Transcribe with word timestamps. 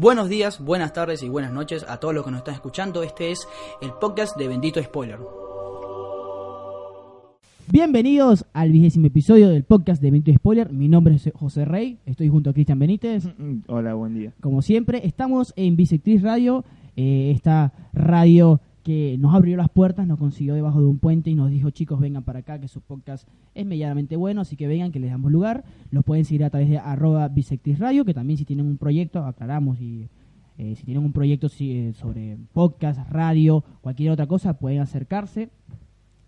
Buenos 0.00 0.30
días, 0.30 0.64
buenas 0.64 0.94
tardes 0.94 1.22
y 1.22 1.28
buenas 1.28 1.52
noches 1.52 1.84
a 1.86 1.98
todos 1.98 2.14
los 2.14 2.24
que 2.24 2.30
nos 2.30 2.38
están 2.38 2.54
escuchando. 2.54 3.02
Este 3.02 3.32
es 3.32 3.46
el 3.82 3.92
podcast 4.00 4.34
de 4.38 4.48
Bendito 4.48 4.82
Spoiler. 4.82 5.18
Bienvenidos 7.70 8.46
al 8.54 8.72
vigésimo 8.72 9.08
episodio 9.08 9.50
del 9.50 9.64
podcast 9.64 10.00
de 10.00 10.10
Bendito 10.10 10.34
Spoiler. 10.38 10.72
Mi 10.72 10.88
nombre 10.88 11.16
es 11.16 11.30
José 11.34 11.66
Rey, 11.66 11.98
estoy 12.06 12.30
junto 12.30 12.48
a 12.48 12.54
Cristian 12.54 12.78
Benítez. 12.78 13.28
Hola, 13.66 13.92
buen 13.92 14.14
día. 14.14 14.32
Como 14.40 14.62
siempre, 14.62 15.06
estamos 15.06 15.52
en 15.56 15.76
Bisectriz 15.76 16.22
Radio, 16.22 16.64
eh, 16.96 17.32
esta 17.34 17.74
radio 17.92 18.62
que 18.82 19.16
nos 19.18 19.34
abrió 19.34 19.56
las 19.56 19.68
puertas, 19.68 20.06
nos 20.06 20.18
consiguió 20.18 20.54
debajo 20.54 20.80
de 20.80 20.86
un 20.86 20.98
puente 20.98 21.30
y 21.30 21.34
nos 21.34 21.50
dijo, 21.50 21.70
chicos, 21.70 22.00
vengan 22.00 22.22
para 22.22 22.40
acá, 22.40 22.60
que 22.60 22.68
su 22.68 22.80
podcast 22.80 23.28
es 23.54 23.66
medianamente 23.66 24.16
bueno, 24.16 24.40
así 24.40 24.56
que 24.56 24.66
vengan, 24.66 24.92
que 24.92 25.00
les 25.00 25.10
damos 25.10 25.30
lugar. 25.30 25.64
Los 25.90 26.04
pueden 26.04 26.24
seguir 26.24 26.44
a 26.44 26.50
través 26.50 26.68
de 26.68 26.78
arroba 26.78 27.28
Bisectriz 27.28 27.78
Radio, 27.78 28.04
que 28.04 28.14
también 28.14 28.38
si 28.38 28.44
tienen 28.44 28.66
un 28.66 28.76
proyecto, 28.78 29.24
aclaramos, 29.24 29.80
y 29.80 30.08
eh, 30.58 30.74
si 30.76 30.84
tienen 30.84 31.04
un 31.04 31.12
proyecto 31.12 31.48
eh, 31.60 31.92
sobre 31.94 32.36
podcast, 32.52 33.10
radio, 33.10 33.64
cualquier 33.80 34.12
otra 34.12 34.26
cosa, 34.26 34.58
pueden 34.58 34.80
acercarse 34.80 35.50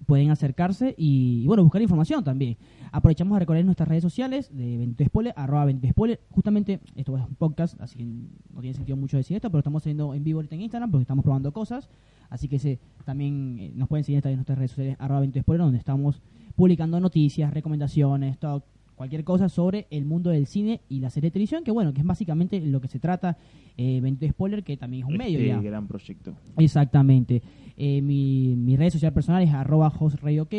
pueden 0.07 0.31
acercarse 0.31 0.95
y, 0.97 1.47
bueno, 1.47 1.63
buscar 1.63 1.83
información 1.83 2.25
también. 2.25 2.57
Aprovechamos 2.91 3.37
a 3.37 3.39
recordar 3.39 3.65
nuestras 3.65 3.89
redes 3.89 4.03
sociales 4.03 4.55
de 4.55 4.79
Bendito 4.79 5.05
Spoiler, 5.05 5.33
arroba 5.37 5.65
Bendito 5.65 5.89
Spoiler. 5.89 6.21
Justamente, 6.31 6.81
esto 6.95 7.17
es 7.17 7.25
un 7.25 7.35
podcast, 7.35 7.81
así 7.81 7.99
que 7.99 8.05
no 8.05 8.61
tiene 8.61 8.75
sentido 8.75 8.97
mucho 8.97 9.17
decir 9.17 9.37
esto, 9.37 9.51
pero 9.51 9.61
estamos 9.61 9.83
haciendo 9.83 10.15
en 10.15 10.25
vivo 10.25 10.39
ahorita 10.39 10.55
en 10.55 10.63
Instagram 10.63 10.91
porque 10.91 11.03
estamos 11.03 11.23
probando 11.23 11.53
cosas. 11.53 11.89
Así 12.29 12.49
que 12.49 12.59
se, 12.59 12.81
también 13.05 13.59
eh, 13.59 13.73
nos 13.75 13.89
pueden 13.89 14.05
seguir 14.05 14.27
en 14.27 14.35
nuestras 14.37 14.59
redes 14.59 14.71
sociales, 14.73 14.97
arroba 14.99 15.21
Bendito 15.21 15.41
Spoiler, 15.41 15.65
donde 15.65 15.79
estamos 15.79 16.23
publicando 16.57 17.01
noticias, 17.01 17.53
recomendaciones, 17.53 18.39
todo, 18.39 18.65
cualquier 18.95 19.25
cosa 19.25 19.49
sobre 19.49 19.87
el 19.91 20.05
mundo 20.05 20.31
del 20.31 20.47
cine 20.47 20.81
y 20.89 21.01
la 21.01 21.11
serie 21.11 21.29
de 21.31 21.33
televisión, 21.33 21.65
que 21.65 21.71
bueno, 21.71 21.93
que 21.93 22.01
es 22.01 22.07
básicamente 22.07 22.61
lo 22.61 22.81
que 22.81 22.89
se 22.89 22.99
trata 22.99 23.37
eh, 23.77 24.01
Bendito 24.01 24.29
Spoiler, 24.31 24.63
que 24.63 24.77
también 24.77 25.05
es 25.05 25.09
un 25.11 25.17
medio 25.17 25.39
este 25.39 25.49
ya. 25.49 25.61
gran 25.61 25.87
proyecto. 25.89 26.35
Exactamente. 26.59 27.43
Eh, 27.77 28.01
mi, 28.03 28.55
mi 28.57 28.77
red 28.77 28.91
social 28.91 29.13
personal 29.13 29.43
es 29.43 29.51
arroba 29.53 29.89
hostRayOK. 29.99 30.53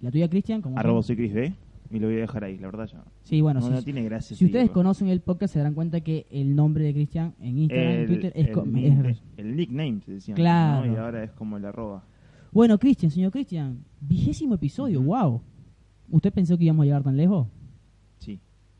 La 0.00 0.10
tuya, 0.10 0.28
Cristian, 0.28 0.60
como 0.62 0.78
Arroba 0.78 1.02
soy 1.02 1.16
Chris 1.16 1.32
B. 1.32 1.52
Y 1.90 2.00
lo 2.00 2.08
voy 2.08 2.16
a 2.16 2.20
dejar 2.22 2.42
ahí, 2.42 2.58
la 2.58 2.66
verdad 2.66 2.86
ya. 2.92 3.04
Sí, 3.22 3.40
bueno, 3.40 3.60
no, 3.60 3.66
si, 3.66 3.72
no 3.72 3.82
tiene 3.82 4.02
gracia. 4.02 4.36
si 4.36 4.44
ustedes 4.44 4.64
seguirlo. 4.64 4.74
conocen 4.82 5.06
el 5.08 5.20
podcast 5.20 5.52
se 5.52 5.60
darán 5.60 5.74
cuenta 5.74 6.00
que 6.00 6.26
el 6.30 6.56
nombre 6.56 6.82
de 6.84 6.92
Cristian 6.92 7.34
en 7.40 7.58
Instagram 7.58 7.92
y 7.92 7.96
el, 7.96 8.06
Twitter 8.06 8.32
es, 8.34 8.48
el 8.48 9.06
es- 9.06 9.22
el 9.36 9.56
nickname, 9.56 10.00
se 10.04 10.12
decía. 10.14 10.34
Claro. 10.34 10.84
¿no? 10.86 10.92
Y 10.92 10.96
ahora 10.96 11.22
es 11.22 11.30
como 11.30 11.56
el 11.58 11.64
arroba. 11.64 12.02
Bueno, 12.50 12.76
Cristian, 12.78 13.12
señor 13.12 13.30
Cristian, 13.30 13.84
vigésimo 14.00 14.54
episodio, 14.56 15.00
wow. 15.00 15.40
¿Usted 16.10 16.32
pensó 16.32 16.58
que 16.58 16.64
íbamos 16.64 16.82
a 16.82 16.86
llegar 16.86 17.02
tan 17.04 17.16
lejos? 17.16 17.46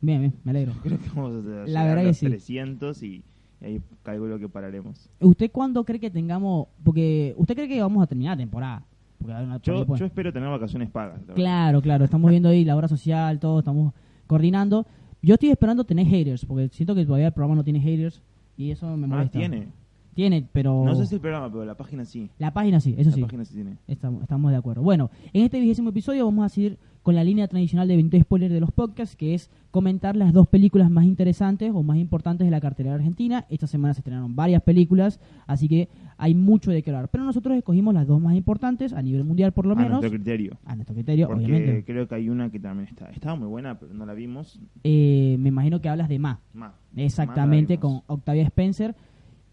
Bien, 0.06 0.20
bien, 0.20 0.34
me 0.44 0.50
alegro. 0.52 0.72
Creo 0.82 0.98
que 0.98 1.08
vamos 1.14 1.34
a 1.44 1.48
llegar 1.48 1.68
La 1.68 1.82
a 1.82 1.84
verdad 1.86 2.02
que 2.02 2.08
los 2.08 2.16
sí. 2.18 2.26
300 2.26 3.02
y, 3.02 3.22
y 3.60 3.64
ahí 3.64 3.82
calculo 4.02 4.38
que 4.38 4.48
pararemos. 4.48 5.08
¿Usted 5.20 5.50
cuándo 5.50 5.84
cree 5.84 5.98
que 6.00 6.10
tengamos...? 6.10 6.68
Porque 6.84 7.34
usted 7.36 7.54
cree 7.54 7.68
que 7.68 7.80
vamos 7.80 8.02
a 8.02 8.06
terminar 8.06 8.36
la 8.36 8.42
temporada. 8.42 8.84
Porque 9.18 9.32
hay 9.34 9.44
una- 9.44 9.58
por 9.58 9.74
ahí 9.74 9.98
Yo, 9.98 10.06
espero 10.06 10.32
tener 10.32 10.48
vacaciones 10.48 10.90
pagas. 10.90 11.26
la. 11.26 11.34
Claro, 11.34 11.82
claro, 11.82 12.04
estamos 12.04 12.30
viendo 12.30 12.48
ahí 12.50 12.64
la 12.64 12.76
obra 12.76 12.86
social, 12.88 13.38
todo, 13.40 13.58
estamos 13.58 13.92
coordinando. 14.26 14.86
Yo 15.22 15.34
estoy 15.34 15.50
esperando 15.50 15.84
tener 15.84 16.06
haters, 16.06 16.44
porque 16.44 16.68
siento 16.68 16.94
que 16.94 17.04
todavía 17.04 17.26
el 17.28 17.32
programa 17.32 17.56
no 17.56 17.64
tiene 17.64 17.80
haters 17.80 18.22
y 18.56 18.70
eso 18.70 18.86
me 18.96 19.06
Ah, 19.06 19.08
molesta. 19.08 19.38
tiene. 19.38 19.68
Tiene, 20.14 20.46
pero 20.52 20.82
No 20.84 20.94
sé 20.94 21.04
si 21.06 21.16
el 21.16 21.20
programa, 21.20 21.50
pero 21.50 21.64
la 21.64 21.76
página 21.76 22.04
sí. 22.06 22.30
la 22.38 22.50
página 22.54 22.80
sí, 22.80 22.94
eso 22.96 23.10
la 23.10 23.16
sí. 23.16 23.22
página 23.22 23.44
sí 23.44 23.54
tiene. 23.54 23.76
Estamos, 23.86 24.22
estamos 24.22 24.50
de 24.50 24.56
acuerdo. 24.56 24.82
Bueno, 24.82 25.10
en 25.32 25.42
este 25.44 25.60
vigésimo 25.60 25.90
episodio 25.90 26.24
vamos 26.24 26.46
a 26.46 26.48
seguir 26.48 26.78
con 27.06 27.14
la 27.14 27.22
línea 27.22 27.46
tradicional 27.46 27.86
de 27.86 27.94
20 27.94 28.20
spoilers 28.22 28.52
de 28.52 28.58
los 28.58 28.72
podcasts, 28.72 29.14
que 29.14 29.32
es 29.32 29.48
comentar 29.70 30.16
las 30.16 30.32
dos 30.32 30.48
películas 30.48 30.90
más 30.90 31.04
interesantes 31.04 31.70
o 31.72 31.84
más 31.84 31.98
importantes 31.98 32.44
de 32.44 32.50
la 32.50 32.60
cartelera 32.60 32.96
argentina. 32.96 33.46
Esta 33.48 33.68
semana 33.68 33.94
se 33.94 34.00
estrenaron 34.00 34.34
varias 34.34 34.60
películas, 34.64 35.20
así 35.46 35.68
que 35.68 35.88
hay 36.16 36.34
mucho 36.34 36.72
de 36.72 36.82
qué 36.82 36.90
hablar. 36.90 37.08
Pero 37.08 37.22
nosotros 37.22 37.56
escogimos 37.56 37.94
las 37.94 38.08
dos 38.08 38.20
más 38.20 38.34
importantes 38.34 38.92
a 38.92 39.02
nivel 39.02 39.22
mundial, 39.22 39.52
por 39.52 39.66
lo 39.66 39.74
a 39.74 39.76
menos, 39.76 39.90
nuestro 40.00 40.10
criterio. 40.10 40.58
a 40.64 40.74
nuestro 40.74 40.96
criterio, 40.96 41.28
Porque 41.28 41.44
obviamente. 41.44 41.84
creo 41.84 42.08
que 42.08 42.14
hay 42.16 42.28
una 42.28 42.50
que 42.50 42.58
también 42.58 42.88
está. 42.88 43.08
Estaba 43.10 43.36
muy 43.36 43.46
buena, 43.46 43.78
pero 43.78 43.94
no 43.94 44.04
la 44.04 44.12
vimos. 44.14 44.58
Eh, 44.82 45.36
me 45.38 45.50
imagino 45.50 45.80
que 45.80 45.88
hablas 45.88 46.08
de 46.08 46.18
Ma. 46.18 46.40
Más. 46.54 46.72
Exactamente, 46.96 47.78
con 47.78 48.02
Octavia 48.08 48.42
Spencer, 48.42 48.96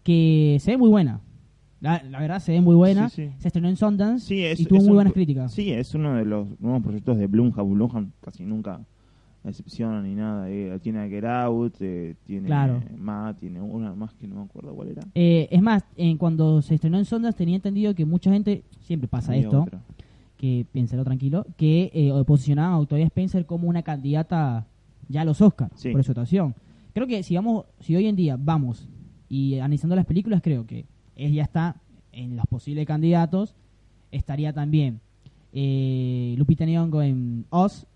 que 0.02 0.56
se 0.58 0.72
ve 0.72 0.76
muy 0.76 0.88
buena. 0.88 1.20
La, 1.84 2.02
la 2.02 2.18
verdad, 2.20 2.40
se 2.40 2.52
ve 2.52 2.60
muy 2.60 2.74
buena. 2.74 3.08
Sí, 3.10 3.26
sí. 3.26 3.32
Se 3.38 3.48
estrenó 3.48 3.68
en 3.68 3.76
Sundance 3.76 4.26
Sí, 4.26 4.42
es, 4.44 4.58
y 4.60 4.64
tuvo 4.64 4.78
muy 4.80 4.88
un 4.88 4.94
buenas 4.94 5.12
críticas. 5.12 5.52
Sí, 5.52 5.70
es 5.70 5.94
uno 5.94 6.14
de 6.14 6.24
los 6.24 6.48
nuevos 6.60 6.82
proyectos 6.82 7.18
de 7.18 7.26
Blumhouse. 7.26 7.68
Blumhouse 7.70 8.06
casi 8.20 8.44
nunca 8.44 8.80
decepciona 9.42 10.00
ni 10.02 10.14
nada. 10.14 10.48
eh, 10.50 10.78
tiene 10.82 11.00
a 11.00 11.08
Get 11.08 11.24
Out, 11.24 11.74
eh, 11.80 12.14
tiene 12.24 12.46
Claro. 12.46 12.80
más, 12.96 13.36
tiene 13.36 13.60
una 13.60 13.94
más 13.94 14.14
que 14.14 14.26
no 14.26 14.36
me 14.36 14.42
acuerdo 14.42 14.74
cuál 14.74 14.88
era. 14.88 15.02
Eh, 15.14 15.48
es 15.50 15.60
más, 15.60 15.84
cuando 16.18 16.62
se 16.62 16.74
estrenó 16.76 16.98
en 16.98 17.04
Sundance 17.04 17.36
tenía 17.36 17.56
entendido 17.56 17.94
que 17.94 18.04
mucha 18.06 18.32
gente, 18.32 18.64
siempre 18.80 19.06
pasa 19.06 19.32
Había 19.32 19.44
esto, 19.44 19.62
otra. 19.62 19.80
que 20.38 20.64
piénselo 20.72 21.04
tranquilo, 21.04 21.46
que 21.58 21.90
eh, 21.92 22.10
posicionaban 22.26 22.72
a 22.72 22.78
Octavia 22.78 23.04
Spencer 23.06 23.44
como 23.44 23.68
una 23.68 23.82
candidata 23.82 24.66
ya 25.08 25.20
a 25.20 25.24
los 25.26 25.42
Oscars 25.42 25.72
Sí. 25.78 25.90
por 25.90 26.02
su 26.02 26.12
actuación. 26.12 26.54
Creo 26.94 27.06
que 27.06 27.22
si 27.22 27.34
vamos, 27.34 27.66
si 27.80 27.94
hoy 27.94 28.06
en 28.06 28.16
día 28.16 28.38
vamos 28.40 28.88
y 29.28 29.58
analizando 29.58 29.94
las 29.96 30.06
películas, 30.06 30.40
creo 30.42 30.64
que 30.66 30.86
ella 31.16 31.42
está 31.42 31.76
en 32.12 32.36
los 32.36 32.46
posibles 32.46 32.86
candidatos. 32.86 33.54
Estaría 34.12 34.52
también 34.52 35.00
eh, 35.52 36.34
Lupita 36.38 36.64
Nyong'o 36.64 37.02
en 37.02 37.46
Oz, 37.50 37.86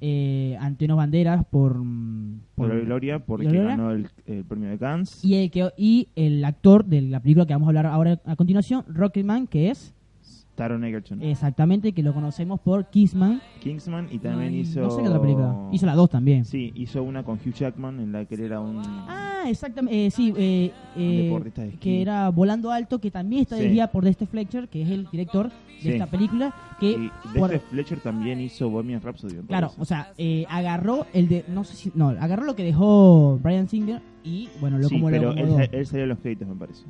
eh, 0.00 0.56
Antonio 0.60 0.96
Banderas 0.96 1.44
por, 1.46 1.76
mm, 1.78 2.40
Por 2.54 2.68
la 2.68 2.74
Gloria, 2.76 3.18
porque 3.18 3.46
Gloria. 3.46 3.64
ganó 3.64 3.90
el, 3.90 4.08
el 4.26 4.44
premio 4.44 4.68
de 4.70 4.78
Cannes. 4.78 5.24
y 5.24 5.34
el 5.34 5.50
que 5.50 5.70
y 5.76 6.08
el 6.14 6.44
actor 6.44 6.84
de 6.84 7.02
la 7.02 7.20
película 7.20 7.46
que 7.46 7.54
vamos 7.54 7.66
a 7.66 7.70
hablar 7.70 7.86
ahora 7.86 8.20
a 8.24 8.36
continuación, 8.36 8.84
Rocketman, 8.88 9.46
que 9.46 9.70
es 9.70 9.94
Taron 10.58 10.84
Egerton. 10.84 11.22
exactamente 11.22 11.92
que 11.92 12.02
lo 12.02 12.12
conocemos 12.12 12.60
por 12.60 12.90
Kingsman. 12.90 13.40
Kingsman 13.60 14.08
y 14.10 14.18
también 14.18 14.54
hizo. 14.54 14.80
no 14.80 14.90
sé 14.90 15.00
qué 15.02 15.08
otra 15.08 15.20
película. 15.20 15.56
Hizo 15.72 15.86
la 15.86 15.94
dos 15.94 16.10
también. 16.10 16.44
Sí, 16.44 16.72
hizo 16.74 17.02
una 17.02 17.22
con 17.22 17.36
Hugh 17.36 17.54
Jackman 17.54 18.00
en 18.00 18.12
la 18.12 18.24
que 18.26 18.34
él 18.34 18.42
era 18.42 18.60
un. 18.60 18.82
Ah, 18.84 19.44
exactamente. 19.46 20.06
eh, 20.06 20.10
sí, 20.10 20.34
eh, 20.36 20.72
eh, 20.96 21.72
que 21.80 22.02
era 22.02 22.28
Volando 22.30 22.70
Alto, 22.72 22.98
que 23.00 23.10
también 23.10 23.42
está 23.42 23.56
Sí. 23.56 23.62
dirigida 23.62 23.90
por 23.90 24.04
Dexter 24.04 24.26
Fletcher, 24.28 24.68
que 24.68 24.82
es 24.82 24.90
el 24.90 25.08
director 25.10 25.48
de 25.48 25.54
Sí. 25.80 25.88
esta 25.90 26.06
película. 26.06 26.52
Que 26.80 26.90
y 26.90 27.10
por- 27.38 27.56
Fletcher 27.60 28.00
también 28.00 28.40
hizo 28.40 28.68
Bohemian 28.68 29.00
Rhapsody. 29.00 29.36
Claro, 29.46 29.70
o 29.78 29.84
sea, 29.84 30.12
eh, 30.18 30.44
agarró 30.50 31.06
el 31.12 31.28
de, 31.28 31.44
no 31.48 31.62
sé 31.64 31.76
si, 31.76 31.92
no, 31.94 32.08
agarró 32.08 32.44
lo 32.44 32.56
que 32.56 32.64
dejó 32.64 33.38
Brian 33.42 33.68
Singer 33.68 34.02
y, 34.24 34.48
bueno, 34.60 34.78
lo 34.78 34.88
sí, 34.88 34.96
como 34.96 35.08
pero 35.10 35.32
lo 35.32 35.38
él, 35.58 35.68
él 35.72 35.86
salió 35.86 36.02
en 36.02 36.08
los 36.10 36.18
créditos, 36.18 36.48
me 36.48 36.54
parece. 36.56 36.84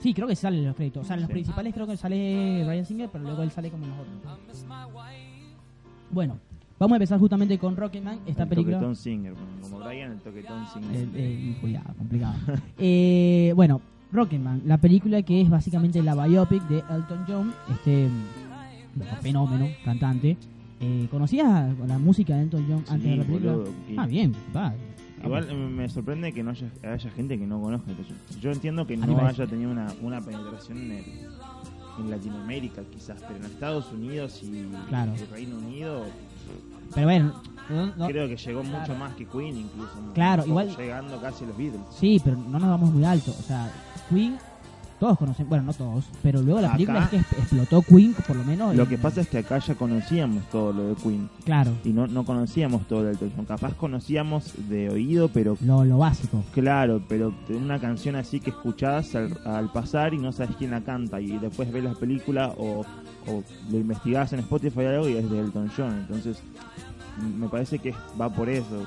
Sí, 0.00 0.14
creo 0.14 0.28
que 0.28 0.36
salen 0.36 0.64
los 0.64 0.76
créditos. 0.76 1.02
O 1.02 1.06
sea, 1.06 1.14
en 1.16 1.22
los 1.22 1.28
Sí. 1.28 1.32
principales 1.32 1.74
creo 1.74 1.86
que 1.86 1.96
sale 1.96 2.64
Ryan 2.66 2.84
Singer, 2.84 3.08
pero 3.10 3.24
luego 3.24 3.42
él 3.42 3.50
sale 3.50 3.70
como 3.70 3.84
en 3.84 3.90
los 3.90 3.98
otros. 4.00 4.64
Bueno, 6.10 6.38
vamos 6.78 6.94
a 6.94 6.96
empezar 6.96 7.18
justamente 7.18 7.58
con 7.58 7.76
Rocketman, 7.76 8.20
esta 8.26 8.44
el 8.44 8.48
película. 8.48 8.76
toquetón 8.78 8.96
Singer, 8.96 9.34
como 9.60 9.78
Brian, 9.80 10.12
el 10.12 10.18
toquetón 10.18 10.66
Singer. 10.72 11.08
Eh, 11.14 11.56
cuidado, 11.60 11.94
complicado. 11.98 12.34
Eh, 12.78 13.52
bueno, 13.56 13.80
Rocketman, 14.12 14.62
la 14.64 14.78
película 14.78 15.22
que 15.22 15.40
es 15.42 15.50
básicamente 15.50 16.02
la 16.02 16.14
biopic 16.26 16.62
de 16.68 16.78
Elton 16.78 17.24
John, 17.26 17.52
este 17.70 18.08
fenómeno, 19.20 19.68
cantante. 19.84 20.36
Eh, 20.80 21.08
¿Conocías 21.10 21.76
la 21.86 21.98
música 21.98 22.36
de 22.36 22.42
Elton 22.44 22.64
John 22.68 22.84
antes 22.88 23.02
de 23.10 23.16
la 23.16 23.24
película? 23.24 23.52
boludo, 23.52 23.72
Ah, 23.96 24.06
bien, 24.06 24.32
va. 24.56 24.72
Igual 25.24 25.46
eh, 25.50 25.54
me 25.54 25.88
sorprende 25.88 26.32
que 26.32 26.42
no 26.42 26.50
haya, 26.50 26.70
haya 26.82 27.10
gente 27.10 27.38
que 27.38 27.46
no 27.46 27.60
conozca. 27.60 27.90
John. 27.96 28.40
Yo 28.40 28.50
entiendo 28.52 28.86
que 28.86 28.96
no 28.96 29.18
haya 29.26 29.46
tenido 29.46 29.70
una, 29.70 29.92
una 30.02 30.20
penetración 30.20 30.78
en, 30.78 30.92
el- 30.92 31.04
en 31.98 32.10
Latinoamérica, 32.10 32.82
quizás, 32.92 33.20
pero 33.26 33.36
en 33.36 33.44
Estados 33.46 33.92
Unidos 33.92 34.40
y, 34.44 34.68
Claro. 34.88 35.12
y 35.20 35.24
Reino 35.32 35.56
Unido, 35.58 36.04
Pero 36.94 37.06
bueno, 37.06 37.42
no- 37.68 37.86
no- 37.96 38.06
creo 38.06 38.28
que 38.28 38.36
llegó 38.36 38.62
Claro. 38.62 38.78
mucho 38.80 38.94
más 38.94 39.14
que 39.14 39.26
Queen, 39.26 39.58
incluso. 39.58 39.92
Claro, 40.14 40.46
igual- 40.46 40.74
Llegando 40.76 41.20
casi 41.20 41.44
a 41.44 41.48
los 41.48 41.56
Beatles. 41.58 41.82
sí, 41.98 42.20
pero 42.24 42.36
no 42.36 42.58
nos 42.58 42.68
vamos 42.68 42.92
muy 42.92 43.04
alto. 43.04 43.30
O 43.32 43.42
sea, 43.42 43.70
Queen, 44.08 44.38
todos 44.98 45.16
conocen, 45.18 45.48
bueno, 45.48 45.64
no 45.64 45.72
todos, 45.72 46.04
pero 46.22 46.42
luego 46.42 46.60
la 46.60 46.72
película 46.72 47.04
es 47.04 47.08
que 47.10 47.16
explotó 47.18 47.82
Queen, 47.82 48.14
por 48.26 48.36
lo 48.36 48.44
menos. 48.44 48.74
Lo 48.74 48.82
en- 48.84 48.88
que 48.88 48.98
pasa 48.98 49.20
es 49.20 49.28
que 49.28 49.38
acá 49.38 49.58
ya 49.58 49.74
conocíamos 49.74 50.44
todo 50.50 50.72
lo 50.72 50.88
de 50.88 50.94
Queen 50.96 51.28
Claro, 51.44 51.70
y 51.84 51.90
no, 51.90 52.06
no 52.06 52.24
conocíamos 52.24 52.86
todo 52.88 53.00
lo 53.00 53.04
de 53.06 53.12
Elton 53.12 53.32
John. 53.36 53.44
Capaz 53.46 53.74
conocíamos 53.74 54.52
de 54.68 54.90
oído, 54.90 55.28
pero 55.28 55.56
lo, 55.64 55.84
lo 55.84 55.98
básico. 55.98 56.42
Claro, 56.52 57.00
pero 57.08 57.32
una 57.50 57.78
canción 57.78 58.16
así 58.16 58.40
que 58.40 58.50
escuchás 58.50 59.14
al, 59.14 59.36
al 59.44 59.70
pasar 59.72 60.14
y 60.14 60.18
no 60.18 60.32
sabes 60.32 60.56
quién 60.56 60.70
la 60.72 60.80
canta 60.80 61.20
y 61.20 61.38
después 61.38 61.72
ves 61.72 61.84
la 61.84 61.94
película 61.94 62.52
o, 62.58 62.80
o 63.26 63.42
lo 63.70 63.78
investigás 63.78 64.32
en 64.32 64.40
Spotify 64.40 64.80
o 64.80 64.88
algo 64.90 65.08
y 65.08 65.16
es 65.16 65.30
de 65.30 65.38
Elton 65.40 65.70
John. 65.76 65.92
Entonces, 66.00 66.38
me 67.38 67.48
parece 67.48 67.78
que 67.78 67.94
va 68.20 68.28
por 68.30 68.48
eso. 68.48 68.84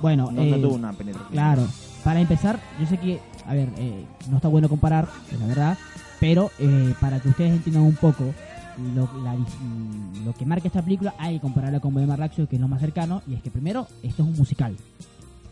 Bueno, 0.00 0.30
No, 0.32 0.44
no 0.44 0.56
eh, 0.56 0.60
tuvo 0.60 0.74
una 0.74 0.92
penetración. 0.92 1.32
Claro, 1.32 1.62
para 2.04 2.20
empezar, 2.20 2.58
yo 2.80 2.86
sé 2.86 2.96
que, 2.98 3.20
a 3.46 3.54
ver, 3.54 3.68
eh, 3.78 4.04
no 4.30 4.36
está 4.36 4.48
bueno 4.48 4.68
comparar, 4.68 5.08
la 5.38 5.46
verdad, 5.46 5.78
pero 6.20 6.50
eh, 6.58 6.94
para 7.00 7.20
que 7.20 7.28
ustedes 7.28 7.52
entiendan 7.52 7.82
un 7.84 7.94
poco 7.96 8.24
lo, 8.94 9.08
la 9.22 9.34
dis- 9.36 10.24
lo 10.24 10.32
que 10.34 10.46
marca 10.46 10.68
esta 10.68 10.82
película, 10.82 11.14
hay 11.18 11.34
que 11.36 11.40
compararla 11.40 11.80
con 11.80 11.92
Bohemian 11.94 12.18
Rhapsody, 12.18 12.46
que 12.46 12.56
es 12.56 12.60
lo 12.62 12.68
más 12.68 12.80
cercano, 12.80 13.22
y 13.26 13.34
es 13.34 13.42
que 13.42 13.50
primero, 13.50 13.86
esto 14.02 14.22
es 14.22 14.28
un 14.28 14.36
musical. 14.36 14.74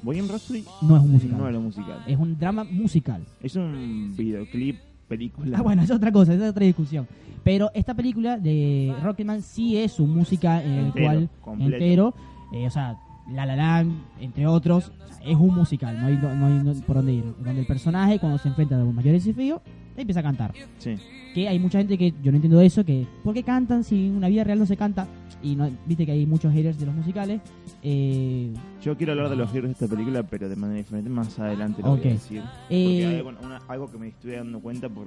Bohemian 0.03 0.29
Rhapsody 0.29 0.65
No 0.83 0.97
es 0.97 1.03
un 1.03 1.11
musical. 1.13 1.39
no 1.39 1.49
era 1.49 1.59
un 1.59 1.65
musical. 1.65 2.05
Es 2.07 2.19
un 2.19 2.39
drama 2.39 2.65
musical. 2.65 3.23
Es 3.43 3.57
un 3.57 4.15
videoclip, 4.17 4.77
película. 5.09 5.59
Ah, 5.59 5.63
bueno, 5.63 5.83
es 5.83 5.91
otra 5.91 6.13
cosa, 6.13 6.35
es 6.35 6.41
otra 6.43 6.65
discusión. 6.65 7.07
Pero 7.43 7.71
esta 7.75 7.95
película 7.95 8.39
de 8.39 8.95
Rocketman 9.03 9.43
sí 9.43 9.77
es 9.77 9.99
un 10.01 10.15
música 10.15 10.63
en 10.63 10.71
el 10.73 10.85
Entero, 10.87 11.07
cual 11.07 11.31
completo. 11.41 11.73
entero, 11.75 12.15
eh, 12.53 12.67
o 12.67 12.71
sea, 12.71 12.97
La 13.33 13.45
La 13.47 13.57
Land, 13.57 13.93
entre 14.21 14.47
otros, 14.47 14.93
o 15.05 15.13
sea, 15.13 15.27
es 15.27 15.37
un 15.37 15.55
musical, 15.55 15.99
no 16.01 16.07
hay, 16.07 16.15
no 16.17 16.47
hay 16.71 16.81
por 16.83 16.97
dónde 16.97 17.13
ir. 17.15 17.25
Donde 17.43 17.61
el 17.61 17.67
personaje 17.67 18.19
cuando 18.19 18.39
se 18.39 18.49
enfrenta 18.49 18.77
a 18.77 18.79
los 18.79 18.95
mayores 18.95 19.25
desafíos 19.25 19.61
empieza 19.97 20.21
a 20.21 20.23
cantar. 20.23 20.53
Sí. 20.79 20.95
Que 21.35 21.49
hay 21.49 21.59
mucha 21.59 21.79
gente 21.79 21.99
que 21.99 22.13
yo 22.23 22.31
no 22.31 22.37
entiendo 22.37 22.61
eso, 22.61 22.85
que 22.85 23.07
¿por 23.25 23.35
qué 23.35 23.43
cantan 23.43 23.83
si 23.85 24.07
en 24.07 24.17
una 24.17 24.29
vida 24.29 24.45
real 24.45 24.59
no 24.59 24.67
se 24.67 24.77
canta? 24.77 25.07
Y 25.43 25.55
no, 25.57 25.69
viste 25.87 26.07
que 26.07 26.13
hay 26.13 26.25
muchos 26.27 26.53
haters 26.53 26.79
de 26.79 26.87
los 26.87 26.95
musicales. 26.95 27.41
Eh, 27.83 28.53
Yo 28.83 28.97
quiero 28.97 29.13
hablar 29.13 29.29
de 29.31 29.37
los 29.37 29.51
giros 29.51 29.67
de 29.67 29.73
esta 29.73 29.87
película, 29.87 30.23
pero 30.23 30.49
de 30.49 30.57
manera 30.57 30.79
diferente. 30.79 31.11
Más 31.11 31.39
adelante 31.39 31.83
lo 31.83 31.91
voy 31.97 32.01
a 32.01 32.03
decir. 32.13 32.41
Porque 32.43 33.03
eh, 33.03 33.07
hay 33.17 33.23
bueno, 33.23 33.39
una- 33.43 33.61
algo 33.69 33.91
que 33.91 33.99
me 33.99 34.09
estoy 34.09 34.33
dando 34.33 34.61
cuenta 34.61 34.89
por 34.89 35.07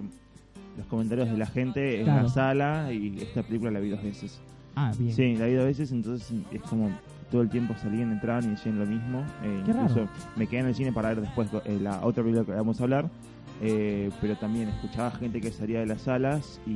los 0.78 0.86
comentarios 0.88 1.30
de 1.30 1.38
la 1.38 1.46
gente 1.46 2.00
en 2.00 2.04
Claro. 2.06 2.24
la 2.24 2.30
sala 2.30 2.94
y 2.94 3.18
esta 3.20 3.44
película 3.44 3.72
la 3.72 3.80
vi 3.80 3.90
dos 3.90 4.04
veces. 4.04 4.40
ah, 4.76 4.92
bien. 4.98 5.14
Sí, 5.14 5.36
la 5.36 5.46
vi 5.48 5.54
dos 5.54 5.66
veces, 5.66 5.92
entonces 5.92 6.32
es 6.52 6.62
como 6.62 6.90
todo 7.32 7.42
el 7.42 7.50
tiempo 7.50 7.76
salían, 7.82 8.12
entraban 8.12 8.44
y 8.46 8.48
decían 8.50 8.80
lo 8.80 8.86
mismo. 8.86 9.24
Eh, 9.44 9.62
Qué 9.66 9.74
raro. 9.74 9.90
incluso 9.90 10.10
me 10.36 10.48
quedé 10.48 10.60
en 10.62 10.66
el 10.68 10.76
cine 10.76 10.92
para 10.92 11.10
ver 11.10 11.22
después 11.22 11.50
eh, 11.66 11.80
la 11.82 12.04
otra 12.06 12.24
película 12.24 12.46
que 12.46 12.52
vamos 12.54 12.80
a 12.80 12.84
hablar, 12.84 13.10
eh, 13.62 14.10
pero 14.22 14.36
también 14.38 14.70
escuchaba 14.70 15.12
gente 15.12 15.40
que 15.42 15.52
salía 15.52 15.80
de 15.80 15.86
las 15.86 16.02
salas 16.02 16.60
y, 16.66 16.72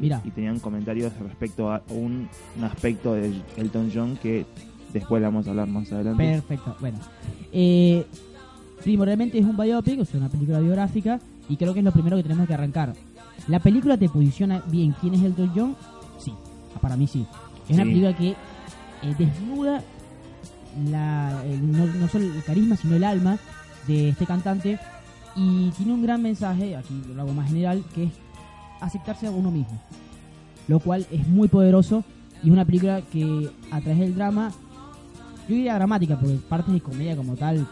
y- 0.00 0.12
y- 0.24 0.30
tenían 0.30 0.58
comentarios 0.58 1.12
respecto 1.20 1.72
a 1.72 1.82
un, 1.90 2.28
un 2.58 2.64
aspecto 2.64 3.14
de 3.14 3.32
Elton 3.56 3.90
John 3.94 4.16
que 4.20 4.46
después 4.92 5.20
le 5.20 5.26
vamos 5.26 5.46
a 5.46 5.50
hablar 5.50 5.68
más 5.68 5.90
adelante. 5.92 6.24
Perfecto, 6.24 6.76
bueno. 6.80 6.98
Eh, 7.52 8.04
primordialmente 8.82 9.38
es 9.38 9.44
un 9.44 9.56
biopic, 9.56 10.00
o 10.00 10.04
sea, 10.04 10.18
una 10.18 10.28
película 10.28 10.58
biográfica, 10.60 11.20
y 11.48 11.56
creo 11.56 11.72
que 11.72 11.80
es 11.80 11.84
lo 11.84 11.92
primero 11.92 12.16
que 12.16 12.22
tenemos 12.22 12.46
que 12.46 12.54
arrancar. 12.54 12.94
¿La 13.48 13.58
película 13.60 13.96
te 13.96 14.08
posiciona 14.08 14.62
bien 14.70 14.94
quién 15.00 15.14
es 15.14 15.22
Elton 15.22 15.52
John? 15.54 15.76
Sí, 16.18 16.32
para 16.80 16.96
mí 16.96 17.06
sí. 17.06 17.26
Es 17.68 17.74
una 17.76 17.84
película 17.84 18.16
que 18.16 18.34
eh, 19.02 19.14
desnuda 19.18 19.82
la, 20.90 21.42
el- 21.44 21.72
no, 21.72 21.86
no 21.86 22.08
solo 22.08 22.24
el 22.26 22.42
carisma, 22.44 22.76
sino 22.76 22.96
el 22.96 23.04
alma 23.04 23.38
de 23.86 24.10
este 24.10 24.26
cantante, 24.26 24.78
y 25.36 25.70
tiene 25.70 25.92
un 25.94 26.02
gran 26.02 26.22
mensaje, 26.22 26.76
aquí 26.76 27.02
lo 27.14 27.22
hago 27.22 27.32
más 27.32 27.48
general, 27.48 27.82
que 27.94 28.04
es 28.04 28.10
aceptarse 28.80 29.26
a 29.26 29.30
uno 29.30 29.50
mismo. 29.50 29.80
Lo 30.68 30.78
cual 30.80 31.06
es 31.10 31.26
muy 31.26 31.48
poderoso 31.48 32.04
y 32.42 32.46
es 32.48 32.52
una 32.52 32.64
película 32.64 33.02
que 33.02 33.50
a 33.70 33.80
través 33.80 33.98
del 34.00 34.14
drama 34.14 34.52
yo 35.48 35.54
diría 35.56 35.74
dramática, 35.74 36.18
porque 36.18 36.36
partes 36.48 36.72
de 36.74 36.80
comedia 36.80 37.16
como 37.16 37.34
tal. 37.34 37.66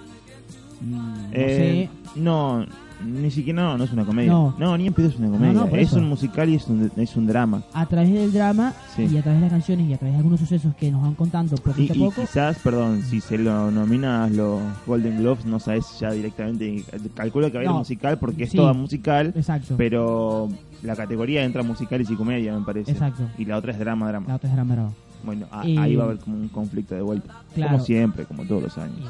mm, 0.80 0.92
no 0.94 1.30
Eh, 1.32 1.88
sé. 2.14 2.20
no, 2.20 2.66
ni 3.04 3.30
siquiera 3.30 3.62
no, 3.62 3.78
no 3.78 3.84
es 3.84 3.92
una 3.92 4.04
comedia. 4.04 4.30
No. 4.32 4.54
No, 4.58 4.76
ni 4.76 4.86
en 4.86 4.92
pedo 4.92 5.08
es 5.08 5.16
una 5.16 5.28
comedia. 5.30 5.52
no, 5.52 5.66
es 5.66 5.88
eso. 5.88 5.96
un 5.98 6.08
musical 6.08 6.48
y 6.48 6.54
es 6.56 6.66
un, 6.66 6.90
es 6.96 7.16
un 7.16 7.26
drama. 7.26 7.62
A 7.72 7.86
través 7.86 8.12
del 8.12 8.32
drama 8.32 8.72
Sí. 8.96 9.08
y 9.12 9.16
a 9.16 9.22
través 9.22 9.40
de 9.40 9.46
las 9.46 9.52
canciones 9.52 9.88
y 9.88 9.92
a 9.94 9.98
través 9.98 10.14
de 10.14 10.18
algunos 10.18 10.40
sucesos 10.40 10.74
que 10.74 10.90
nos 10.90 11.02
van 11.02 11.14
contando 11.14 11.56
poquito 11.56 11.94
y 11.94 12.02
a 12.02 12.04
poco. 12.06 12.20
quizás, 12.22 12.58
perdón, 12.58 13.02
si 13.02 13.20
se 13.20 13.38
lo 13.38 13.70
nomina 13.70 14.24
a 14.24 14.28
los 14.30 14.60
Golden 14.86 15.18
Globes, 15.18 15.44
no 15.46 15.60
sabes 15.60 15.86
ya 16.00 16.10
directamente. 16.10 16.84
Calculo 17.14 17.50
que 17.52 17.58
va 17.58 17.62
a 17.62 17.66
ir 17.66 17.70
musical 17.70 18.18
porque 18.18 18.44
es 18.44 18.52
toda 18.52 18.72
musical, 18.72 19.32
Exacto. 19.36 19.74
pero 19.76 20.48
la 20.82 20.96
categoría 20.96 21.44
entra 21.44 21.62
musicales 21.62 22.10
y 22.10 22.14
comedia, 22.16 22.56
me 22.58 22.64
parece. 22.64 22.90
Exacto. 22.92 23.22
Y 23.38 23.44
la 23.44 23.56
otra 23.58 23.72
es 23.72 23.78
drama, 23.78 24.08
drama. 24.08 24.26
La 24.28 24.36
otra 24.36 24.48
es 24.48 24.54
drama 24.54 24.74
bravo. 24.74 24.94
Bueno, 25.24 25.46
a- 25.50 25.66
Eh, 25.66 25.76
ahí 25.78 25.96
va 25.96 26.04
a 26.04 26.06
haber 26.06 26.18
como 26.18 26.36
un 26.36 26.48
conflicto 26.48 26.94
de 26.94 27.02
vuelta. 27.02 27.42
Claro. 27.54 27.72
Como 27.72 27.84
siempre, 27.84 28.24
como 28.24 28.44
todos 28.44 28.62
los 28.62 28.78
años. 28.78 29.00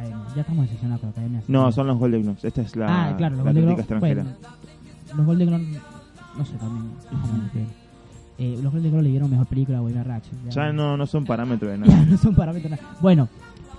Academia. 0.00 0.26
Ya 0.34 0.40
estamos 0.42 0.68
con 0.68 0.88
la 0.90 0.94
academia. 0.96 1.42
No, 1.48 1.72
son 1.72 1.86
los 1.86 1.98
Golden 1.98 2.22
Globes. 2.22 2.44
Esta 2.44 2.62
es 2.62 2.76
la, 2.76 2.86
ah, 3.10 3.16
claro, 3.16 3.36
los 3.36 3.44
la 3.44 3.50
Golden 3.52 3.64
Globes. 3.66 3.80
extranjera. 3.80 4.24
Los 5.16 5.26
Golden 5.26 5.48
Globes. 5.48 5.68
No 6.38 6.44
sé, 6.44 6.52
también. 6.56 6.90
Eh, 8.38 8.58
los 8.62 8.72
Golden 8.72 8.90
Globes 8.90 9.04
le 9.04 9.10
dieron 9.10 9.30
mejor 9.30 9.46
película 9.46 9.78
a 9.78 9.80
Bohemian 9.80 10.04
Rhapsody. 10.04 10.36
Ya 10.50 10.72
no, 10.72 10.96
no 10.96 11.06
son 11.06 11.24
parámetros 11.24 11.70
de 11.72 11.78
nada. 11.86 12.04
no 12.04 12.16
son 12.18 12.34
parámetros. 12.34 12.70
nada. 12.72 12.82
Bueno, 13.00 13.28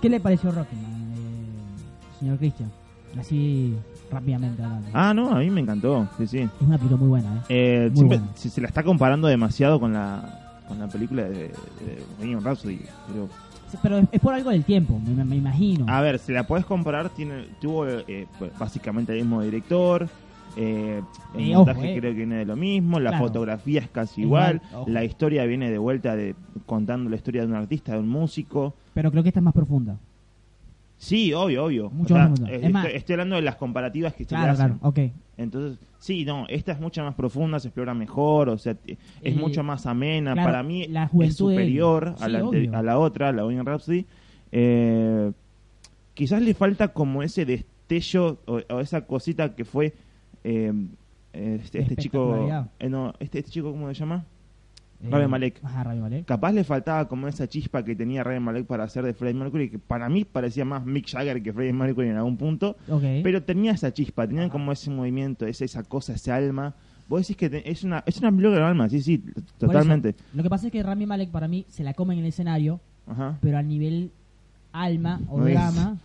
¿qué 0.02 0.08
le 0.08 0.18
pareció 0.20 0.50
Rocketman, 0.50 0.92
eh, 1.12 2.18
señor 2.18 2.38
Cristian? 2.38 2.70
Así 3.18 3.74
rápidamente 4.10 4.62
hablando. 4.62 4.88
Ah, 4.92 5.14
no, 5.14 5.30
a 5.30 5.38
mí 5.38 5.48
me 5.50 5.60
encantó. 5.60 6.08
Sí, 6.18 6.26
sí. 6.26 6.38
Es 6.38 6.50
una 6.60 6.76
película 6.76 6.98
muy 6.98 7.08
buena, 7.08 7.36
¿eh? 7.36 7.40
Eh, 7.48 7.88
Muy 7.90 7.96
siempre- 7.96 8.18
buena. 8.18 8.32
si 8.36 8.50
se 8.50 8.60
la 8.60 8.66
está 8.68 8.82
comparando 8.82 9.28
demasiado 9.28 9.78
con 9.80 9.92
la, 9.92 10.60
con 10.66 10.78
la 10.78 10.88
película 10.88 11.22
de, 11.22 11.34
de 11.48 12.04
Bohemian 12.18 12.42
Rhapsody. 12.44 12.80
Pero, 13.06 13.28
Pero 13.82 13.98
es, 13.98 14.20
por 14.20 14.34
algo 14.34 14.50
del 14.50 14.64
tiempo, 14.64 14.98
me, 15.00 15.24
me 15.24 15.36
imagino. 15.36 15.84
a 15.88 16.00
ver, 16.00 16.18
si 16.18 16.32
la 16.32 16.46
puedes 16.46 16.64
comparar, 16.66 17.10
tiene, 17.10 17.44
tuvo 17.60 17.86
eh, 17.86 18.26
pues, 18.38 18.50
básicamente 18.58 19.12
el 19.12 19.18
mismo 19.20 19.42
director. 19.42 20.08
eh, 20.56 21.02
el 21.34 21.40
Eh, 21.50 21.54
montaje 21.54 21.78
ojo, 21.78 22.00
creo 22.00 22.12
que 22.12 22.16
viene 22.16 22.36
de 22.36 22.44
lo 22.46 22.56
mismo, 22.56 22.98
la 22.98 23.10
Claro. 23.10 23.26
fotografía 23.26 23.80
es 23.80 23.88
casi 23.90 24.22
Igual, 24.22 24.60
la 24.86 25.04
historia 25.04 25.44
viene 25.44 25.70
de 25.70 25.78
vuelta 25.78 26.16
de 26.16 26.34
contando 26.66 27.08
la 27.10 27.16
historia 27.16 27.42
de 27.42 27.48
un 27.48 27.54
artista, 27.54 27.92
de 27.92 27.98
un 28.00 28.08
músico. 28.08 28.74
Pero 28.94 29.10
creo 29.10 29.22
que 29.22 29.28
esta 29.28 29.40
es 29.40 29.44
más 29.44 29.54
profunda. 29.54 29.98
Sí, 30.98 31.32
obvio, 31.32 31.64
obvio. 31.66 31.90
Mucho 31.90 32.14
O 32.14 32.16
sea, 32.16 32.28
más 32.28 32.40
eh, 32.40 32.60
Es 32.62 32.72
más- 32.72 32.84
estoy, 32.84 32.98
estoy 32.98 33.12
hablando 33.14 33.36
de 33.36 33.42
las 33.42 33.56
comparativas 33.56 34.12
que 34.14 34.24
se 34.24 34.34
le 34.34 34.38
Claro, 34.40 34.52
hacen. 34.52 34.66
claro, 34.66 34.78
ok. 34.82 34.98
Entonces, 35.36 35.78
sí, 36.00 36.24
no, 36.24 36.46
esta 36.48 36.72
es 36.72 36.80
mucho 36.80 37.02
más 37.04 37.14
profunda, 37.14 37.60
se 37.60 37.68
explora 37.68 37.94
mejor, 37.94 38.48
o 38.48 38.58
sea, 38.58 38.74
es 38.84 38.98
Eh, 39.22 39.34
mucho 39.34 39.62
más 39.62 39.86
amena. 39.86 40.32
claro, 40.32 40.48
Para 40.48 40.62
mí 40.64 40.86
la 40.88 41.08
es 41.22 41.36
superior 41.36 42.14
a, 42.18 42.28
la, 42.28 42.40
a 42.78 42.82
la 42.82 42.98
otra, 42.98 43.30
la 43.32 43.44
Bohemian 43.44 43.64
Rhapsody. 43.64 44.04
Eh, 44.50 45.30
quizás 46.14 46.42
le 46.42 46.54
falta 46.54 46.88
como 46.88 47.22
ese 47.22 47.44
destello 47.44 48.38
o, 48.46 48.60
o 48.68 48.80
esa 48.80 49.02
cosita 49.06 49.54
que 49.54 49.64
fue 49.64 49.94
eh, 50.42 50.72
este, 51.32 51.80
este 51.80 51.94
chico, 51.96 52.48
eh, 52.80 52.88
no, 52.88 53.14
este, 53.20 53.38
este 53.38 53.50
chico, 53.52 53.70
¿cómo 53.70 53.86
se 53.88 53.94
llama? 53.94 54.24
Eh, 55.00 55.08
Rami 55.10 55.26
Malek. 55.28 55.60
Ajá, 55.62 55.84
Rami 55.84 56.00
Malek. 56.00 56.24
Capaz 56.24 56.52
le 56.52 56.64
faltaba 56.64 57.06
como 57.06 57.28
esa 57.28 57.46
chispa 57.48 57.84
que 57.84 57.94
tenía 57.94 58.24
Ryan 58.24 58.42
Malek 58.42 58.66
para 58.66 58.84
hacer 58.84 59.04
de 59.04 59.14
Freddie 59.14 59.38
Mercury, 59.38 59.70
que 59.70 59.78
para 59.78 60.08
mí 60.08 60.24
parecía 60.24 60.64
más 60.64 60.84
Mick 60.84 61.08
Jagger 61.08 61.40
que 61.42 61.52
Freddie 61.52 61.72
Mercury 61.72 62.08
en 62.08 62.16
algún 62.16 62.36
punto. 62.36 62.76
Ok. 62.88 63.02
Pero 63.22 63.42
tenía 63.42 63.72
esa 63.72 63.92
chispa, 63.92 64.26
tenían 64.26 64.48
como 64.50 64.72
ese 64.72 64.90
movimiento, 64.90 65.46
esa, 65.46 65.64
esa 65.64 65.82
cosa, 65.84 66.14
ese 66.14 66.32
alma. 66.32 66.74
Vos 67.08 67.20
decís 67.22 67.36
que 67.36 67.48
te- 67.48 67.70
es 67.70 67.84
una 67.84 68.02
es 68.06 68.18
una 68.18 68.30
de 68.50 68.60
alma, 68.62 68.88
sí, 68.88 69.00
sí, 69.00 69.22
totalmente. 69.56 70.10
eso, 70.10 70.18
lo 70.34 70.42
que 70.42 70.50
pasa 70.50 70.66
es 70.66 70.72
que 70.72 70.82
Rami 70.82 71.06
Malek 71.06 71.30
para 71.30 71.48
mí 71.48 71.64
se 71.68 71.82
la 71.84 71.94
come 71.94 72.12
en 72.14 72.20
el 72.20 72.26
escenario, 72.26 72.80
Ajá. 73.06 73.38
pero 73.40 73.56
a 73.56 73.62
nivel 73.62 74.10
alma 74.72 75.20
o 75.28 75.38
No 75.38 75.44
drama. 75.46 75.96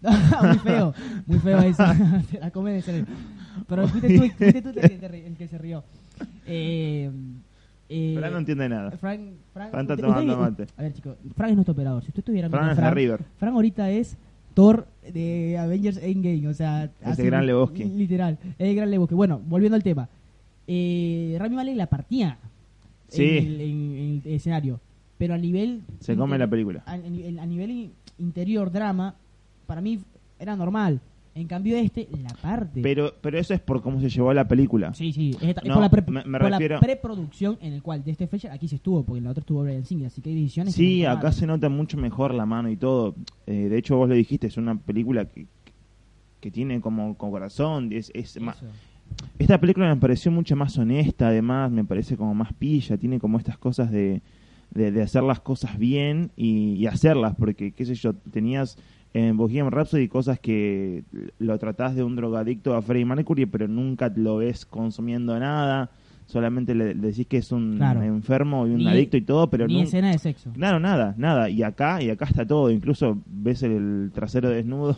muy 0.00 0.58
feo, 0.60 0.94
muy 1.26 1.38
feo 1.40 1.58
eso. 1.62 1.84
se 2.30 2.38
la 2.40 2.50
come 2.52 2.70
en 2.70 2.76
el 2.76 2.80
escenario. 2.80 3.06
Pero 3.68 3.88
fuiste 3.88 4.08
tú, 4.16 4.20
fuiste 4.38 4.62
tú 4.62 4.68
el, 4.70 4.74
que, 4.76 4.80
te 4.98 5.26
el 5.26 5.36
que 5.36 5.48
se 5.48 5.58
rió. 5.58 5.84
Eh, 6.46 7.10
eh, 7.90 8.14
Fran 8.16 8.32
no 8.32 8.38
entiende 8.38 8.68
nada. 8.68 8.90
Frank, 8.92 9.20
Frank, 9.52 9.70
Fran 9.72 9.82
está 9.82 9.94
usted- 9.94 10.06
tomando 10.06 10.32
usted- 10.32 10.64
mate. 10.64 10.66
A 10.76 10.82
ver, 10.82 10.92
chicos, 10.94 11.16
Frank 11.36 11.50
es 11.50 11.56
nuestro 11.56 11.72
operador. 11.72 12.02
Si 12.02 12.08
usted 12.08 12.20
estuviera 12.20 12.48
Fran 12.48 12.62
viendo 12.66 12.80
es 12.80 12.88
de 12.88 12.94
River. 12.94 13.20
Frank 13.38 13.54
ahorita 13.54 13.90
es 13.90 14.16
Thor 14.54 14.86
de 15.12 15.58
Avengers 15.58 15.96
Endgame, 15.98 16.48
o 16.48 16.54
sea, 16.54 16.90
así, 17.02 17.22
gran 17.24 17.46
Lebowski. 17.46 17.84
Literal, 17.84 18.38
es 18.58 18.68
el 18.68 18.76
gran 18.76 18.90
Lebowski. 18.90 19.14
Bueno, 19.14 19.40
volviendo 19.46 19.76
al 19.76 19.82
tema. 19.82 20.08
Eh, 20.66 21.36
Rami 21.38 21.56
Malek 21.56 21.76
la 21.76 21.86
partía 21.86 22.38
Sí. 23.08 23.38
en, 23.38 23.46
el, 23.46 23.60
en- 23.60 23.92
en 23.96 24.22
el 24.24 24.32
escenario, 24.34 24.80
pero 25.18 25.34
a 25.34 25.38
nivel 25.38 25.82
Se 25.98 26.16
come 26.16 26.38
la 26.38 26.46
película. 26.48 26.82
a, 26.86 26.92
a 26.92 26.96
nivel- 26.98 27.38
a 27.40 27.46
nivel 27.46 27.70
in- 27.70 27.92
interior 28.18 28.70
drama, 28.70 29.14
para 29.66 29.80
mí 29.80 29.98
era 30.38 30.54
normal. 30.56 31.00
En 31.34 31.46
cambio 31.46 31.76
este 31.76 32.08
la 32.22 32.34
parte. 32.42 32.80
Pero 32.82 33.14
pero 33.20 33.38
eso 33.38 33.54
es 33.54 33.60
por 33.60 33.80
cómo 33.82 34.00
se 34.00 34.08
llevó 34.08 34.34
la 34.34 34.48
película. 34.48 34.92
Sí, 34.94 35.12
sí, 35.12 35.36
es, 35.40 35.54
No, 35.64 35.74
por, 35.74 35.82
la, 35.82 35.88
pre- 35.90 36.02
me- 36.08 36.24
me 36.24 36.38
por 36.38 36.50
la 36.50 36.58
refiero- 36.58 36.80
preproducción 36.80 37.56
en 37.62 37.72
el 37.72 37.82
cual 37.82 38.02
de 38.02 38.10
este 38.10 38.26
Fletcher 38.26 38.50
aquí 38.50 38.66
se 38.66 38.76
estuvo, 38.76 39.04
porque 39.04 39.18
en 39.18 39.24
la 39.24 39.30
otra 39.30 39.40
estuvo 39.40 39.62
Brian 39.62 39.84
Singer, 39.84 40.08
así 40.08 40.20
que 40.20 40.30
hay 40.30 40.36
decisiones. 40.42 40.74
Sí, 40.74 41.04
acá 41.04 41.30
se 41.32 41.46
nota 41.46 41.68
mucho 41.68 41.96
mejor 41.96 42.34
la 42.34 42.46
mano 42.46 42.68
y 42.68 42.76
todo. 42.76 43.14
Eh, 43.46 43.68
de 43.68 43.78
hecho, 43.78 43.96
vos 43.96 44.08
lo 44.08 44.14
dijiste, 44.16 44.48
es 44.48 44.56
una 44.56 44.74
película 44.76 45.24
que, 45.26 45.46
que 46.40 46.50
tiene 46.50 46.80
como, 46.80 47.16
como 47.16 47.30
corazón. 47.32 47.92
Es, 47.92 48.10
es 48.14 48.36
Eso. 48.36 48.50
Esta 49.38 49.58
película 49.60 49.88
me 49.92 50.00
pareció 50.00 50.30
mucho 50.32 50.54
más 50.56 50.76
honesta, 50.78 51.28
además, 51.28 51.70
me 51.70 51.84
parece 51.84 52.16
como 52.16 52.34
más 52.34 52.52
pilla, 52.54 52.96
tiene 52.96 53.18
como 53.18 53.38
estas 53.38 53.58
cosas 53.58 53.90
de, 53.90 54.20
de, 54.72 54.92
de 54.92 55.02
hacer 55.02 55.22
las 55.24 55.40
cosas 55.40 55.78
bien 55.78 56.30
y, 56.36 56.74
y 56.74 56.86
hacerlas, 56.86 57.34
porque, 57.36 57.72
qué 57.72 57.84
sé 57.84 57.94
yo, 57.96 58.14
tenías 58.14 58.78
en 59.12 59.36
Bohemian 59.36 59.70
Rhapsody 59.70 60.08
cosas 60.08 60.38
que 60.38 61.02
lo 61.38 61.58
tratás 61.58 61.94
de 61.96 62.04
un 62.04 62.14
drogadicto 62.16 62.74
a 62.74 62.82
Freddie 62.82 63.04
Mercury, 63.04 63.46
pero 63.46 63.66
nunca 63.68 64.12
lo 64.14 64.36
ves 64.36 64.64
consumiendo 64.66 65.38
nada, 65.38 65.90
solamente 66.26 66.74
le, 66.76 66.94
decís 66.94 67.26
que 67.26 67.38
es 67.38 67.50
un 67.50 67.76
Claro. 67.76 68.02
enfermo 68.04 68.66
y 68.66 68.70
un 68.70 68.78
Ni- 68.78 68.88
adicto 68.88 69.16
y 69.16 69.22
todo, 69.22 69.50
pero 69.50 69.66
Ni 69.66 69.74
nun- 69.74 69.82
escena 69.82 70.10
de 70.12 70.18
sexo. 70.18 70.52
Claro, 70.52 70.78
nada, 70.78 71.14
nada. 71.18 71.50
Y 71.50 71.62
acá, 71.64 72.00
y 72.00 72.10
acá 72.10 72.26
está 72.26 72.46
todo. 72.46 72.70
Incluso 72.70 73.18
ves 73.26 73.64
el 73.64 74.12
trasero 74.14 74.48
desnudo 74.48 74.96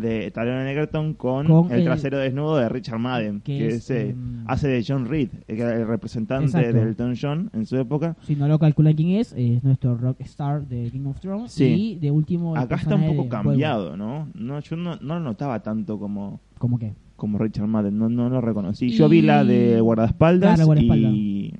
de 0.00 0.30
Taron 0.30 0.66
Egerton 0.66 1.14
con, 1.14 1.46
Con 1.46 1.70
el, 1.72 1.78
el- 1.80 1.84
trasero 1.84 2.18
desnudo 2.18 2.56
de 2.56 2.68
Richard 2.68 2.98
Madden, 2.98 3.40
que 3.40 3.58
que, 3.58 3.66
es, 3.68 3.90
eh, 3.90 4.10
em, 4.10 4.44
hace 4.46 4.68
de 4.68 4.84
John 4.86 5.06
Reed, 5.06 5.28
que 5.46 5.58
era 5.60 5.74
el 5.74 5.86
representante 5.86 6.46
Exacto. 6.46 6.72
de 6.72 6.82
Elton 6.82 7.14
John 7.20 7.50
en 7.52 7.66
su 7.66 7.76
época. 7.76 8.16
Si 8.22 8.36
no 8.36 8.46
lo 8.48 8.58
calculan 8.58 8.94
quién 8.94 9.10
es, 9.10 9.32
es 9.36 9.62
nuestro 9.64 9.96
rockstar 9.96 10.66
de 10.66 10.90
King 10.90 11.06
of 11.06 11.20
Thrones. 11.20 11.52
Sí. 11.52 11.64
Y 11.64 11.94
de 11.98 12.10
último. 12.10 12.54
el 12.56 12.62
Acá 12.62 12.76
está 12.76 12.94
un 12.94 13.06
poco 13.06 13.28
cambiado, 13.28 13.96
¿no? 13.96 14.28
no 14.34 14.60
Yo 14.60 14.76
no, 14.76 14.96
no 14.96 15.14
lo 15.14 15.20
notaba 15.20 15.60
tanto 15.62 15.98
como. 15.98 16.40
¿Cómo 16.58 16.78
que? 16.78 16.94
como 17.16 17.38
Richard 17.38 17.66
Madden, 17.66 17.96
no, 17.98 18.10
no 18.10 18.28
lo 18.28 18.42
reconocí. 18.42 18.90
Yo 18.90 19.08
vi 19.08 19.22
la 19.22 19.42
de 19.42 19.80
guardaespaldas 19.80 20.56
Claro, 20.56 20.66
guardaespaldas. 20.66 21.12
y, 21.14 21.54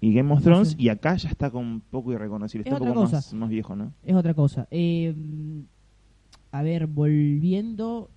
y 0.00 0.14
Game 0.14 0.32
of 0.32 0.38
No 0.38 0.44
Thrones, 0.44 0.68
sé. 0.70 0.76
y 0.78 0.88
acá 0.88 1.14
ya 1.16 1.28
está 1.28 1.50
como 1.50 1.70
un 1.70 1.80
poco 1.82 2.10
irreconocible, 2.12 2.62
Es 2.66 2.72
está 2.72 2.82
un 2.82 2.94
poco 2.94 3.06
más, 3.10 3.34
más 3.34 3.48
viejo, 3.50 3.76
¿no? 3.76 3.92
Es 4.02 4.14
otra 4.14 4.32
cosa. 4.32 4.66
Eh, 4.70 5.14
a 6.52 6.62
ver, 6.62 6.86
volviendo. 6.86 8.10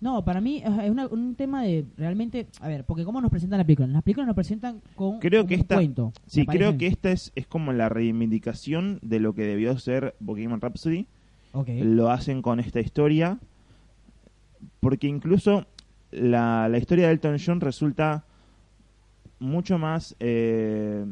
No, 0.00 0.22
para 0.24 0.40
mí 0.42 0.62
es 0.64 0.90
una- 0.90 1.06
un 1.06 1.34
tema 1.34 1.62
de 1.62 1.86
realmente. 1.96 2.46
A 2.60 2.68
ver, 2.68 2.84
porque 2.84 3.04
¿cómo 3.04 3.20
nos 3.22 3.30
presentan 3.30 3.58
la 3.58 3.64
película? 3.64 3.88
Las 3.88 4.02
películas 4.02 4.26
nos 4.26 4.36
presentan 4.36 4.82
con 4.94 5.18
Creo 5.18 5.46
que 5.46 5.54
un 5.54 5.60
esta- 5.60 5.76
cuento. 5.76 6.12
Sí, 6.26 6.40
¿me 6.46 6.54
creo 6.54 6.76
que 6.76 6.86
esta 6.88 7.10
es, 7.10 7.32
es 7.34 7.46
como 7.46 7.72
la 7.72 7.88
reivindicación 7.88 8.98
de 9.02 9.20
lo 9.20 9.34
que 9.34 9.42
debió 9.44 9.78
ser 9.78 10.14
Bohemian 10.20 10.60
Rhapsody. 10.60 11.06
Lo 11.82 12.10
hacen 12.10 12.42
con 12.42 12.60
esta 12.60 12.80
historia. 12.80 13.38
Porque 14.80 15.06
incluso 15.06 15.66
la, 16.10 16.68
la 16.68 16.78
historia 16.78 17.06
de 17.06 17.12
Elton 17.12 17.36
John 17.44 17.60
resulta 17.60 18.24
mucho 19.38 19.78
más 19.78 20.16
eh, 20.20 21.06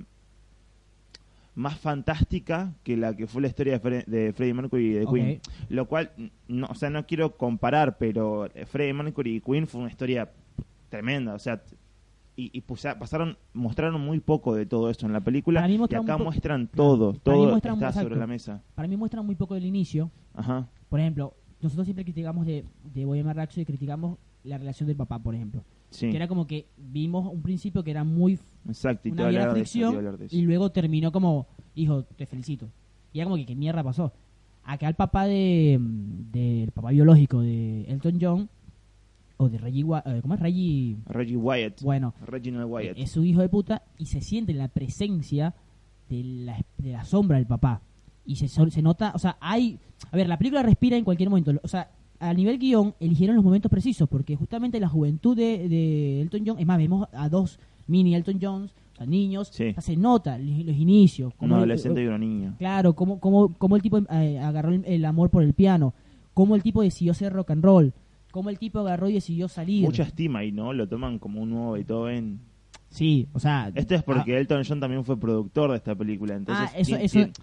más 1.54 1.78
fantástica 1.78 2.72
que 2.82 2.96
la 2.96 3.14
que 3.14 3.26
fue 3.26 3.42
la 3.42 3.48
historia 3.48 3.78
de, 3.78 3.82
Fre- 3.82 4.04
de 4.06 4.32
Freddie 4.32 4.54
Mercury 4.54 4.86
y 4.86 4.92
de. 4.94 5.06
Queen. 5.06 5.40
Lo 5.68 5.86
cual, 5.86 6.10
no, 6.48 6.66
o 6.70 6.74
sea, 6.74 6.88
no 6.90 7.06
quiero 7.06 7.36
comparar, 7.36 7.98
pero 7.98 8.48
Freddie 8.66 8.94
Mercury 8.94 9.36
y 9.36 9.40
Queen 9.40 9.66
fue 9.66 9.80
una 9.82 9.90
historia 9.90 10.30
tremenda. 10.88 11.34
O 11.34 11.38
sea, 11.38 11.62
y, 12.36 12.50
y 12.56 12.60
pusa- 12.62 12.98
pasaron, 12.98 13.36
mostraron 13.52 14.00
muy 14.00 14.20
poco 14.20 14.54
de 14.54 14.64
todo 14.64 14.88
esto 14.88 15.04
en 15.06 15.12
la 15.12 15.20
película. 15.20 15.68
Y 15.68 15.76
muestran 15.76 16.02
acá 16.04 16.16
muestran 16.16 16.66
todo, 16.68 17.12
todo 17.14 17.50
muestran- 17.52 17.74
está 17.74 17.92
sobre 17.92 18.16
la 18.16 18.26
mesa. 18.26 18.62
Para 18.74 18.88
mí 18.88 18.96
muestra 18.96 19.20
muy 19.22 19.34
poco 19.34 19.54
del 19.54 19.66
inicio. 19.66 20.10
Ajá. 20.34 20.66
Por 20.88 21.00
ejemplo, 21.00 21.34
nosotros 21.60 21.86
siempre 21.86 22.04
criticamos 22.04 22.46
de, 22.46 22.64
de 22.94 23.04
Bohemian 23.04 23.36
Rhapsody, 23.36 23.64
criticamos 23.66 24.16
la 24.44 24.56
relación 24.58 24.86
del 24.86 24.96
papá, 24.96 25.18
por 25.18 25.34
ejemplo. 25.34 25.62
Sí, 25.92 26.10
Que 26.10 26.16
era 26.16 26.26
como 26.28 26.46
que 26.46 26.66
vimos 26.76 27.32
un 27.32 27.42
principio 27.42 27.84
que 27.84 27.90
era 27.90 28.04
muy 28.04 28.38
exacto. 28.68 29.08
Y 29.08 29.12
una 29.12 29.26
de 29.26 29.30
eso, 29.30 29.46
te 29.46 29.50
fricción 29.52 29.96
hablar 29.96 30.18
de 30.18 30.26
eso. 30.26 30.36
y 30.36 30.42
luego 30.42 30.70
terminó 30.72 31.12
como, 31.12 31.46
hijo, 31.74 32.04
te 32.04 32.26
felicito. 32.26 32.68
Y 33.12 33.18
era 33.18 33.26
como 33.26 33.36
que, 33.36 33.46
¿qué 33.46 33.54
mierda 33.54 33.82
pasó? 33.82 34.12
Acá 34.64 34.88
el 34.88 34.94
papá 34.94 35.26
de 35.26 35.78
del 35.80 36.70
papá 36.72 36.90
biológico 36.90 37.40
de 37.40 37.82
Elton 37.84 38.18
John, 38.20 38.48
o 39.36 39.48
de 39.48 39.58
Reggie, 39.58 39.84
eh, 40.04 40.18
¿cómo 40.22 40.34
es? 40.34 40.40
Reggie, 40.40 40.96
Reggie 41.06 41.36
Wyatt. 41.36 41.82
bueno, 41.82 42.14
Reginald 42.24 42.70
Wyatt. 42.70 42.96
es 42.96 43.16
un 43.16 43.26
hijo 43.26 43.40
de 43.40 43.48
puta 43.48 43.82
y 43.98 44.06
se 44.06 44.20
siente 44.20 44.52
en 44.52 44.58
la 44.58 44.68
presencia 44.68 45.54
de 46.08 46.22
la, 46.22 46.64
de 46.78 46.92
la 46.92 47.04
sombra 47.04 47.38
del 47.38 47.46
papá. 47.46 47.82
Y 48.24 48.36
se, 48.36 48.46
se 48.48 48.82
nota, 48.82 49.12
o 49.14 49.18
sea, 49.18 49.36
hay... 49.40 49.80
A 50.12 50.16
ver, 50.16 50.28
la 50.28 50.38
película 50.38 50.62
respira 50.62 50.96
en 50.96 51.02
cualquier 51.04 51.28
momento. 51.28 51.52
O 51.62 51.68
sea, 51.68 51.90
a 52.22 52.34
nivel 52.34 52.58
guion, 52.58 52.94
eligieron 53.00 53.36
los 53.36 53.44
momentos 53.44 53.70
precisos, 53.70 54.08
porque 54.08 54.36
justamente 54.36 54.78
la 54.80 54.88
juventud 54.88 55.36
de, 55.36 55.68
de 55.68 56.20
Elton 56.22 56.42
John, 56.46 56.58
es 56.58 56.66
más, 56.66 56.78
vemos 56.78 57.08
a 57.12 57.28
dos 57.28 57.58
mini 57.86 58.14
Elton 58.14 58.38
Johns, 58.40 58.72
o 58.92 58.96
sea, 58.96 59.06
niños, 59.06 59.48
Sí. 59.52 59.68
o 59.70 59.72
sea, 59.74 59.82
se 59.82 59.96
nota 59.96 60.38
los, 60.38 60.76
inicios. 60.76 61.32
Un 61.34 61.38
cómo- 61.38 61.56
adolescente 61.56 62.02
y 62.02 62.06
un 62.06 62.20
niño. 62.20 62.54
Claro, 62.58 62.94
cómo, 62.94 63.18
cómo, 63.20 63.54
cómo 63.58 63.76
el 63.76 63.82
tipo 63.82 63.98
eh, 63.98 64.38
agarró 64.38 64.70
el, 64.72 64.84
el 64.86 65.04
amor 65.04 65.30
por 65.30 65.42
el 65.42 65.52
piano, 65.54 65.94
cómo 66.34 66.54
el 66.54 66.62
tipo 66.62 66.82
decidió 66.82 67.12
hacer 67.12 67.32
rock 67.32 67.50
and 67.50 67.64
roll, 67.64 67.92
cómo 68.30 68.48
el 68.50 68.58
tipo 68.58 68.78
agarró 68.78 69.08
y 69.08 69.14
decidió 69.14 69.48
salir. 69.48 69.84
Mucha 69.84 70.04
estima 70.04 70.38
ahí, 70.40 70.52
¿no? 70.52 70.72
Lo 70.72 70.88
toman 70.88 71.18
como 71.18 71.42
un 71.42 71.50
nuevo 71.50 71.72
Beethoven. 71.72 72.40
Sí, 72.88 73.26
o 73.32 73.38
sea... 73.40 73.72
Esto 73.74 73.94
es 73.94 74.02
ah, 74.02 74.04
porque 74.04 74.36
Elton 74.36 74.62
John 74.68 74.78
también 74.78 75.02
fue 75.02 75.18
productor 75.18 75.70
de 75.70 75.78
esta 75.78 75.94
película, 75.94 76.34
entonces 76.36 76.68
Ah, 76.74 76.78
eso- 76.78 76.96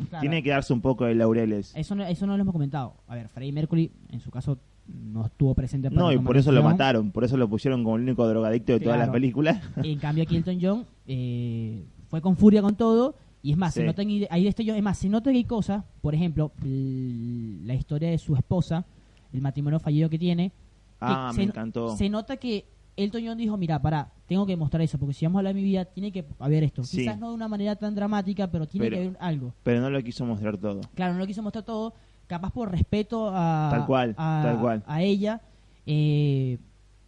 claro. 0.07 0.21
tiene 0.21 0.43
que 0.43 0.51
darse 0.51 0.74
un 0.74 0.81
poco 0.81 1.05
de 1.05 1.15
laureles. 1.15 1.74
Eso 1.75 1.95
no, 1.95 2.05
eso 2.05 2.27
no 2.27 2.38
lo 2.38 2.41
hemos 2.43 2.53
comentado. 2.53 2.93
A 3.07 3.15
ver, 3.15 3.29
Freddie 3.29 3.51
Mercury, 3.51 3.91
en 4.09 4.19
su 4.19 4.29
caso, 4.29 4.59
no 4.91 5.25
estuvo 5.25 5.53
presente 5.55 5.89
para 5.89 6.01
No, 6.01 6.12
y 6.12 6.17
por 6.19 6.38
eso 6.38 6.51
lo 6.51 6.63
mataron, 6.63 7.12
por 7.12 7.24
eso 7.24 7.38
lo 7.38 7.48
pusieron 7.50 7.84
como 7.84 7.96
el 7.98 8.03
único 8.03 8.27
drogadicto 8.27 8.74
de 8.74 8.79
todas 8.79 8.98
las 9.00 9.10
películas. 9.10 9.62
En 9.84 9.98
cambio, 10.00 10.24
aquí 10.24 10.36
Elton 10.38 10.58
John 10.62 10.86
eh, 11.08 11.84
fue 12.08 12.22
con 12.22 12.36
furia 12.36 12.62
con 12.62 12.75
todo. 12.75 13.15
Y 13.41 13.51
es 13.53 13.58
más, 13.58 13.74
se 13.74 13.86
nota 13.86 14.01
en- 14.01 14.27
ahí 14.29 14.43
destello- 14.43 14.75
es 14.75 14.84
más, 14.84 14.98
se 14.98 15.08
nota 15.08 15.31
que 15.31 15.38
hay 15.38 15.43
cosas, 15.46 15.86
por 16.01 16.13
ejemplo, 16.13 16.51
la 16.62 17.74
historia 17.74 18.10
de 18.10 18.17
su 18.17 18.36
esposa, 18.36 18.86
el 19.31 19.41
matrimonio 19.41 19.79
fallido 19.79 20.10
que 20.10 20.19
tiene. 20.19 20.50
que 20.50 20.55
Ah, 21.00 21.31
se, 21.34 21.38
me 21.38 21.43
encantó. 21.46 21.96
Se 21.96 22.10
nota 22.10 22.36
que 22.36 22.65
Elton 22.98 23.22
John 23.25 23.38
dijo, 23.38 23.55
mira, 23.55 23.81
pará, 23.81 24.12
tengo 24.27 24.46
que 24.46 24.58
mostrar 24.58 24.81
eso, 24.81 24.98
porque 24.98 25.13
si 25.13 25.25
vamos 25.25 25.38
a 25.38 25.39
hablar 25.39 25.53
de 25.55 25.62
mi 25.62 25.65
vida, 25.65 25.86
tiene 25.86 26.12
que 26.12 26.25
haber 26.39 26.65
esto. 26.65 26.84
Sí. 26.84 26.98
Quizás 26.98 27.17
no 27.17 27.29
de 27.29 27.36
una 27.36 27.48
manera 27.48 27.77
tan 27.77 27.96
dramática, 27.96 28.51
pero 28.51 28.67
tiene 28.67 28.88
Pero- 28.88 28.98
que 28.98 29.08
haber 29.08 29.17
algo. 29.22 29.53
Pero 29.63 29.79
no 29.79 29.89
lo 29.89 30.03
quiso 30.03 30.25
mostrar 30.25 30.58
todo. 30.58 30.81
Claro, 30.96 31.13
no 31.13 31.19
lo 31.19 31.25
quiso 31.27 31.41
mostrar 31.41 31.63
todo, 31.63 31.93
capaz 32.29 32.51
por 32.51 32.71
respeto 32.71 33.29
a, 33.33 33.67
Tal 33.71 33.86
cual, 33.86 34.13
a, 34.17 34.41
tal 34.45 34.59
cual. 34.62 34.83
a 34.88 35.01
ella. 35.01 35.41
eh, 35.86 36.57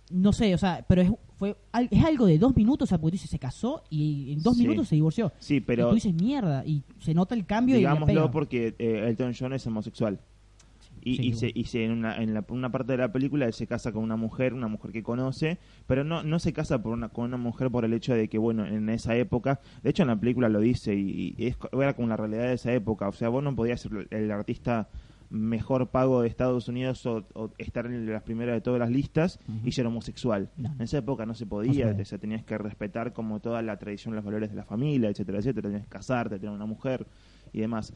no 0.09 0.33
sé, 0.33 0.53
o 0.53 0.57
sea, 0.57 0.83
pero 0.89 1.01
es, 1.03 1.11
fue, 1.37 1.55
es 1.89 2.03
algo 2.03 2.25
de 2.25 2.37
dos 2.37 2.53
minutos, 2.55 2.87
o 2.87 2.89
sea, 2.89 2.97
porque 2.97 3.11
tú 3.11 3.21
dices, 3.21 3.29
se 3.29 3.39
casó 3.39 3.83
y 3.89 4.33
en 4.33 4.43
dos 4.43 4.57
Sí. 4.57 4.63
minutos 4.63 4.89
se 4.89 4.95
divorció. 4.95 5.31
Sí, 5.39 5.55
y 5.55 5.59
pero 5.61 5.87
tú 5.89 5.95
dices, 5.95 6.13
mierda, 6.13 6.65
y 6.65 6.83
se 6.99 7.13
nota 7.13 7.33
el 7.35 7.45
cambio 7.45 7.75
y 7.75 7.79
digámoslo 7.79 8.05
pega. 8.07 8.31
porque 8.31 8.75
eh, 8.77 9.05
Elton 9.07 9.33
John 9.39 9.53
es 9.53 9.65
homosexual. 9.65 10.19
Y, 11.03 11.15
Sí, 11.15 11.27
y 11.29 11.33
se, 11.33 11.51
y 11.55 11.63
se- 11.63 11.85
en, 11.85 11.91
una, 11.93 12.17
en 12.17 12.33
la- 12.35 12.45
una 12.49 12.71
parte 12.71 12.91
de 12.91 12.97
la 12.99 13.11
película 13.11 13.45
él 13.47 13.53
se 13.53 13.65
casa 13.65 13.91
con 13.91 14.03
una 14.03 14.17
mujer, 14.17 14.53
una 14.53 14.67
mujer 14.67 14.91
que 14.91 15.01
conoce, 15.01 15.57
pero 15.87 16.03
no, 16.03 16.21
no 16.23 16.37
se 16.37 16.51
casa 16.53 16.83
por 16.83 16.91
una, 16.93 17.09
con 17.09 17.25
una 17.25 17.37
mujer 17.37 17.71
por 17.71 17.85
el 17.85 17.93
hecho 17.93 18.13
de 18.13 18.27
que, 18.27 18.37
bueno, 18.37 18.65
en 18.67 18.87
esa 18.89 19.15
época, 19.15 19.61
de 19.81 19.89
hecho 19.91 20.03
en 20.03 20.09
la 20.09 20.19
película 20.19 20.47
lo 20.49 20.59
dice, 20.59 20.93
y, 20.93 21.33
y 21.37 21.47
es, 21.47 21.57
era 21.71 21.95
como 21.95 22.07
la 22.09 22.17
realidad 22.17 22.43
de 22.43 22.53
esa 22.53 22.71
época, 22.73 23.07
o 23.07 23.13
sea, 23.13 23.29
vos 23.29 23.41
no 23.43 23.55
podías 23.55 23.79
ser 23.81 24.07
el 24.11 24.29
artista 24.29 24.89
mejor 25.31 25.87
pago 25.87 26.21
de 26.21 26.27
Estados 26.27 26.67
Unidos 26.67 27.05
o, 27.05 27.25
o 27.33 27.51
estar 27.57 27.85
en 27.85 28.11
las 28.11 28.21
primeras 28.23 28.53
de 28.53 28.61
todas 28.61 28.79
las 28.79 28.91
listas 28.91 29.39
y 29.63 29.71
ser 29.71 29.87
homosexual. 29.87 30.49
No. 30.57 30.71
En 30.73 30.81
esa 30.81 30.97
época 30.97 31.25
no 31.25 31.33
se 31.33 31.45
podía, 31.45 31.87
No 31.87 31.95
se 31.95 32.01
o 32.01 32.05
sea, 32.05 32.17
tenías 32.17 32.43
que 32.43 32.57
respetar 32.57 33.13
como 33.13 33.39
toda 33.39 33.61
la 33.61 33.77
tradición, 33.77 34.13
los 34.13 34.23
valores 34.25 34.49
de 34.49 34.55
la 34.57 34.65
familia, 34.65 35.09
etcétera, 35.09 35.39
etcétera, 35.39 35.69
tenías 35.69 35.83
que 35.83 35.89
casarte, 35.89 36.37
tener 36.37 36.53
una 36.53 36.65
mujer 36.65 37.07
y 37.53 37.61
demás. 37.61 37.93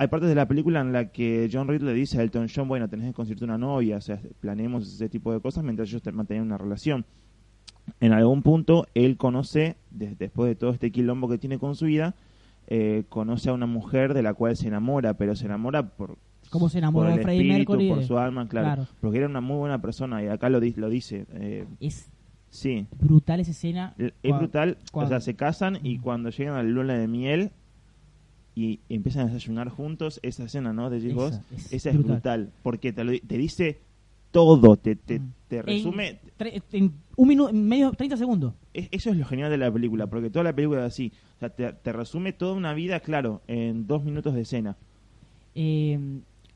Hay 0.00 0.08
partes 0.08 0.28
de 0.28 0.34
la 0.34 0.46
película 0.46 0.80
en 0.80 0.92
la 0.92 1.10
que 1.10 1.48
John 1.52 1.66
Reed 1.68 1.82
le 1.82 1.92
dice 1.92 2.18
a 2.18 2.22
Elton 2.22 2.46
John, 2.54 2.68
bueno, 2.68 2.88
tenés 2.88 3.06
que 3.06 3.12
conseguirte 3.14 3.44
una 3.44 3.58
novia, 3.58 3.96
o 3.96 4.00
sea, 4.00 4.20
planeemos 4.40 4.86
ese 4.92 5.08
tipo 5.08 5.32
de 5.32 5.40
cosas 5.40 5.64
mientras 5.64 5.88
ellos 5.88 6.02
te- 6.02 6.12
mantenían 6.12 6.46
una 6.46 6.58
relación. 6.58 7.04
En 8.00 8.12
algún 8.12 8.42
punto, 8.42 8.86
él 8.94 9.16
conoce, 9.16 9.76
de- 9.90 10.14
después 10.14 10.48
de 10.48 10.54
todo 10.54 10.70
este 10.70 10.90
quilombo 10.92 11.28
que 11.28 11.38
tiene 11.38 11.58
con 11.58 11.74
su 11.74 11.86
vida, 11.86 12.14
eh, 12.68 13.04
conoce 13.08 13.48
a 13.48 13.54
una 13.54 13.66
mujer 13.66 14.12
de 14.14 14.22
la 14.22 14.34
cual 14.34 14.56
se 14.56 14.68
enamora, 14.68 15.14
pero 15.14 15.34
se 15.34 15.46
enamora 15.46 15.88
por, 15.96 16.16
¿Cómo 16.50 16.68
se 16.68 16.74
por 16.74 16.78
enamoró 16.78 17.08
el 17.10 17.16
de 17.16 17.22
Freddie 17.22 17.40
espíritu, 17.50 17.72
Mercury? 17.72 17.88
por 17.90 18.04
su 18.04 18.18
alma, 18.18 18.48
claro, 18.48 18.66
Claro. 18.66 18.86
Porque 19.00 19.18
era 19.18 19.26
una 19.28 19.40
muy 19.40 19.56
buena 19.58 19.80
persona 19.80 20.22
y 20.22 20.28
acá 20.28 20.48
lo, 20.48 20.60
di- 20.60 20.74
lo 20.76 20.88
dice. 20.88 21.26
eh, 21.34 21.66
Es 21.80 22.08
sí, 22.50 22.86
brutal 23.00 23.40
esa 23.40 23.50
escena. 23.50 23.94
es 23.98 24.12
Cuando- 24.22 24.38
brutal. 24.38 24.78
O 24.92 25.06
sea, 25.06 25.20
se 25.20 25.34
casan 25.34 25.78
y 25.82 25.98
cuando 25.98 26.30
llegan 26.30 26.54
a 26.54 26.62
la 26.62 26.68
luna 26.68 26.94
de 26.94 27.06
miel 27.08 27.50
y 28.54 28.80
empiezan 28.88 29.22
a 29.22 29.26
desayunar 29.32 29.68
juntos, 29.68 30.18
esa 30.22 30.44
escena, 30.44 30.72
¿no? 30.72 30.90
De 30.90 30.98
Esa 30.98 31.14
vos, 31.14 31.40
es 31.54 31.72
esa 31.72 31.90
es 31.90 31.96
brutal. 31.96 32.12
brutal. 32.16 32.50
Porque 32.62 32.92
te, 32.92 33.04
lo 33.04 33.12
te 33.18 33.38
dice 33.38 33.78
todo, 34.32 34.76
te, 34.76 34.96
te, 34.96 35.20
Mm. 35.20 35.32
te 35.48 35.62
resume. 35.62 36.18
En, 36.38 36.62
en 36.72 36.92
un 37.16 37.28
minuto, 37.28 37.52
medio, 37.52 37.92
30 37.92 38.16
segundos. 38.16 38.54
Es- 38.74 38.88
eso 38.90 39.10
es 39.10 39.16
lo 39.16 39.24
genial 39.26 39.50
de 39.50 39.58
la 39.58 39.70
película, 39.70 40.06
porque 40.08 40.28
toda 40.30 40.42
la 40.44 40.52
película 40.52 40.80
es 40.80 40.86
así. 40.92 41.12
O 41.36 41.38
sea, 41.40 41.50
te, 41.50 41.72
te 41.72 41.92
resume 41.92 42.32
toda 42.32 42.54
una 42.54 42.74
vida, 42.74 43.00
claro, 43.00 43.42
en 43.46 43.86
dos 43.86 44.02
minutos 44.04 44.34
de 44.34 44.40
escena. 44.40 44.76
Eh, 45.54 45.98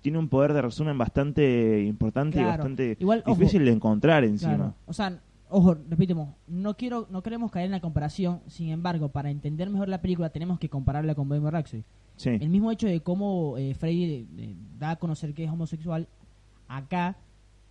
Tiene 0.03 0.19
un 0.19 0.29
poder 0.29 0.53
de 0.53 0.63
resumen 0.63 0.99
bastante 0.99 1.83
importante 1.85 2.41
y 2.41 2.45
bastante 2.45 2.97
Igual, 3.01 3.23
ojo. 3.25 3.39
difícil 3.39 3.65
de 3.65 3.73
encontrar 3.73 4.25
encima. 4.25 4.57
Claro. 4.57 4.75
O 4.87 4.93
sea, 4.93 5.21
ojo, 5.49 5.77
repetimos, 5.89 6.31
no 6.49 6.77
quiero, 6.77 7.07
no 7.11 7.23
queremos 7.23 7.51
caer 7.51 7.67
en 7.67 7.73
la 7.73 7.81
comparación. 7.81 8.41
Sin 8.49 8.69
embargo, 8.71 9.09
para 9.09 9.31
entender 9.31 9.71
mejor 9.71 9.89
la 9.89 10.03
película 10.03 10.31
tenemos 10.31 10.59
que 10.59 10.69
compararla 10.69 11.15
con 11.15 11.29
Bohemian 11.29 11.53
Rhapsody. 11.53 11.85
Sí. 12.17 12.31
El 12.31 12.51
mismo 12.51 12.71
hecho 12.71 12.87
de 12.87 13.01
cómo 13.01 13.57
eh, 13.57 13.75
Freddy 13.75 14.27
eh, 14.37 14.57
da 14.79 14.91
a 14.91 14.97
conocer 14.97 15.33
que 15.35 15.45
es 15.45 15.51
homosexual, 15.51 16.09
acá 16.69 17.17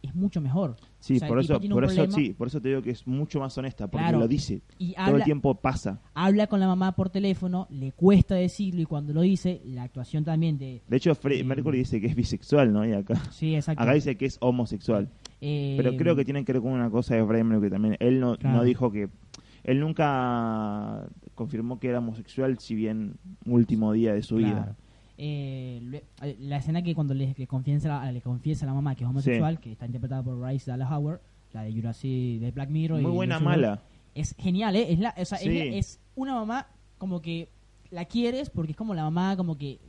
es 0.01 0.15
mucho 0.15 0.41
mejor. 0.41 0.75
Sí, 0.99 1.15
O 1.15 1.19
sea, 1.19 1.27
por 1.27 1.39
eso, 1.39 1.53
por 1.59 1.83
eso, 1.83 1.95
problema 1.95 2.13
sí, 2.15 2.33
por 2.33 2.47
eso 2.47 2.61
te 2.61 2.69
digo 2.69 2.81
que 2.81 2.91
es 2.91 3.05
mucho 3.07 3.39
más 3.39 3.57
honesta, 3.57 3.87
porque 3.87 4.03
Claro. 4.03 4.19
lo 4.19 4.27
dice. 4.27 4.61
Y 4.77 4.93
Todo 4.93 5.17
el 5.17 5.23
tiempo 5.23 5.55
pasa. 5.55 5.99
habla 6.13 6.47
con 6.47 6.59
la 6.59 6.67
mamá 6.67 6.91
por 6.93 7.09
teléfono, 7.09 7.67
le 7.69 7.91
cuesta 7.91 8.35
decirlo 8.35 8.81
y 8.81 8.85
cuando 8.85 9.13
lo 9.13 9.21
dice, 9.21 9.61
la 9.65 9.83
actuación 9.83 10.23
también 10.23 10.57
de... 10.57 10.81
De 10.87 10.97
hecho. 10.97 11.15
Mercury 11.45 11.79
dice 11.79 11.99
que 12.01 12.07
es 12.07 12.15
bisexual, 12.15 12.71
¿no? 12.73 12.85
Y 12.85 12.93
acá, 12.93 13.15
Sí, 13.31 13.55
exacto. 13.55 13.81
acá 13.83 13.93
dice 13.93 14.15
que 14.17 14.25
es 14.25 14.37
homosexual. 14.41 15.09
Eh, 15.39 15.73
Pero 15.77 15.95
creo 15.97 16.15
que 16.15 16.23
tiene 16.25 16.45
que 16.45 16.53
ver 16.53 16.61
con 16.61 16.71
una 16.71 16.89
cosa 16.89 17.15
de 17.15 17.25
Freddie 17.25 17.43
Mercury 17.43 17.69
también. 17.71 17.97
Él 17.99 18.19
no, 18.19 18.37
Claro. 18.37 18.57
no 18.57 18.63
dijo 18.63 18.91
que... 18.91 19.09
Él 19.63 19.79
nunca 19.79 21.07
confirmó 21.35 21.79
que 21.79 21.87
era 21.89 21.99
homosexual, 21.99 22.57
si 22.59 22.75
bien 22.75 23.13
último 23.45 23.93
día 23.93 24.13
de 24.13 24.23
su 24.23 24.37
claro. 24.37 24.53
vida. 24.55 24.75
Eh, 25.23 26.01
eh, 26.23 26.35
la 26.39 26.57
escena 26.57 26.81
que 26.81 26.95
cuando 26.95 27.13
le, 27.13 27.35
le 27.37 27.45
confiesa, 27.47 28.11
le 28.11 28.21
confiesa 28.21 28.65
a 28.65 28.69
la 28.69 28.73
mamá 28.73 28.95
que 28.95 29.03
es 29.03 29.09
homosexual, 29.09 29.59
que 29.59 29.71
está 29.73 29.85
interpretada 29.85 30.23
por 30.23 30.39
Bryce 30.39 30.71
Dallas 30.71 30.91
Howard, 30.91 31.19
la 31.53 31.63
de 31.63 31.71
Jurassic, 31.73 32.39
de 32.41 32.49
Black 32.51 32.69
Mirror. 32.69 33.01
Muy 33.01 33.11
y 33.11 33.13
buena 33.13 33.35
Jurassic 33.37 33.47
World, 33.47 33.61
mala. 33.61 33.81
Es 34.15 34.35
genial, 34.37 34.75
¿eh? 34.75 34.91
Es, 34.93 34.99
la, 34.99 35.13
o 35.17 35.25
sea, 35.25 35.37
es 35.37 35.43
Sí. 35.43 35.59
la- 35.59 35.65
es 35.77 35.99
una 36.15 36.33
mamá 36.35 36.67
como 36.97 37.21
que 37.21 37.49
la 37.91 38.05
quieres 38.05 38.49
porque 38.49 38.71
es 38.71 38.77
como 38.77 38.93
la 38.95 39.03
mamá 39.03 39.37
como 39.37 39.57
que... 39.57 39.79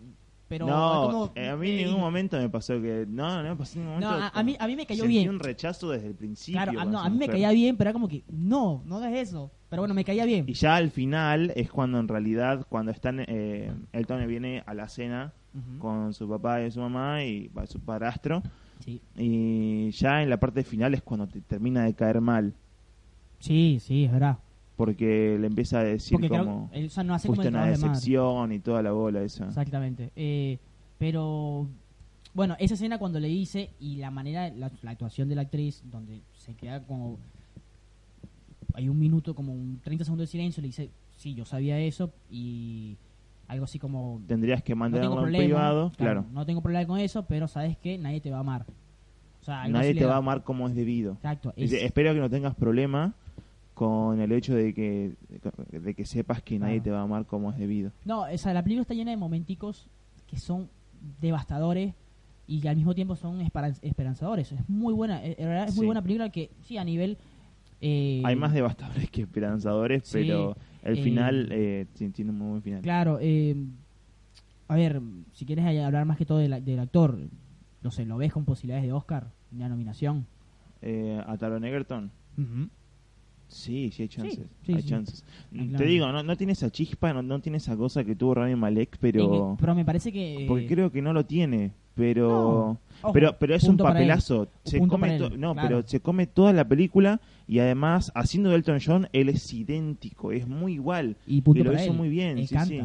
Pero 0.52 0.66
no, 0.66 1.02
como, 1.06 1.32
eh, 1.34 1.48
a 1.48 1.56
mí 1.56 1.70
en 1.70 1.78
eh, 1.78 1.84
ningún 1.86 2.00
momento 2.02 2.36
me 2.36 2.50
pasó 2.50 2.78
que. 2.78 3.06
No, 3.08 3.42
no 3.42 3.48
me 3.48 3.56
pasó 3.56 3.78
en 3.78 3.86
ningún 3.86 4.00
No, 4.00 4.10
momento. 4.10 4.36
a, 4.36 4.38
a 4.38 4.42
mí, 4.42 4.54
a 4.60 4.66
mí 4.66 4.76
me 4.76 4.84
cayó 4.84 5.04
Sentí 5.04 5.16
bien. 5.16 5.30
un 5.30 5.38
rechazo 5.40 5.88
desde 5.88 6.08
el 6.08 6.14
principio. 6.14 6.60
Claro, 6.60 6.78
a, 6.78 6.84
no, 6.84 7.08
mí 7.08 7.16
me 7.16 7.26
caía 7.26 7.50
bien, 7.52 7.78
pero 7.78 7.88
era 7.88 7.94
como 7.94 8.06
que, 8.06 8.22
no, 8.28 8.82
no 8.84 8.96
hagas 8.98 9.14
eso. 9.14 9.50
Pero 9.70 9.80
bueno, 9.80 9.94
me 9.94 10.04
caía 10.04 10.26
bien. 10.26 10.44
Y 10.46 10.52
ya 10.52 10.76
al 10.76 10.90
final 10.90 11.54
es 11.56 11.70
cuando 11.70 11.98
en 12.00 12.06
realidad, 12.08 12.66
cuando 12.68 12.90
están. 12.92 13.24
Eh, 13.26 13.72
Elton 13.92 14.26
viene 14.26 14.62
a 14.66 14.74
la 14.74 14.88
cena 14.88 15.32
con 15.78 16.12
su 16.12 16.28
papá 16.28 16.60
y 16.62 16.70
su 16.70 16.80
mamá 16.80 17.24
y 17.24 17.50
su 17.66 17.80
padrastro. 17.80 18.42
Sí. 18.80 19.00
Y 19.16 19.90
ya 19.92 20.22
en 20.22 20.28
la 20.28 20.38
parte 20.38 20.64
final 20.64 20.92
es 20.92 21.00
cuando 21.00 21.26
te 21.28 21.40
termina 21.40 21.84
de 21.84 21.94
caer 21.94 22.20
mal. 22.20 22.52
sí, 23.38 23.78
sí, 23.80 24.04
es 24.04 24.12
verdad. 24.12 24.36
Porque 24.76 25.36
le 25.38 25.46
empieza 25.46 25.80
a 25.80 25.84
decir 25.84 26.12
Porque 26.12 26.28
como. 26.28 26.70
que 26.70 26.78
él, 26.80 26.86
o 26.86 26.90
sea, 26.90 27.04
no 27.04 27.14
hace 27.14 27.28
como 27.28 27.36
Fuiste 27.36 27.48
el 27.48 27.54
una 27.54 27.64
de 27.66 27.70
decepción 27.72 28.52
y 28.52 28.58
toda 28.58 28.82
la 28.82 28.92
bola 28.92 29.22
esa. 29.22 29.46
Exactamente. 29.46 30.10
Eh, 30.16 30.58
pero, 30.98 31.68
bueno, 32.34 32.56
esa 32.58 32.74
escena 32.74 32.98
cuando 32.98 33.20
le 33.20 33.28
dice 33.28 33.70
y 33.80 33.96
la 33.96 34.10
manera, 34.10 34.48
la, 34.50 34.70
la 34.82 34.90
actuación 34.92 35.28
de 35.28 35.34
la 35.34 35.42
actriz, 35.42 35.82
donde 35.90 36.20
se 36.38 36.54
queda 36.54 36.82
como. 36.82 37.18
Hay 38.74 38.88
un 38.88 38.98
minuto, 38.98 39.34
como 39.34 39.52
un 39.52 39.80
30 39.84 40.04
segundos 40.04 40.28
de 40.28 40.30
silencio, 40.32 40.62
le 40.62 40.68
dice, 40.68 40.90
sí, 41.16 41.34
yo 41.34 41.44
sabía 41.44 41.78
eso 41.78 42.10
y 42.30 42.96
algo 43.48 43.64
así 43.64 43.78
como. 43.78 44.20
Tendrías 44.26 44.62
que 44.62 44.74
No 44.74 44.86
en 44.86 44.92
problema. 44.92 45.44
privado. 45.44 45.92
Claro. 45.98 46.24
No 46.32 46.46
tengo 46.46 46.62
problema 46.62 46.86
con 46.86 46.98
eso, 46.98 47.24
pero 47.26 47.48
sabes 47.48 47.76
que 47.76 47.98
nadie 47.98 48.20
te 48.22 48.30
va 48.30 48.38
a 48.38 48.40
amar. 48.40 48.64
O 49.42 49.44
sea, 49.44 49.66
Nadie 49.68 49.92
te 49.94 50.06
va 50.06 50.14
a 50.14 50.18
amar 50.18 50.44
como 50.44 50.68
es 50.68 50.74
debido. 50.74 51.14
Exacto. 51.14 51.52
es- 51.56 51.72
espero 51.72 52.14
que 52.14 52.20
no 52.20 52.30
tengas 52.30 52.54
problema 52.54 53.12
con 53.82 54.20
el 54.20 54.30
hecho 54.30 54.54
de 54.54 54.72
que 54.72 55.16
de 55.72 55.94
que 55.94 56.04
sepas 56.06 56.40
que 56.40 56.56
nadie 56.56 56.80
te 56.80 56.92
va 56.92 57.00
a 57.00 57.02
amar 57.02 57.26
como 57.26 57.50
es 57.50 57.58
debido. 57.58 57.90
No, 58.04 58.22
o 58.32 58.38
sea, 58.38 58.54
la 58.54 58.62
película 58.62 58.82
está 58.82 58.94
llena 58.94 59.10
de 59.10 59.16
momenticos 59.16 59.90
que 60.28 60.38
son 60.38 60.68
devastadores 61.20 61.92
y 62.46 62.60
que 62.60 62.68
al 62.68 62.76
mismo 62.76 62.94
tiempo 62.94 63.16
son 63.16 63.40
esperan- 63.40 63.76
esperanzadores. 63.82 64.52
Es 64.52 64.68
muy 64.68 64.94
buena, 64.94 65.24
eh, 65.24 65.34
en 65.36 65.46
realidad 65.46 65.68
es 65.68 65.74
muy 65.74 65.86
buena 65.86 66.00
película 66.00 66.30
que 66.30 66.52
sí 66.60 66.78
a 66.78 66.84
nivel 66.84 67.18
eh, 67.80 68.22
Hay 68.24 68.36
más 68.36 68.52
devastadores 68.52 69.10
que 69.10 69.22
esperanzadores, 69.22 70.04
Sí, 70.04 70.18
pero 70.18 70.56
el 70.84 70.98
eh, 70.98 71.02
final 71.02 71.48
eh, 71.50 71.86
tiene 72.14 72.30
un 72.30 72.38
muy 72.38 72.48
buen 72.50 72.62
final. 72.62 72.82
Claro, 72.82 73.18
eh, 73.20 73.56
a 74.68 74.76
ver, 74.76 75.02
si 75.32 75.44
quieres 75.44 75.64
hablar 75.84 76.04
más 76.04 76.16
que 76.18 76.24
todo 76.24 76.38
del, 76.38 76.64
del 76.64 76.78
actor, 76.78 77.18
no 77.82 77.90
sé, 77.90 78.04
¿lo 78.06 78.16
ves 78.16 78.32
con 78.32 78.44
posibilidades 78.44 78.84
de 78.84 78.92
Oscar? 78.92 79.32
Una 79.50 79.68
nominación. 79.68 80.24
A 81.26 81.36
Taron 81.36 81.64
Egerton, 81.64 82.12
Ujú. 82.38 82.68
Sí, 83.52 83.90
sí 83.92 84.02
hay 84.02 84.08
chances. 84.08 84.46
sí, 84.64 84.72
hay 84.74 84.82
sí. 84.82 84.88
chances. 84.88 85.24
Ah, 85.28 85.46
Te 85.52 85.68
claro. 85.68 85.84
digo, 85.86 86.12
no, 86.12 86.22
no 86.22 86.36
tiene 86.36 86.52
esa 86.54 86.70
chispa, 86.70 87.12
no, 87.12 87.22
no 87.22 87.40
tiene 87.40 87.58
esa 87.58 87.76
cosa 87.76 88.04
que 88.04 88.14
tuvo 88.16 88.34
Rami 88.34 88.54
Malek, 88.56 88.96
pero 89.00 89.56
pero 89.60 89.74
me 89.74 89.84
parece 89.84 90.12
que... 90.12 90.44
porque 90.48 90.66
creo 90.66 90.90
que 90.90 91.02
no 91.02 91.12
lo 91.12 91.24
tiene, 91.24 91.72
pero 91.94 92.28
No, 92.28 92.80
ojo, 93.02 93.12
pero 93.12 93.36
pero 93.38 93.54
es 93.54 93.64
un 93.64 93.76
papelazo. 93.76 94.48
Se 94.64 94.78
come 94.86 95.16
él, 95.16 95.38
no, 95.40 95.52
claro. 95.52 95.68
pero 95.68 95.82
se 95.88 96.00
come 96.00 96.26
toda 96.26 96.52
la 96.52 96.66
película 96.66 97.20
y 97.46 97.58
además 97.58 98.10
haciendo 98.14 98.50
de 98.50 98.56
Elton 98.56 98.78
John 98.84 99.08
él 99.12 99.28
es 99.28 99.52
idéntico, 99.52 100.32
es 100.32 100.46
muy 100.48 100.74
igual. 100.74 101.16
Y, 101.26 101.40
punto 101.42 101.60
y 101.60 101.64
lo 101.64 101.72
hizo 101.74 101.90
él. 101.90 101.96
muy 101.96 102.08
bien, 102.08 102.38
Él 102.38 102.48
sí, 102.48 102.54
canta. 102.54 102.68
sí. 102.68 102.82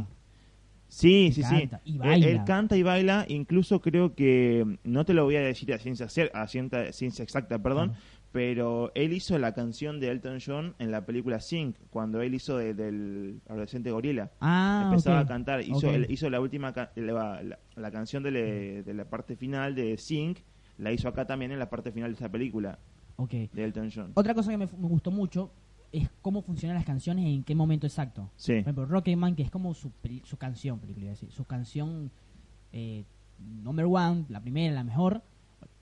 Sí, 0.89 1.31
sí, 1.33 1.41
canta 1.41 1.81
sí. 1.83 1.99
y 2.01 2.07
Él- 2.07 2.43
canta 2.45 2.77
y 2.77 2.81
baila, 2.83 3.25
incluso 3.27 3.81
creo 3.81 4.15
que, 4.15 4.77
no 4.85 5.03
te 5.03 5.13
lo 5.13 5.25
voy 5.25 5.35
a 5.35 5.41
decir 5.41 5.73
a 5.73 5.79
ciencia, 5.79 6.05
a 6.33 6.47
ciencia, 6.47 6.93
ciencia 6.93 7.23
exacta, 7.23 7.59
perdón, 7.61 7.89
Claro. 7.89 8.03
Pero 8.31 8.91
él 8.93 9.13
hizo 9.13 9.37
la 9.39 9.53
canción 9.53 9.99
de 9.99 10.09
Elton 10.11 10.39
John 10.45 10.75
en 10.79 10.91
la 10.91 11.05
película 11.05 11.39
Sing, 11.39 11.73
cuando 11.89 12.21
él 12.21 12.33
hizo 12.35 12.57
de- 12.57 12.73
del 12.73 13.41
adolescente 13.47 13.89
gorila. 13.91 14.31
Ah, 14.41 14.83
Empezaba 14.89 15.19
a 15.19 15.25
cantar, 15.25 15.61
hizo, 15.61 15.77
Ok. 15.87 15.93
el- 15.93 16.11
hizo 16.11 16.29
la 16.29 16.39
última, 16.41 16.73
la, 16.95 17.41
la- 17.43 17.59
la 17.75 17.91
canción 17.91 18.23
de, 18.23 18.31
le- 18.31 18.83
de 18.83 18.93
la 18.93 19.05
parte 19.05 19.35
final 19.35 19.73
de 19.75 19.97
Sing, 19.97 20.35
la 20.77 20.91
hizo 20.91 21.07
acá 21.07 21.25
también 21.25 21.51
en 21.51 21.59
la 21.59 21.69
parte 21.69 21.91
final 21.91 22.11
de 22.11 22.13
esta 22.15 22.29
película 22.29 22.77
de 23.17 23.49
Elton 23.63 23.89
John. 23.93 24.11
Otra 24.13 24.33
cosa 24.35 24.51
que 24.51 24.57
me, 24.57 24.65
me 24.67 24.87
gustó 24.87 25.09
mucho 25.09 25.51
es 25.91 26.09
cómo 26.21 26.41
funcionan 26.43 26.75
las 26.75 26.85
canciones 26.85 27.25
y 27.25 27.33
en 27.35 27.43
qué 27.43 27.55
momento 27.55 27.87
exacto. 27.87 28.29
Sí, 28.35 28.51
Por 28.51 28.59
ejemplo, 28.59 28.85
Rocketman, 28.85 29.35
que 29.35 29.43
es 29.43 29.49
como 29.49 29.73
su, 29.73 29.91
su 30.23 30.37
canción, 30.37 30.79
película, 30.79 31.07
decir, 31.07 31.31
su 31.31 31.45
canción 31.45 32.11
eh, 32.73 33.05
number 33.39 33.85
one, 33.85 34.25
la 34.29 34.41
primera, 34.41 34.73
la 34.75 34.83
mejor, 34.83 35.23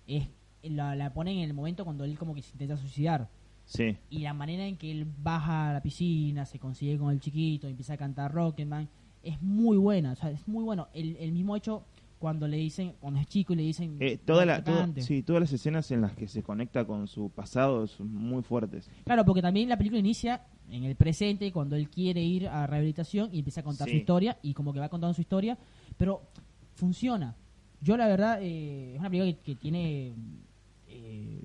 es 0.08 0.30
la, 0.70 0.96
la 0.96 1.14
ponen 1.14 1.38
en 1.38 1.44
el 1.44 1.54
momento 1.54 1.84
cuando 1.86 2.04
él 2.04 2.18
como 2.18 2.34
que 2.36 2.42
se 2.42 2.52
intenta 2.52 2.78
suicidar. 2.78 3.30
sí. 3.66 3.98
Y 4.10 4.20
la 4.20 4.34
manera 4.34 4.66
en 4.66 4.78
que 4.78 4.92
él 4.92 5.06
baja 5.24 5.70
a 5.70 5.74
la 5.74 5.82
piscina, 5.82 6.46
se 6.46 6.60
consigue 6.60 6.98
con 6.98 7.12
el 7.12 7.20
chiquito, 7.20 7.68
empieza 7.68 7.94
a 7.94 7.98
cantar 7.98 8.34
Rocketman, 8.34 8.88
es 9.24 9.42
muy 9.42 9.78
buena, 9.78 10.12
o 10.12 10.16
sea, 10.16 10.30
es 10.32 10.48
muy 10.48 10.64
bueno. 10.64 10.88
El, 10.94 11.16
el 11.18 11.32
mismo 11.32 11.56
hecho 11.56 11.84
cuando 12.20 12.48
le 12.48 12.58
dicen, 12.58 12.94
cuando 13.00 13.20
es 13.20 13.28
chico 13.28 13.54
y 13.54 13.56
le 13.58 13.64
dicen... 13.64 13.98
Eh, 14.00 14.18
toda 14.18 14.42
"No, 14.46 14.52
la, 14.52 14.56
que 14.58 14.62
todo- 14.72 14.80
cante". 14.80 15.02
sí, 15.02 15.22
todas 15.24 15.42
las 15.42 15.52
escenas 15.54 15.90
en 15.92 16.02
las 16.02 16.14
que 16.14 16.28
se 16.28 16.42
conecta 16.44 16.86
con 16.86 17.08
su 17.08 17.30
pasado 17.30 17.86
son 17.88 18.14
muy 18.14 18.42
fuertes. 18.44 18.90
Claro, 19.04 19.26
porque 19.26 19.42
también 19.42 19.68
la 19.68 19.78
película 19.78 20.00
inicia 20.00 20.44
en 20.70 20.84
el 20.86 20.96
presente 20.96 21.52
cuando 21.52 21.76
él 21.76 21.90
quiere 21.90 22.24
ir 22.24 22.48
a 22.48 22.66
rehabilitación 22.68 23.30
y 23.34 23.40
empieza 23.40 23.62
a 23.62 23.64
contar 23.64 23.88
Sí. 23.88 23.92
su 23.94 23.98
historia 23.98 24.38
y 24.42 24.54
como 24.54 24.74
que 24.74 24.80
va 24.80 24.90
contando 24.90 25.14
su 25.14 25.22
historia, 25.22 25.58
pero 25.98 26.22
funciona. 26.76 27.36
Yo 27.82 27.98
la 27.98 28.08
verdad 28.08 28.40
eh, 28.42 28.94
es 28.94 29.00
una 29.00 29.10
película 29.10 29.32
que, 29.34 29.40
que 29.42 29.56
tiene 29.56 30.14
eh, 30.96 31.42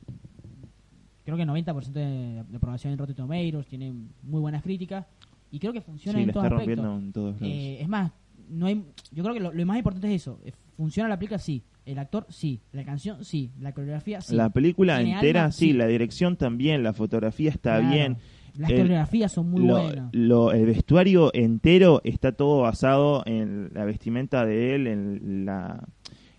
creo 1.25 1.37
que 1.37 1.45
90% 1.47 1.93
de, 1.93 2.45
de 2.49 2.57
aprobación 2.57 2.93
en 2.93 2.99
Rotten 2.99 3.17
Tomatoes, 3.17 3.67
tiene 3.67 3.93
muy 4.23 4.41
buenas 4.41 4.63
críticas 4.63 5.07
y 5.51 5.59
creo 5.59 5.73
que 5.73 5.81
funciona 5.81 6.19
Sí, 6.19 6.23
en 6.25 6.29
en 6.31 6.33
todos 6.35 6.51
lados. 6.51 7.43
Eh, 7.43 7.79
es 7.81 7.89
más, 7.89 8.13
no 8.49 8.67
hay, 8.67 8.85
yo 9.13 9.23
creo 9.23 9.35
que 9.35 9.41
lo, 9.41 9.53
lo 9.53 9.67
más 9.67 9.77
importante 9.79 10.09
es 10.15 10.23
eso. 10.23 10.41
eh, 10.45 10.53
Funciona 10.77 11.09
la 11.09 11.19
película, 11.19 11.39
sí. 11.39 11.63
El 11.85 11.99
actor, 11.99 12.27
sí. 12.31 12.61
La 12.73 12.85
canción, 12.85 13.25
sí. 13.25 13.51
La 13.61 13.73
coreografía, 13.73 14.21
sí. 14.21 14.35
La 14.35 14.49
película 14.51 14.97
¿Tiene 14.99 15.13
entera, 15.15 15.43
alma? 15.43 15.53
sí, 15.53 15.67
Sí. 15.67 15.73
la 15.75 15.87
dirección 15.87 16.37
también, 16.37 16.83
la 16.83 16.93
fotografía 16.93 17.51
está 17.51 17.79
Claro. 17.81 17.95
bien. 17.95 18.17
Las 18.57 18.71
el- 18.71 18.77
coreografías 18.79 19.31
son 19.33 19.51
muy 19.51 19.67
lo- 19.67 19.75
buenas. 19.83 20.09
lo- 20.15 20.53
el 20.53 20.67
vestuario 20.67 21.31
entero 21.35 22.01
está 22.05 22.33
todo 22.33 22.63
basado 22.63 23.23
en 23.27 23.71
la 23.75 23.85
vestimenta 23.85 24.45
de 24.47 24.75
él 24.75 24.87
en 24.87 25.45
la 25.47 25.87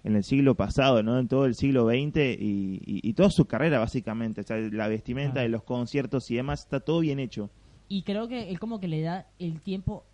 en 0.03 0.15
el 0.15 0.23
siglo 0.23 0.55
pasado, 0.55 1.03
¿no? 1.03 1.19
En 1.19 1.27
todo 1.27 1.45
el 1.45 1.55
siglo 1.55 1.87
XX 1.87 2.17
y, 2.39 2.81
y- 2.85 3.01
y 3.03 3.13
toda 3.13 3.29
su 3.29 3.45
carrera 3.45 3.79
básicamente, 3.79 4.41
o 4.41 4.43
sea, 4.43 4.57
la 4.57 4.87
vestimenta 4.87 5.41
de 5.41 5.49
los 5.49 5.63
conciertos 5.63 6.29
y 6.31 6.35
demás 6.35 6.61
está 6.61 6.79
todo 6.79 6.99
bien 7.01 7.19
hecho. 7.19 7.49
Y 7.87 8.03
creo 8.03 8.27
que 8.27 8.49
él 8.49 8.57
como 8.59 8.79
que 8.79 8.87
le 8.87 9.01
da 9.01 9.27
el 9.37 9.59
tiempo 9.61 10.05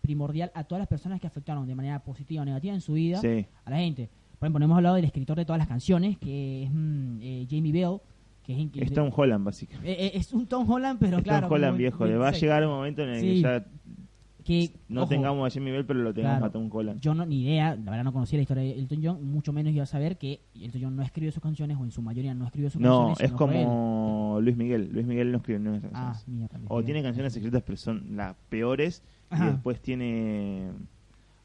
primordial 0.00 0.50
a 0.54 0.64
todas 0.64 0.80
las 0.80 0.88
personas 0.88 1.20
que 1.20 1.26
afectaron 1.26 1.66
de 1.66 1.74
manera 1.74 2.00
positiva 2.02 2.42
o 2.42 2.44
negativa 2.44 2.74
en 2.74 2.80
su 2.80 2.94
vida 2.94 3.18
Sí, 3.20 3.46
a 3.64 3.70
la 3.70 3.76
gente. 3.78 4.08
Por 4.38 4.46
ejemplo, 4.48 4.64
hemos 4.64 4.76
hablado 4.76 4.96
del 4.96 5.04
escritor 5.04 5.36
de 5.36 5.44
todas 5.44 5.58
las 5.58 5.68
canciones, 5.68 6.18
que 6.18 6.64
es 6.64 6.70
mm, 6.72 7.18
eh, 7.22 7.46
Jamie 7.48 7.72
Bell, 7.72 7.98
que 8.42 8.52
es, 8.52 8.58
increíble. 8.58 8.88
es 8.88 8.92
Tom 8.94 9.10
Holland 9.14 9.44
básicamente. 9.44 9.92
Eh, 9.92 10.06
eh, 10.06 10.10
es 10.14 10.32
un 10.32 10.46
Tom 10.46 10.68
Holland, 10.68 10.98
pero 11.00 11.18
es 11.18 11.22
claro. 11.22 11.46
Tom 11.46 11.54
Holland 11.54 11.78
viejo, 11.78 12.04
le 12.04 12.16
va 12.16 12.28
a 12.28 12.30
26. 12.32 12.42
llegar 12.42 12.66
un 12.66 12.72
momento 12.74 13.02
en 13.02 13.08
el 13.10 13.20
que 13.20 13.40
ya 13.40 13.64
que, 14.42 14.70
no 14.88 15.02
ojo, 15.02 15.08
tengamos 15.10 15.52
Jimmy 15.52 15.70
Bell, 15.70 15.84
pero 15.86 16.00
lo 16.00 16.12
tengamos 16.12 16.38
Claro. 16.38 16.50
a 16.50 16.52
Tom 16.52 16.68
Holland. 16.72 17.00
Yo 17.00 17.14
no, 17.14 17.24
ni 17.26 17.42
idea, 17.42 17.74
la 17.76 17.90
verdad 17.90 18.04
no 18.04 18.12
conocía 18.12 18.36
la 18.38 18.42
historia 18.42 18.62
de 18.64 18.72
Elton 18.78 19.00
John, 19.02 19.24
mucho 19.32 19.52
menos 19.52 19.72
iba 19.72 19.82
a 19.84 19.86
saber 19.86 20.18
que 20.18 20.40
Elton 20.54 20.80
John 20.82 20.96
no 20.96 21.02
escribió 21.02 21.32
sus 21.32 21.42
canciones, 21.42 21.76
o 21.80 21.84
en 21.84 21.90
su 21.90 22.02
mayoría 22.02 22.34
no 22.34 22.44
escribió 22.46 22.70
sus 22.70 22.80
No, 22.80 23.06
canciones. 23.08 23.20
es 23.32 23.36
fue 23.38 23.58
él. 23.60 23.64
como 23.66 24.38
Luis 24.42 24.56
Miguel. 24.56 24.90
Luis 24.92 25.06
Miguel 25.06 25.30
no 25.32 25.38
escribe 25.38 25.58
nuevas 25.60 25.82
Ah, 25.92 26.12
canciones. 26.12 26.28
mierda. 26.28 26.60
O 26.68 26.82
tiene 26.82 27.02
canciones 27.02 27.32
secretas, 27.32 27.62
pero 27.64 27.76
son 27.76 28.16
las 28.16 28.34
peores. 28.48 29.02
Ajá. 29.30 29.46
Y 29.46 29.50
después 29.52 29.80
tiene. 29.80 30.70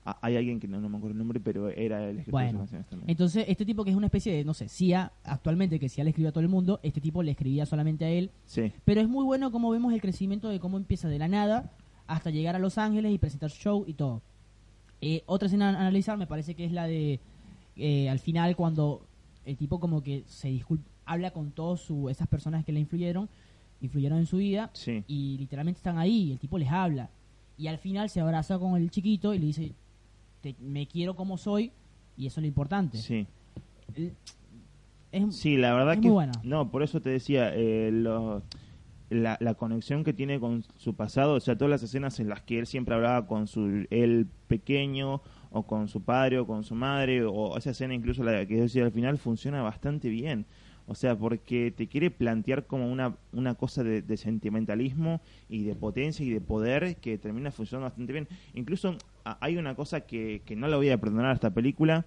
ah, 0.05 0.17
Hay 0.21 0.36
alguien 0.38 0.60
que 0.60 0.67
no, 0.67 0.79
no 0.81 0.89
me 0.89 0.97
acuerdo 0.97 1.13
el 1.13 1.17
nombre, 1.19 1.39
pero 1.39 1.69
era 1.69 2.10
el 2.10 2.19
escritor 2.19 2.41
de 2.41 2.49
sus 2.49 2.57
canciones 2.60 2.88
también. 2.88 3.10
Entonces, 3.10 3.45
este 3.47 3.65
tipo 3.65 3.83
que 3.83 3.91
es 3.91 3.95
una 3.95 4.07
especie 4.07 4.33
de, 4.33 4.43
no 4.45 4.53
sé, 4.53 4.67
CIA, 4.69 5.12
actualmente 5.23 5.79
que 5.79 5.89
CIA 5.89 6.03
le 6.05 6.10
escribió 6.12 6.29
a 6.29 6.31
todo 6.31 6.41
el 6.43 6.49
mundo, 6.49 6.79
este 6.83 6.99
tipo 7.01 7.23
le 7.23 7.31
escribía 7.31 7.65
solamente 7.65 8.05
a 8.05 8.10
él. 8.10 8.31
Sí, 8.45 8.71
Pero 8.86 9.01
es 9.01 9.07
muy 9.07 9.23
bueno 9.25 9.51
como 9.51 9.69
vemos 9.69 9.93
el 9.93 10.01
crecimiento 10.01 10.49
de 10.49 10.60
cómo 10.60 10.77
empieza 10.77 11.07
de 11.10 11.19
la 11.19 11.27
nada 11.27 11.71
hasta 12.08 12.30
llegar 12.30 12.56
a 12.56 12.60
Los 12.60 12.78
Ángeles 12.78 13.13
y 13.13 13.17
presentar 13.17 13.50
su 13.50 13.58
show 13.62 13.84
y 13.88 13.93
todo. 13.93 14.22
Eh, 15.02 15.24
otra 15.28 15.46
escena 15.48 15.67
a 15.70 15.80
analizar 15.82 16.17
me 16.17 16.26
parece 16.28 16.56
que 16.56 16.65
es 16.65 16.72
la 16.72 16.88
de 16.88 17.20
eh, 17.76 18.10
al 18.10 18.20
final 18.20 18.56
cuando 18.56 19.06
el 19.46 19.56
tipo 19.58 19.80
como 19.80 20.02
que 20.02 20.24
se 20.28 20.48
disculpa, 20.50 20.89
habla 21.06 21.32
con 21.32 21.52
todas 21.52 21.88
esas 22.10 22.28
personas 22.28 22.65
que 22.65 22.72
le 22.72 22.80
influyeron, 22.80 23.30
influyeron 23.82 24.17
en 24.17 24.26
su 24.26 24.38
vida 24.38 24.72
sí. 24.74 25.04
y 25.08 25.38
literalmente 25.38 25.78
están 25.78 25.98
ahí, 26.00 26.32
el 26.32 26.39
tipo 26.39 26.58
les 26.58 26.72
habla. 26.72 27.10
Y 27.58 27.67
al 27.67 27.78
final 27.78 28.10
se 28.10 28.20
abraza 28.22 28.58
con 28.60 28.76
el 28.76 28.89
chiquito 28.91 29.34
y 29.34 29.39
le 29.39 29.46
dice, 29.48 29.72
"Te- 30.41 30.56
me 30.60 30.88
quiero 30.88 31.15
como 31.15 31.38
soy 31.38 31.72
y 32.17 32.26
eso 32.28 32.39
es 32.39 32.43
lo 32.43 32.48
importante. 32.48 32.98
Sí. 32.98 33.28
El- 33.96 34.13
es- 35.12 35.36
Sí, 35.36 35.56
la 35.58 35.74
verdad 35.74 35.93
Es 35.93 36.00
que. 36.02 36.08
muy 36.08 36.13
buena. 36.13 36.34
No, 36.43 36.70
por 36.70 36.84
eso 36.84 37.00
te 37.02 37.10
decía, 37.10 37.52
eh, 37.56 37.89
lo- 37.91 38.41
la, 39.10 39.38
la 39.39 39.54
conexión 39.54 40.04
que 40.04 40.13
tiene 40.13 40.39
con 40.39 40.63
su 40.78 40.96
pasado, 40.96 41.36
o 41.36 41.39
sea, 41.39 41.58
todas 41.58 41.70
las 41.70 41.84
escenas 41.84 42.20
en 42.20 42.30
las 42.30 42.41
que 42.41 42.60
él 42.60 42.67
siempre 42.67 42.96
hablaba 42.96 43.28
con 43.28 43.48
su 43.48 43.86
él 43.89 44.28
pequeño 44.48 45.22
o 45.52 45.63
con 45.63 45.88
su 45.88 46.02
padre 46.02 46.39
o 46.39 46.48
con 46.48 46.63
su 46.63 46.76
madre, 46.76 47.24
o 47.24 47.58
esa 47.58 47.72
escena 47.72 47.93
incluso 47.93 48.24
la 48.24 48.46
que 48.46 48.62
decía 48.62 48.84
al 48.84 48.91
final 48.91 49.17
funciona 49.17 49.62
bastante 49.62 50.10
bien. 50.10 50.46
O 50.89 50.96
sea, 50.96 51.17
porque 51.17 51.74
te 51.76 51.88
quiere 51.88 52.12
plantear 52.12 52.65
como 52.65 52.89
una, 52.89 53.17
una 53.34 53.56
cosa 53.56 53.84
de, 53.84 54.17
sentimentalismo 54.17 55.22
y 55.50 55.63
de 55.63 55.76
potencia 55.76 56.26
y 56.26 56.30
de 56.30 56.39
poder 56.39 56.96
que 56.96 57.17
termina 57.17 57.52
funcionando 57.52 57.89
bastante 57.89 58.13
bien. 58.13 58.30
Incluso 58.54 58.96
hay 59.26 59.58
una 59.58 59.76
cosa 59.76 60.02
que, 60.02 60.41
que 60.46 60.56
no 60.56 60.70
la 60.70 60.78
voy 60.78 60.89
a 60.89 60.98
perdonar 60.98 61.32
a 61.32 61.34
esta 61.34 61.54
película, 61.54 62.06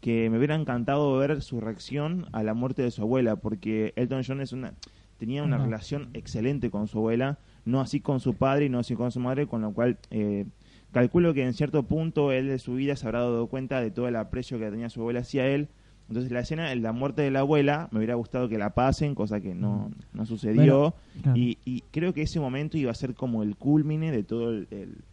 que 0.00 0.30
me 0.30 0.38
hubiera 0.38 0.54
encantado 0.54 1.18
ver 1.18 1.42
su 1.42 1.60
reacción 1.60 2.26
a 2.30 2.44
la 2.44 2.54
muerte 2.54 2.82
de 2.82 2.92
su 2.92 3.02
abuela, 3.02 3.34
porque 3.34 3.92
Elton 3.96 4.22
John 4.24 4.40
es 4.40 4.52
una, 4.52 4.74
tenía 5.20 5.44
una 5.44 5.58
relación 5.58 6.08
excelente 6.14 6.70
con 6.70 6.88
su 6.88 6.98
abuela, 6.98 7.38
no 7.64 7.80
así 7.80 8.00
con 8.00 8.18
su 8.18 8.34
padre 8.34 8.64
y 8.64 8.68
no 8.70 8.78
así 8.80 8.94
con 8.96 9.12
su 9.12 9.20
madre, 9.20 9.46
con 9.46 9.60
lo 9.62 9.72
cual 9.72 9.98
eh, 10.10 10.46
calculo 10.90 11.32
que 11.34 11.44
en 11.44 11.52
cierto 11.54 11.84
punto 11.84 12.32
él 12.32 12.48
de 12.48 12.58
su 12.58 12.74
vida 12.74 12.96
se 12.96 13.06
habrá 13.06 13.20
dado 13.20 13.46
cuenta 13.46 13.80
de 13.80 13.90
todo 13.92 14.08
el 14.08 14.16
aprecio 14.16 14.58
que 14.58 14.70
tenía 14.70 14.88
su 14.90 15.00
abuela 15.00 15.20
hacia 15.20 15.46
él. 15.46 15.68
Entonces 16.08 16.32
la 16.32 16.40
escena, 16.40 16.74
la 16.74 16.90
muerte 16.92 17.22
de 17.22 17.30
la 17.30 17.38
abuela, 17.40 17.88
me 17.92 17.98
hubiera 17.98 18.16
gustado 18.16 18.48
que 18.48 18.58
la 18.58 18.70
pasen, 18.74 19.14
cosa 19.14 19.40
que 19.40 19.54
no, 19.54 19.92
no 20.12 20.26
sucedió. 20.26 20.94
Claro. 21.22 21.38
Y, 21.38 21.58
y 21.64 21.82
creo 21.92 22.12
que 22.12 22.22
ese 22.22 22.40
momento 22.40 22.76
iba 22.76 22.90
a 22.90 22.94
ser 22.94 23.14
como 23.14 23.44
el 23.44 23.54
culmine 23.56 24.10
de 24.10 24.24
toda 24.24 24.60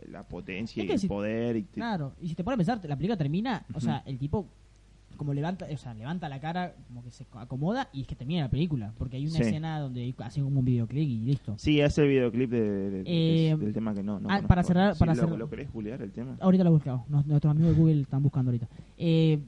la 0.09 0.23
potencia 0.27 0.81
Es 0.81 0.89
y 0.89 0.91
el 0.93 0.99
si- 0.99 1.07
poder. 1.07 1.55
Y 1.57 1.63
te- 1.65 1.75
Claro, 1.75 2.13
y 2.19 2.29
si 2.29 2.33
te 2.33 2.43
pones 2.43 2.55
a 2.55 2.57
pensar, 2.57 2.89
la 2.89 2.95
película 2.95 3.15
termina, 3.15 3.63
o 3.75 3.79
sea, 3.79 4.01
el 4.07 4.17
tipo 4.17 4.47
como 5.17 5.34
levanta, 5.34 5.67
o 5.71 5.77
sea, 5.77 5.93
levanta 5.93 6.30
la 6.30 6.39
cara, 6.39 6.75
como 6.88 7.03
que 7.03 7.12
se 7.12 7.25
acomoda 7.34 7.89
y 7.91 8.01
es 8.01 8.08
que 8.08 8.15
termina 8.15 8.41
la 8.43 8.49
película, 8.49 8.93
porque 8.97 9.17
hay 9.17 9.25
una 9.25 9.36
Sí. 9.38 9.41
escena 9.43 9.80
donde 9.80 10.13
hacen 10.19 10.43
como 10.43 10.60
un 10.60 10.65
videoclip 10.65 11.08
y 11.10 11.17
listo. 11.19 11.56
Sí, 11.58 11.82
hace 11.82 12.03
el 12.03 12.08
videoclip 12.10 12.49
de, 12.51 12.62
de- 12.62 12.89
de- 13.03 13.49
Eh, 13.51 13.58
del 13.58 13.73
tema 13.73 13.93
que 13.93 14.03
no, 14.03 14.19
no 14.19 14.30
ah, 14.30 14.41
para 14.47 14.63
cerrar- 14.63 14.93
Sí, 14.93 14.99
para 14.99 15.13
lo, 15.15 15.21
cerrar- 15.23 15.38
¿Lo 15.38 15.49
querés 15.49 15.71
googlear 15.73 16.01
el 16.01 16.12
tema? 16.12 16.38
Ahorita 16.39 16.63
lo 16.63 16.69
he 16.69 16.73
buscado, 16.73 17.06
nuestros 17.10 17.51
amigos 17.51 17.75
de 17.75 17.82
Google 17.82 18.01
están 18.01 18.23
buscando 18.23 18.49
ahorita. 18.51 18.67
Eh, 18.97 19.39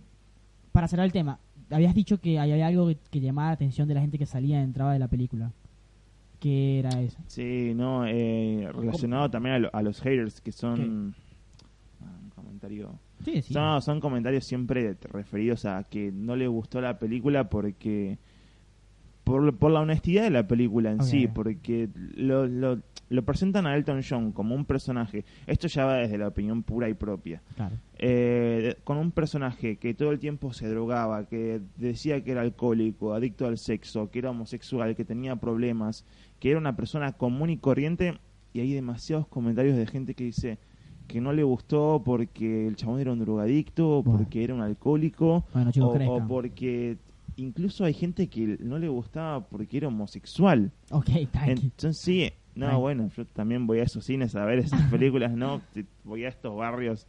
para 0.72 0.88
cerrar 0.88 1.06
el 1.06 1.12
tema, 1.12 1.40
habías 1.72 1.94
dicho 1.96 2.20
que 2.20 2.40
había 2.40 2.66
algo 2.68 2.88
que, 2.88 2.98
que 3.12 3.20
llamaba 3.22 3.50
la 3.50 3.54
atención 3.54 3.88
de 3.88 3.94
la 3.94 4.02
gente 4.02 4.18
que 4.18 4.26
salía 4.26 4.60
y 4.60 4.64
entraba 4.64 4.94
de 4.94 5.00
la 5.00 5.08
película. 5.08 5.52
¿Qué 6.40 6.80
era 6.80 7.02
eso? 7.02 7.20
Sí, 7.28 7.74
no, 7.76 8.06
eh, 8.08 8.70
relacionado 8.74 9.30
también 9.30 9.56
a, 9.56 9.60
lo- 9.60 9.70
a 9.74 9.82
los 9.82 10.00
haters, 10.02 10.40
que 10.42 10.52
son... 10.52 11.14
Ah, 12.02 12.06
un 12.24 12.30
comentario... 12.30 12.98
Sí, 13.24 13.42
sí. 13.42 13.54
Son, 13.54 13.82
son 13.82 14.00
comentarios 14.00 14.46
siempre 14.46 14.96
referidos 15.12 15.66
a 15.66 15.84
que 15.84 16.12
no 16.12 16.36
le 16.36 16.48
gustó 16.48 16.82
la 16.82 17.00
película 17.00 17.50
porque... 17.50 18.18
Por, 19.24 19.56
por 19.58 19.70
la 19.70 19.82
honestidad 19.82 20.24
de 20.24 20.32
la 20.32 20.48
película 20.48 20.90
en 20.90 21.04
sí, 21.04 21.28
porque 21.28 21.88
lo, 22.16 22.48
lo, 22.48 22.80
lo 23.10 23.26
presentan 23.26 23.68
a 23.68 23.76
Elton 23.76 24.02
John 24.02 24.32
como 24.32 24.56
un 24.56 24.66
personaje. 24.66 25.24
Esto 25.46 25.68
ya 25.68 25.86
va 25.86 25.98
desde 25.98 26.18
la 26.18 26.30
opinión 26.30 26.64
pura 26.64 26.90
y 26.90 26.96
propia. 26.96 27.44
Claro. 27.56 27.76
eh, 28.00 28.78
con 28.84 28.98
un 28.98 29.12
personaje 29.12 29.76
que 29.76 29.94
todo 29.94 30.12
el 30.12 30.18
tiempo 30.18 30.52
se 30.52 30.68
drogaba, 30.68 31.26
que 31.28 31.62
decía 31.78 32.24
que 32.24 32.32
era 32.32 32.42
alcohólico, 32.42 33.14
adicto 33.14 33.46
al 33.46 33.60
sexo, 33.60 34.10
que 34.10 34.18
era 34.18 34.32
homosexual, 34.32 34.96
que 34.96 35.06
tenía 35.06 35.36
problemas, 35.36 36.06
que 36.40 36.50
era 36.50 36.58
una 36.58 36.76
persona 36.76 37.12
común 37.12 37.52
y 37.52 37.58
corriente, 37.58 38.18
y 38.54 38.62
hay 38.62 38.74
demasiados 38.74 39.28
comentarios 39.28 39.78
de 39.78 39.86
gente 39.86 40.16
que 40.16 40.24
dice 40.24 40.58
que 41.10 41.20
no 41.20 41.34
le 41.34 41.44
gustó 41.44 42.02
porque 42.06 42.66
el 42.68 42.78
chabón 42.78 43.02
era 43.02 43.12
un 43.12 43.20
drogadicto, 43.20 44.02
Bueno. 44.04 44.20
porque 44.20 44.44
era 44.46 44.54
un 44.56 44.62
alcohólico, 44.62 45.44
Bueno, 45.54 45.72
chicos, 45.74 46.00
o, 46.08 46.14
o 46.16 46.28
porque 46.28 46.96
incluso 47.36 47.84
hay 47.84 47.94
gente 47.94 48.28
que 48.28 48.58
no 48.62 48.78
le 48.80 48.88
gustaba 48.88 49.42
porque 49.46 49.76
era 49.78 49.88
homosexual. 49.90 50.72
Ok, 50.92 51.10
tranqui. 51.32 51.52
Entonces 51.64 51.98
sí, 51.98 52.30
no, 52.56 52.80
bueno, 52.80 53.10
yo 53.18 53.26
también 53.26 53.68
voy 53.68 53.80
a 53.80 53.84
esos 53.84 54.06
cines 54.06 54.36
a 54.36 54.46
ver 54.46 54.60
esas 54.60 54.82
películas, 54.92 55.34
¿no? 55.34 55.60
Voy 56.06 56.24
a 56.24 56.30
estos 56.30 56.56
barrios 56.56 57.06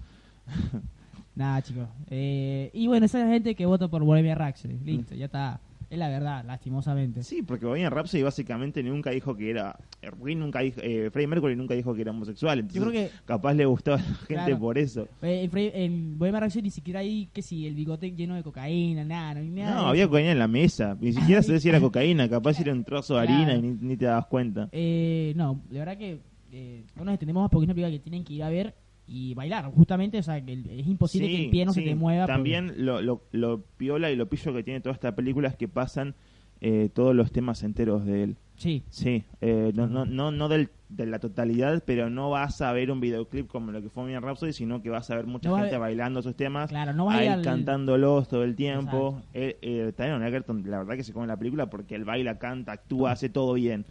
Nada, 1.34 1.62
chicos. 1.62 1.88
Eh, 2.10 2.70
y 2.74 2.86
bueno, 2.88 3.06
esa 3.06 3.20
es 3.20 3.26
la 3.26 3.32
gente 3.32 3.54
que 3.54 3.64
vota 3.64 3.88
por 3.88 4.02
Bohemian 4.04 4.36
Rhapsody. 4.36 4.78
Listo, 4.84 5.14
ya 5.14 5.26
está. 5.26 5.60
Es 5.90 5.98
la 5.98 6.08
verdad, 6.08 6.44
lastimosamente. 6.46 7.24
Sí, 7.24 7.42
porque 7.42 7.66
Bohemian 7.66 7.90
Rhapsody 7.90 8.22
básicamente 8.22 8.80
nunca 8.82 9.10
dijo 9.10 9.36
que 9.36 9.50
era. 9.50 9.76
nunca 10.36 10.60
dijo, 10.60 10.80
eh, 10.84 11.10
Freddie 11.10 11.26
Mercury 11.26 11.56
nunca 11.56 11.74
dijo 11.74 11.92
que 11.94 12.02
era 12.02 12.12
homosexual. 12.12 12.60
Entonces, 12.60 12.80
Yo 12.80 12.88
creo 12.88 13.08
que 13.08 13.14
capaz 13.24 13.54
le 13.54 13.66
gustaba 13.66 13.96
a 13.96 14.00
la 14.00 14.06
gente 14.06 14.26
Claro. 14.34 14.58
por 14.60 14.78
eso. 14.78 15.08
eh, 15.22 15.48
el, 15.74 16.14
Bohemian 16.16 16.42
Rhapsody 16.42 16.62
ni 16.62 16.70
siquiera 16.70 17.00
hay 17.00 17.26
que 17.32 17.42
si 17.42 17.66
el 17.66 17.74
bigote 17.74 18.12
lleno 18.12 18.36
de 18.36 18.44
cocaína, 18.44 19.04
nada, 19.04 19.34
no 19.34 19.40
hay 19.40 19.50
nada. 19.50 19.74
No, 19.74 19.86
había 19.88 20.06
cocaína 20.06 20.30
en 20.30 20.38
la 20.38 20.46
mesa. 20.48 20.96
Ni 21.00 21.12
siquiera 21.12 21.42
se 21.42 21.54
decía 21.54 21.70
era 21.72 21.80
cocaína. 21.80 22.28
Capaz 22.28 22.60
era 22.60 22.72
un 22.72 22.84
trozo 22.84 23.16
de 23.18 23.26
Claro. 23.26 23.42
harina 23.42 23.56
y 23.56 23.62
ni, 23.62 23.88
ni 23.88 23.96
te 23.96 24.04
dabas 24.04 24.26
cuenta. 24.26 24.68
Eh, 24.70 25.32
no, 25.34 25.60
la 25.70 25.78
verdad 25.80 25.98
que 25.98 26.20
eh, 26.52 26.84
no 26.94 27.04
nos 27.04 27.14
extendemos 27.14 27.42
más 27.42 27.50
porque 27.50 27.64
es 27.64 27.66
una 27.68 27.74
película 27.74 27.90
que 27.96 27.98
tienen 27.98 28.22
que 28.22 28.34
ir 28.34 28.42
a 28.44 28.48
ver 28.48 28.74
y 29.12 29.34
bailar, 29.34 29.64
justamente, 29.72 30.18
o 30.18 30.22
sea, 30.22 30.40
que 30.44 30.52
es 30.52 30.86
imposible 30.86 31.26
Sí, 31.28 31.36
que 31.36 31.44
el 31.46 31.50
pie 31.50 31.64
no 31.66 31.72
sí. 31.72 31.80
se 31.80 31.86
te 31.86 31.94
mueva. 31.96 32.24
porque- 32.26 32.32
También 32.32 32.72
lo, 32.86 33.02
lo, 33.02 33.22
lo 33.32 33.62
piola 33.76 34.10
y 34.10 34.14
lo 34.16 34.28
pillo 34.28 34.54
que 34.54 34.62
tiene 34.62 34.80
toda 34.80 34.92
esta 34.94 35.16
película 35.16 35.48
es 35.48 35.56
que 35.56 35.66
pasan 35.66 36.14
eh, 36.60 36.90
todos 36.94 37.14
los 37.16 37.32
temas 37.32 37.62
enteros 37.64 38.04
de 38.04 38.22
él. 38.22 38.36
Sí, 38.56 38.82
Sí, 38.90 39.24
eh, 39.40 39.72
no, 39.74 39.86
no, 39.86 40.04
no, 40.04 40.30
no 40.30 40.48
del, 40.50 40.68
de 40.90 41.06
la 41.06 41.18
totalidad, 41.18 41.82
pero 41.86 42.10
no 42.10 42.28
vas 42.28 42.60
a 42.60 42.70
ver 42.74 42.90
un 42.90 43.00
videoclip 43.00 43.48
como 43.48 43.72
lo 43.72 43.80
que 43.80 43.88
fue 43.88 44.02
Bohemian 44.02 44.22
Rhapsody, 44.22 44.52
sino 44.52 44.82
que 44.82 44.90
vas 44.90 45.10
a 45.10 45.16
ver 45.16 45.26
mucha 45.26 45.48
No 45.48 45.54
va 45.54 45.60
a 45.60 45.62
gente 45.62 45.78
bailando 45.78 46.20
sus 46.20 46.36
temas, 46.36 46.68
claro, 46.68 46.92
no 46.92 47.06
vas 47.06 47.16
a 47.16 47.22
él 47.24 47.28
al... 47.30 47.42
cantándolos 47.42 48.28
todo 48.28 48.44
el 48.44 48.54
tiempo. 48.56 49.22
Eh, 49.32 49.58
eh, 49.62 49.92
Taron 49.96 50.22
Egerton, 50.22 50.62
la 50.70 50.78
verdad 50.78 50.96
que 50.96 51.02
se 51.04 51.14
come 51.14 51.26
la 51.26 51.38
película 51.38 51.70
porque 51.70 51.94
él 51.94 52.04
baila, 52.04 52.38
canta, 52.38 52.72
actúa, 52.72 53.12
hace 53.12 53.30
todo 53.30 53.54
bien. 53.54 53.86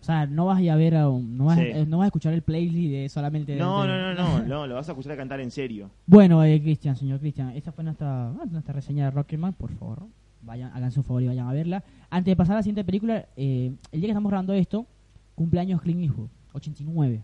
O 0.00 0.04
sea, 0.04 0.26
no 0.26 0.46
vas 0.46 0.58
a 0.58 0.62
ir 0.62 0.70
a 0.70 0.76
ver, 0.76 0.94
a 0.96 1.08
un- 1.08 1.36
no, 1.36 1.46
vas, 1.46 1.58
Sí. 1.58 1.64
eh, 1.66 1.84
no 1.86 1.98
vas 1.98 2.04
a 2.04 2.08
escuchar 2.08 2.32
el 2.32 2.42
playlist 2.42 2.90
de 2.90 3.08
solamente... 3.08 3.52
de- 3.52 3.58
No, 3.58 3.82
de- 3.82 3.88
no, 3.88 4.14
no, 4.14 4.38
no, 4.38 4.44
no, 4.46 4.66
lo 4.66 4.74
vas 4.76 4.88
a 4.88 4.92
escuchar 4.92 5.12
a 5.12 5.16
cantar 5.16 5.40
en 5.40 5.50
serio. 5.50 5.90
Bueno, 6.06 6.42
eh, 6.44 6.60
Cristian, 6.62 6.94
señor 6.96 7.18
Cristian, 7.20 7.50
esta 7.50 7.72
fue 7.72 7.82
nuestra, 7.84 8.28
ah, 8.28 8.44
nuestra 8.50 8.72
reseña 8.74 9.06
de 9.06 9.10
Rocketman, 9.10 9.52
por 9.54 9.72
favor. 9.72 10.06
Vayan, 10.42 10.70
hagan 10.72 10.92
su 10.92 11.02
favor 11.02 11.22
y 11.22 11.26
vayan 11.26 11.48
a 11.48 11.52
verla. 11.52 11.82
Antes 12.10 12.30
de 12.32 12.36
pasar 12.36 12.54
a 12.54 12.58
la 12.58 12.62
siguiente 12.62 12.84
película, 12.84 13.26
eh, 13.36 13.72
el 13.90 14.00
día 14.00 14.06
que 14.06 14.12
estamos 14.12 14.30
grabando 14.30 14.52
esto, 14.54 14.86
cumpleaños 15.34 15.82
Clint 15.82 16.02
Eastwood, 16.02 16.28
89. 16.52 17.22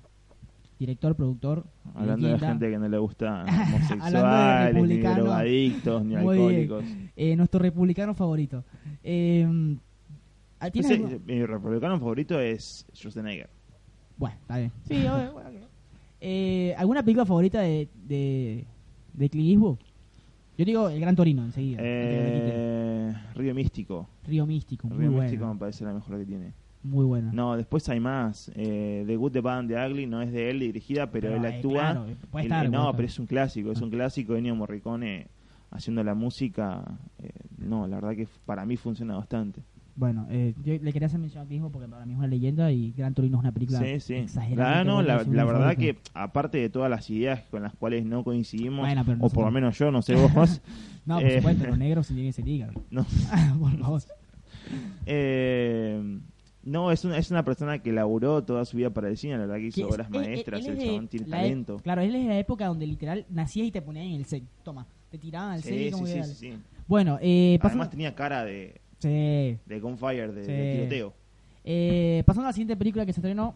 Director, 0.76 1.14
productor. 1.14 1.64
Hablando 1.94 2.26
de 2.26 2.38
gente 2.40 2.68
que 2.68 2.78
no 2.78 2.88
le 2.88 2.98
gusta 2.98 3.44
homosexuales, 3.74 4.88
ni 4.88 4.98
drogadictos, 4.98 6.04
ni 6.04 6.16
Muy 6.16 6.34
alcohólicos. 6.36 6.84
Eh, 7.16 7.36
nuestro 7.36 7.60
republicano 7.60 8.14
favorito. 8.14 8.64
Eh, 9.04 9.76
¿ah, 10.66 11.18
mi 11.26 11.44
republicano 11.46 11.98
favorito 11.98 12.38
es 12.40 12.86
Schwarzenegger. 12.94 13.48
Bueno, 14.16 14.36
está 14.40 14.58
bien. 14.58 14.72
Sí, 14.88 14.94
obvio, 15.06 15.32
bueno, 15.34 15.50
ok. 15.50 15.56
Eh, 16.20 16.74
¿Alguna 16.78 17.02
película 17.02 17.26
favorita 17.26 17.60
de, 17.60 17.88
de, 18.06 18.64
de 19.12 19.28
Clint 19.30 19.50
Eastwood? 19.50 19.78
Yo 20.56 20.64
digo 20.64 20.88
El 20.88 21.00
Gran 21.00 21.16
Torino 21.16 21.44
enseguida. 21.44 21.78
antes 21.80 21.92
que 21.92 22.22
me 22.22 22.32
quiten. 22.34 22.52
Eh, 22.54 23.14
Río 23.34 23.54
Místico. 23.54 24.08
Río 24.26 24.46
Místico, 24.46 24.86
muy 24.88 24.98
Río 24.98 25.10
buena. 25.10 25.24
Místico 25.24 25.52
me 25.52 25.58
parece 25.58 25.84
la 25.84 25.92
mejor 25.92 26.18
que 26.18 26.24
tiene. 26.24 26.52
Muy 26.84 27.04
buena. 27.06 27.32
No, 27.32 27.56
después 27.56 27.88
hay 27.88 27.98
más. 27.98 28.52
Eh, 28.54 29.04
The 29.06 29.16
Good, 29.16 29.32
The 29.32 29.40
Bad 29.40 29.58
and 29.60 29.68
The 29.70 29.86
Ugly 29.86 30.06
no 30.06 30.22
es 30.22 30.30
de 30.32 30.50
él 30.50 30.60
dirigida, 30.60 31.10
pero, 31.10 31.34
él 31.34 31.44
eh, 31.44 31.48
actúa. 31.48 31.80
claro, 31.80 32.06
eh, 32.08 32.16
puede 32.30 32.44
Y- 32.44 32.46
estar, 32.46 32.64
y 32.64 32.68
puede 32.68 32.78
no, 32.78 32.84
estar. 32.84 32.96
pero 32.96 33.08
es 33.08 33.18
un 33.18 33.26
clásico, 33.26 33.72
es 33.72 33.80
Ah. 33.80 33.84
un 33.84 33.90
clásico 33.90 34.32
de 34.34 34.38
Ennio 34.38 34.54
Morricone 34.54 35.26
haciendo 35.70 36.04
la 36.04 36.14
música. 36.14 36.84
eh, 37.22 37.30
no, 37.58 37.86
la 37.88 37.96
verdad 37.96 38.14
que 38.16 38.28
para 38.46 38.64
mí 38.66 38.76
funciona 38.76 39.16
bastante. 39.16 39.60
Bueno, 39.96 40.26
eh, 40.28 40.54
yo 40.64 40.72
le 40.80 40.92
quería 40.92 41.06
hacer 41.06 41.20
mención 41.20 41.42
a 41.42 41.44
mismo 41.44 41.70
porque 41.70 41.88
para 41.88 42.04
mí 42.04 42.12
es 42.14 42.18
una 42.18 42.26
leyenda 42.26 42.72
y 42.72 42.90
Gran 42.92 43.14
Torino 43.14 43.36
es 43.36 43.40
una 43.42 43.52
película 43.52 43.78
Sí, 43.78 44.00
sí. 44.00 44.14
exagerada. 44.14 44.78
La, 44.78 44.84
no, 44.84 45.02
la, 45.02 45.22
la 45.22 45.44
verdad 45.44 45.76
que 45.76 45.98
aparte 46.14 46.58
de 46.58 46.68
todas 46.68 46.90
las 46.90 47.08
ideas 47.10 47.42
con 47.50 47.62
las 47.62 47.74
cuales 47.74 48.04
no 48.04 48.24
coincidimos, 48.24 48.80
Bueno, 48.80 49.04
o 49.20 49.28
por 49.28 49.44
lo 49.44 49.50
menos 49.52 49.78
yo, 49.78 49.90
no 49.92 50.02
sé 50.02 50.14
vos, 50.16 50.60
No, 51.06 51.18
por 51.20 51.26
eh, 51.28 51.36
supuesto, 51.36 51.66
los 51.66 51.78
negros 51.78 52.06
se 52.08 52.32
ser 52.32 52.48
hígado. 52.48 52.72
no, 52.90 53.04
por 53.60 53.78
favor. 53.78 54.02
eh, 55.06 56.18
no 56.62 56.90
es 56.90 57.04
una, 57.04 57.18
es 57.18 57.30
una 57.30 57.44
persona 57.44 57.78
que 57.80 57.92
laburó 57.92 58.42
toda 58.42 58.64
su 58.64 58.76
vida 58.78 58.90
para 58.90 59.08
el 59.08 59.16
cine, 59.18 59.34
la 59.34 59.40
verdad 59.40 59.56
que 59.56 59.66
hizo 59.66 59.86
obras 59.86 60.08
él- 60.08 60.14
él- 60.16 60.20
maestras, 60.22 60.66
el 60.66 60.78
chabón 60.78 61.08
tiene 61.08 61.26
e- 61.26 61.30
talento. 61.30 61.76
Claro, 61.82 62.00
él 62.02 62.14
es 62.14 62.22
de 62.22 62.28
la 62.28 62.38
época 62.38 62.66
donde 62.66 62.86
literal 62.86 63.26
nacías 63.28 63.66
y 63.66 63.70
te 63.70 63.82
ponían 63.82 64.06
en 64.06 64.14
el 64.14 64.24
set. 64.24 64.44
Toma, 64.62 64.86
te 65.10 65.18
tiraban 65.18 65.52
al 65.52 65.62
set 65.62 65.72
y 65.78 65.84
Sí, 65.84 65.90
como 65.92 66.06
sí, 66.06 66.22
sí, 66.22 66.34
sí, 66.34 66.34
sí. 66.52 66.58
Bueno, 66.88 67.18
eh, 67.20 67.58
Además 67.62 67.90
tenía 67.90 68.14
cara 68.14 68.44
de, 68.44 68.80
sí. 69.08 69.58
de 69.66 69.80
Gunfire, 69.80 70.32
de, 70.32 70.44
Sí. 70.44 70.52
de 70.52 70.74
tiroteo. 70.76 71.14
Eh, 71.64 72.22
pasando 72.26 72.46
a 72.46 72.50
la 72.50 72.52
siguiente 72.52 72.76
película 72.76 73.06
que 73.06 73.12
se 73.12 73.20
estrenó, 73.20 73.54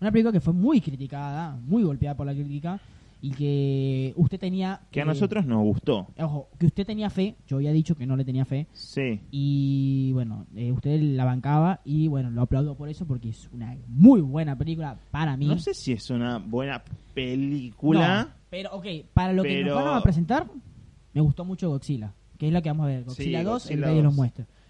una 0.00 0.12
película 0.12 0.32
que 0.32 0.40
fue 0.40 0.52
muy 0.52 0.80
criticada, 0.80 1.56
muy 1.64 1.82
golpeada 1.82 2.16
por 2.16 2.26
la 2.26 2.34
crítica 2.34 2.78
y 3.22 3.30
que 3.30 4.12
usted 4.16 4.38
tenía... 4.38 4.82
Que 4.90 5.00
a 5.00 5.04
nosotros 5.06 5.46
nos 5.46 5.62
gustó. 5.64 6.06
Ojo, 6.18 6.50
que 6.58 6.66
usted 6.66 6.84
tenía 6.84 7.08
fe, 7.08 7.34
yo 7.48 7.56
había 7.56 7.72
dicho 7.72 7.94
que 7.96 8.06
no 8.06 8.14
le 8.14 8.24
tenía 8.26 8.44
fe, 8.44 8.66
Sí. 8.74 9.20
y 9.30 10.12
bueno, 10.12 10.46
eh, 10.54 10.70
usted 10.70 11.00
la 11.00 11.24
bancaba 11.24 11.80
y 11.84 12.08
bueno, 12.08 12.30
lo 12.30 12.42
aplaudo 12.42 12.74
por 12.76 12.90
eso 12.90 13.06
porque 13.06 13.30
es 13.30 13.48
una 13.52 13.74
muy 13.88 14.20
buena 14.20 14.56
película 14.58 14.98
para 15.10 15.34
mí. 15.38 15.46
No 15.46 15.58
sé 15.58 15.72
si 15.72 15.92
es 15.92 16.10
una 16.10 16.38
buena 16.38 16.82
película. 17.14 18.24
No, 18.24 18.30
pero 18.50 18.70
ok, 18.76 18.86
para 19.14 19.32
lo 19.32 19.42
que 19.42 19.64
nos 19.64 19.74
van 19.82 19.96
a 19.96 20.02
presentar, 20.02 20.46
me 21.14 21.20
gustó 21.22 21.44
mucho 21.46 21.70
Godzilla, 21.70 22.12
que 22.38 22.48
es 22.48 22.52
la 22.52 22.60
que 22.60 22.68
vamos 22.68 22.84
a 22.84 22.88
ver. 22.88 23.04
Godzilla 23.04 23.38
Sí, 23.40 23.44
2, 23.44 23.52
Godzilla 23.54 23.74
el 23.74 23.82
rey 23.84 23.94
de 23.96 24.02
los 24.02 24.14
2. 24.14 24.16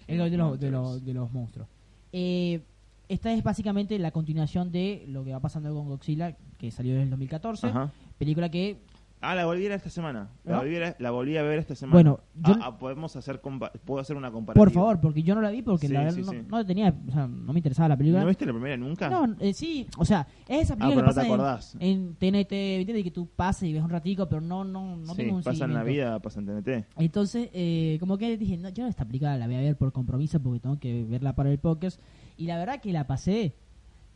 El 0.07 0.19
de 0.31 0.37
los, 0.37 0.61
de, 0.61 0.71
los, 0.71 1.05
de 1.05 1.15
los 1.15 1.33
monstruos. 1.33 1.69
Eh, 2.13 2.63
esta 3.09 3.33
es 3.33 3.43
básicamente 3.43 3.99
la 3.99 4.11
continuación 4.11 4.73
de 4.73 5.05
lo 5.09 5.25
que 5.25 5.33
va 5.33 5.41
pasando 5.41 5.73
con 5.75 5.89
Godzilla, 5.89 6.37
que 6.59 6.71
salió 6.71 6.95
en 6.95 7.03
el 7.03 7.11
2014. 7.11 7.69
Ajá. 7.69 7.93
Película 8.19 8.51
que 8.51 8.79
Ah, 9.23 9.35
la 9.35 9.47
volví 9.47 9.65
a 9.65 9.71
ver 9.71 9.79
esta 9.79 9.89
semana. 9.91 10.29
La, 10.45 10.53
¿No? 10.53 10.59
volví, 10.59 10.77
a, 10.77 10.95
la 10.99 11.11
volví 11.11 11.37
a 11.37 11.43
ver 11.43 11.59
esta 11.59 11.75
semana. 11.75 11.95
Bueno, 11.95 12.21
yo- 12.35 12.55
Ah, 12.61 12.67
ah, 12.67 12.79
podemos 12.79 13.17
hacer 13.17 13.41
compa- 13.41 13.73
puedo 13.85 13.99
hacer 14.01 14.15
una 14.17 14.31
comparativa. 14.31 14.63
Por 14.65 14.73
favor, 14.73 15.01
porque 15.01 15.23
yo 15.23 15.35
no 15.35 15.41
la 15.41 15.51
vi 15.51 15.63
porque 15.63 15.89
Sí, 15.89 15.93
la 15.95 16.01
verdad 16.01 16.15
sí, 16.15 16.23
no, 16.23 16.33
sí. 16.33 16.39
no 16.49 16.67
tenía, 16.67 16.95
o 17.09 17.11
sea, 17.11 17.27
no 17.27 17.53
me 17.53 17.59
interesaba 17.59 17.89
la 17.89 17.97
película. 17.97 18.21
¿No 18.21 18.29
viste 18.29 18.45
la 18.47 18.53
primera 18.53 18.77
nunca? 18.77 19.09
No, 19.09 19.35
eh, 19.41 19.55
sí, 19.55 19.87
o 19.97 20.05
sea, 20.05 20.27
es 20.47 20.63
esa 20.65 20.75
Ah, 20.75 20.77
película 20.77 20.95
pero 20.97 20.97
que 20.97 21.03
no 21.03 21.09
te 21.09 21.15
pasa 21.15 21.27
en- 21.27 21.33
acordás. 21.33 21.77
en, 21.81 22.15
TNT, 22.17 22.53
¿entiendes? 22.81 23.05
Que 23.05 23.11
tú 23.11 23.27
pasas 23.35 23.63
y 23.65 23.73
ves 23.73 23.83
un 23.83 23.91
ratico, 23.91 24.29
pero 24.29 24.43
no, 24.43 24.65
no, 24.65 24.97
no 24.97 25.15
tengo 25.15 25.37
un 25.37 25.43
pasa 25.43 25.65
en 25.65 25.75
la 25.75 25.83
vida, 25.83 26.19
pasa 26.21 26.41
en 26.41 26.47
TNT. 26.47 26.85
Entonces, 26.99 27.49
eh, 27.55 27.97
como 27.99 28.19
que 28.19 28.37
dije, 28.37 28.59
no, 28.59 28.69
yo 28.69 28.87
esta 28.87 29.07
película 29.07 29.37
la 29.39 29.47
voy 29.47 29.57
a 29.57 29.61
ver 29.61 29.77
por 29.77 29.93
compromiso 29.93 30.41
porque 30.41 30.61
tengo 30.61 30.79
que 30.79 31.05
verla 31.05 31.35
para 31.35 31.51
el 31.51 31.59
podcast. 31.59 32.01
Y 32.37 32.47
la 32.47 32.59
verdad 32.59 32.81
que 32.83 32.93
la 32.93 33.07
pasé, 33.07 33.57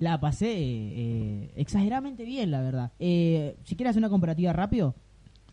la 0.00 0.18
pasé 0.18 0.52
eh, 0.56 1.50
exageradamente 1.54 2.24
bien, 2.24 2.50
la 2.50 2.60
verdad. 2.62 2.90
Eh, 2.98 3.56
si 3.64 3.76
quieres 3.76 3.90
hacer 3.90 4.00
una 4.00 4.08
comparativa 4.08 4.52
rápido, 4.52 4.96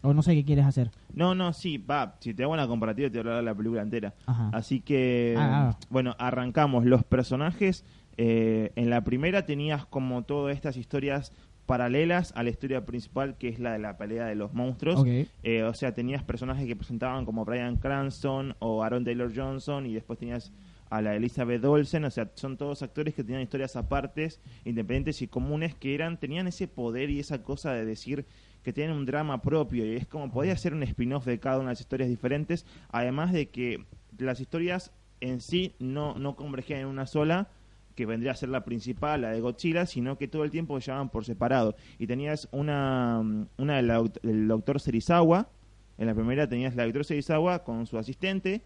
o 0.01 0.13
no 0.13 0.21
sé 0.23 0.33
qué 0.35 0.45
quieres 0.45 0.65
hacer. 0.65 0.89
No, 1.13 1.35
no, 1.35 1.53
sí, 1.53 1.77
va. 1.77 2.15
Si 2.19 2.33
te 2.33 2.43
hago 2.43 2.53
una 2.53 2.67
comparativa, 2.67 3.09
te 3.09 3.19
voy 3.19 3.27
a 3.27 3.37
hablar 3.37 3.43
de 3.43 3.51
la 3.51 3.55
película 3.55 3.81
entera. 3.81 4.13
Ajá. 4.25 4.49
Así 4.53 4.79
que, 4.79 5.35
Ah, 5.37 5.71
ah. 5.71 5.77
bueno, 5.89 6.15
arrancamos. 6.17 6.85
Los 6.85 7.03
personajes, 7.03 7.83
eh, 8.15 8.71
en 8.75 8.89
la 8.89 9.03
primera 9.03 9.45
tenías 9.45 9.85
como 9.85 10.23
todas 10.23 10.55
estas 10.55 10.77
historias 10.77 11.33
paralelas 11.65 12.31
a 12.37 12.43
la 12.43 12.49
historia 12.49 12.85
principal, 12.85 13.35
que 13.37 13.49
es 13.49 13.59
la 13.59 13.73
de 13.73 13.79
la 13.79 13.97
pelea 13.97 14.25
de 14.25 14.35
los 14.35 14.53
monstruos. 14.53 15.03
Eh, 15.43 15.63
o 15.63 15.73
sea, 15.73 15.93
tenías 15.93 16.23
personajes 16.23 16.65
que 16.65 16.75
presentaban 16.77 17.25
como 17.25 17.43
Brian 17.43 17.75
Cranston 17.75 18.55
o 18.59 18.83
Aaron 18.83 19.03
Taylor 19.03 19.29
Johnson 19.35 19.85
y 19.85 19.93
después 19.93 20.17
tenías 20.17 20.53
a 20.89 21.01
la 21.01 21.15
Elizabeth 21.15 21.63
Olsen, 21.65 22.05
o 22.05 22.11
sea, 22.11 22.31
son 22.35 22.57
todos 22.57 22.81
actores 22.81 23.13
que 23.13 23.23
tenían 23.23 23.41
historias 23.41 23.75
apartes, 23.75 24.39
independientes 24.65 25.21
y 25.21 25.27
comunes 25.27 25.75
que 25.75 25.93
eran 25.95 26.19
tenían 26.19 26.47
ese 26.47 26.67
poder 26.67 27.09
y 27.09 27.19
esa 27.19 27.43
cosa 27.43 27.73
de 27.73 27.85
decir 27.85 28.25
que 28.63 28.73
tienen 28.73 28.95
un 28.95 29.05
drama 29.05 29.41
propio 29.41 29.85
y 29.85 29.95
es 29.95 30.07
como 30.07 30.31
podía 30.31 30.55
ser 30.57 30.73
un 30.73 30.83
spin-off 30.83 31.25
de 31.25 31.39
cada 31.39 31.57
una 31.57 31.67
de 31.67 31.71
las 31.71 31.81
historias 31.81 32.09
diferentes, 32.09 32.65
además 32.89 33.31
de 33.33 33.49
que 33.49 33.85
las 34.17 34.39
historias 34.39 34.91
en 35.21 35.41
sí 35.41 35.73
no, 35.79 36.15
no 36.19 36.35
convergían 36.35 36.81
en 36.81 36.87
una 36.87 37.07
sola, 37.07 37.49
que 37.95 38.05
vendría 38.05 38.33
a 38.33 38.35
ser 38.35 38.49
la 38.49 38.63
principal, 38.63 39.21
la 39.21 39.31
de 39.31 39.41
Godzilla, 39.41 39.87
sino 39.87 40.19
que 40.19 40.27
todo 40.27 40.43
el 40.43 40.51
tiempo 40.51 40.77
llevaban 40.77 41.09
por 41.09 41.25
separado. 41.25 41.75
Y 41.97 42.05
tenías 42.05 42.47
una, 42.51 43.23
una 43.57 43.75
del 43.77 43.89
doct- 43.89 44.21
del 44.21 44.47
doctor 44.47 44.79
Serizawa, 44.79 45.49
en 45.97 46.05
la 46.05 46.13
primera 46.13 46.47
tenías 46.47 46.75
la 46.75 46.83
doctor 46.83 47.05
Serizawa 47.05 47.63
con 47.63 47.87
su 47.87 47.97
asistente, 47.97 48.61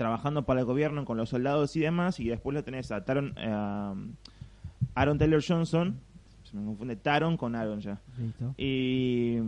trabajando 0.00 0.46
para 0.46 0.60
el 0.60 0.64
gobierno 0.64 1.04
con 1.04 1.18
los 1.18 1.28
soldados 1.28 1.76
y 1.76 1.80
demás, 1.80 2.20
y 2.20 2.28
después 2.30 2.54
lo 2.54 2.64
tenés 2.64 2.90
a 2.90 3.04
Taron, 3.04 3.34
eh, 3.36 3.94
Aaron 4.94 5.18
Taylor 5.18 5.44
Johnson, 5.46 6.00
se 6.42 6.56
me 6.56 6.64
confunde 6.64 6.96
Taron 6.96 7.36
con 7.36 7.54
Aaron 7.54 7.82
ya, 7.82 8.00
Listo. 8.18 8.54
y 8.56 9.40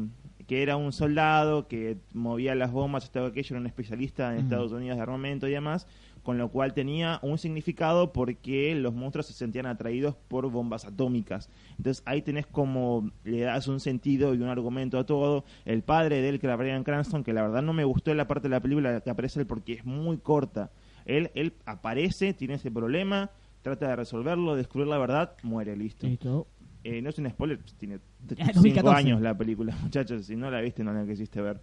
que 0.46 0.62
era 0.62 0.76
un 0.76 0.92
soldado 0.92 1.68
que 1.68 1.96
movía 2.12 2.54
las 2.54 2.70
bombas, 2.70 3.04
estaba 3.04 3.28
aquello, 3.28 3.54
era 3.54 3.60
un 3.60 3.66
especialista 3.66 4.34
en. 4.34 4.40
Estados 4.40 4.72
Unidos 4.72 4.96
de 4.98 5.02
armamento 5.02 5.48
y 5.48 5.52
demás, 5.52 5.86
con 6.22 6.38
lo 6.38 6.48
cual 6.50 6.72
tenía 6.74 7.18
un 7.22 7.36
significado 7.38 8.12
porque 8.12 8.74
los 8.74 8.94
monstruos 8.94 9.26
se 9.26 9.32
sentían 9.32 9.66
atraídos 9.66 10.14
por 10.28 10.50
bombas 10.50 10.84
atómicas. 10.84 11.48
Entonces 11.76 12.02
ahí 12.06 12.22
tenés 12.22 12.46
como 12.46 13.10
le 13.24 13.40
das 13.40 13.66
un 13.68 13.80
sentido 13.80 14.34
y 14.34 14.38
un 14.38 14.48
argumento 14.48 14.98
a 14.98 15.04
todo. 15.06 15.44
El 15.64 15.82
padre 15.82 16.20
de 16.22 16.28
él, 16.28 16.38
que 16.40 16.46
era 16.46 16.56
Brian 16.56 16.84
Cranston, 16.84 17.24
que 17.24 17.32
la 17.32 17.42
verdad 17.42 17.62
no 17.62 17.72
me 17.72 17.84
gustó 17.84 18.14
la 18.14 18.28
parte 18.28 18.48
de 18.48 18.54
la 18.54 18.60
película 18.60 19.00
que 19.00 19.10
aparece 19.10 19.40
él 19.40 19.46
porque 19.46 19.72
es 19.74 19.84
muy 19.84 20.18
corta. 20.18 20.70
Él, 21.04 21.30
él 21.34 21.54
aparece, 21.66 22.32
tiene 22.34 22.54
ese 22.54 22.70
problema, 22.70 23.30
trata 23.62 23.88
de 23.88 23.96
resolverlo, 23.96 24.54
descubrir 24.54 24.86
la 24.88 24.98
verdad, 24.98 25.34
muere, 25.42 25.76
listo. 25.76 26.06
Listo. 26.06 26.46
Eh, 26.84 27.00
no 27.00 27.10
es 27.10 27.18
un 27.18 27.30
spoiler, 27.30 27.60
tiene 27.78 27.96
Ah, 28.38 28.46
5 28.46 28.52
2014. 28.54 28.96
años 28.98 29.20
la 29.20 29.36
película, 29.36 29.76
muchachos. 29.82 30.26
Si 30.26 30.36
no 30.36 30.50
la 30.50 30.60
viste, 30.60 30.82
no 30.84 30.92
la 30.92 31.04
quisiste 31.06 31.40
ver. 31.40 31.60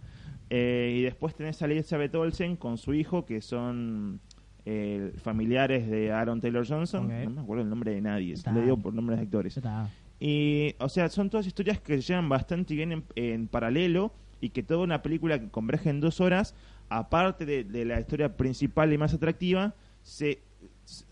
Eh, 0.48 0.96
y 0.98 1.02
después 1.02 1.34
tenés 1.34 1.60
a 1.62 1.66
Elizabeth 1.66 2.14
Olsen 2.14 2.56
con 2.56 2.76
su 2.76 2.92
hijo, 2.94 3.24
que 3.24 3.40
son 3.40 4.20
eh, 4.66 5.12
familiares 5.22 5.88
de 5.88 6.12
Aaron 6.12 6.40
Taylor 6.40 6.66
Johnson. 6.66 7.08
No 7.08 7.30
me 7.30 7.40
acuerdo 7.40 7.62
el 7.64 7.70
nombre 7.70 7.92
de 7.94 8.00
nadie, 8.00 8.34
Está. 8.34 8.52
le 8.52 8.62
digo 8.62 8.76
por 8.76 8.94
nombres 8.94 9.18
de 9.18 9.24
actores. 9.24 9.56
Está. 9.56 9.88
Y, 10.18 10.74
o 10.78 10.88
sea, 10.88 11.08
son 11.08 11.30
todas 11.30 11.46
historias 11.46 11.80
que 11.80 11.96
se 11.96 12.02
llevan 12.08 12.28
bastante 12.28 12.74
bien 12.74 12.92
en, 12.92 13.04
en 13.16 13.48
paralelo 13.48 14.12
y 14.40 14.50
que 14.50 14.62
toda 14.62 14.80
una 14.84 15.02
película 15.02 15.38
que 15.38 15.48
converge 15.48 15.88
en 15.90 16.00
dos 16.00 16.20
horas, 16.20 16.54
aparte 16.88 17.46
de, 17.46 17.64
de 17.64 17.84
la 17.84 17.98
historia 18.00 18.36
principal 18.36 18.92
y 18.92 18.98
más 18.98 19.14
atractiva, 19.14 19.74
se, 20.02 20.40
se- 20.84 21.06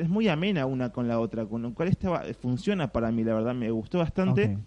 es 0.00 0.08
muy 0.08 0.26
amena 0.28 0.66
una 0.66 0.90
con 0.90 1.06
la 1.06 1.20
otra, 1.20 1.46
con 1.46 1.62
lo 1.62 1.72
cual 1.74 1.88
esta 1.88 2.22
funciona 2.34 2.88
para 2.92 3.12
mí, 3.12 3.22
la 3.24 3.34
verdad, 3.34 3.54
me 3.54 3.70
gustó 3.70 3.98
bastante. 3.98 4.58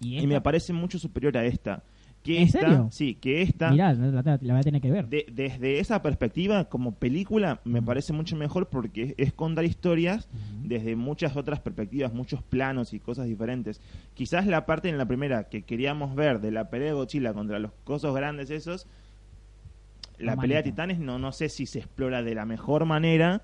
¿Y, 0.00 0.18
y 0.18 0.26
me 0.26 0.40
parece 0.40 0.72
mucho 0.72 0.98
superior 0.98 1.36
a 1.36 1.44
esta. 1.44 1.82
Que 2.22 2.36
¿En 2.36 2.42
esta, 2.42 2.60
serio? 2.60 2.88
Sí, 2.90 3.14
que 3.14 3.40
esta, 3.40 3.70
Mirá, 3.70 3.94
la, 3.94 4.10
la- 4.22 4.38
la 4.42 4.52
voy 4.52 4.60
a 4.60 4.62
tener 4.62 4.82
que 4.82 4.90
ver. 4.90 5.08
de- 5.08 5.24
desde 5.32 5.78
esa 5.80 6.02
perspectiva, 6.02 6.66
como 6.66 6.92
película, 6.94 7.60
me 7.64 7.80
parece 7.80 8.12
mucho 8.12 8.36
mejor 8.36 8.68
porque 8.68 9.14
es, 9.16 9.32
contar 9.32 9.64
historias 9.64 10.28
desde 10.62 10.96
muchas 10.96 11.34
otras 11.36 11.60
perspectivas, 11.60 12.12
muchos 12.12 12.42
planos 12.42 12.92
y 12.92 13.00
cosas 13.00 13.26
diferentes. 13.26 13.80
Quizás 14.12 14.46
la 14.46 14.66
parte 14.66 14.90
en 14.90 14.98
la 14.98 15.06
primera 15.06 15.44
que 15.48 15.62
queríamos 15.62 16.14
ver 16.14 16.42
de 16.42 16.50
la 16.50 16.68
pelea 16.68 16.88
de 16.88 16.92
Godzilla 16.94 17.32
contra 17.32 17.58
los 17.58 17.72
cosos 17.84 18.14
grandes 18.14 18.50
esos, 18.50 18.86
la 20.18 20.32
Normalita. 20.32 20.40
pelea 20.42 20.56
de 20.58 20.62
titanes 20.64 20.98
no, 20.98 21.18
no 21.18 21.32
sé 21.32 21.48
si 21.48 21.64
se 21.64 21.78
explora 21.78 22.22
de 22.22 22.34
la 22.34 22.44
mejor 22.44 22.84
manera, 22.84 23.40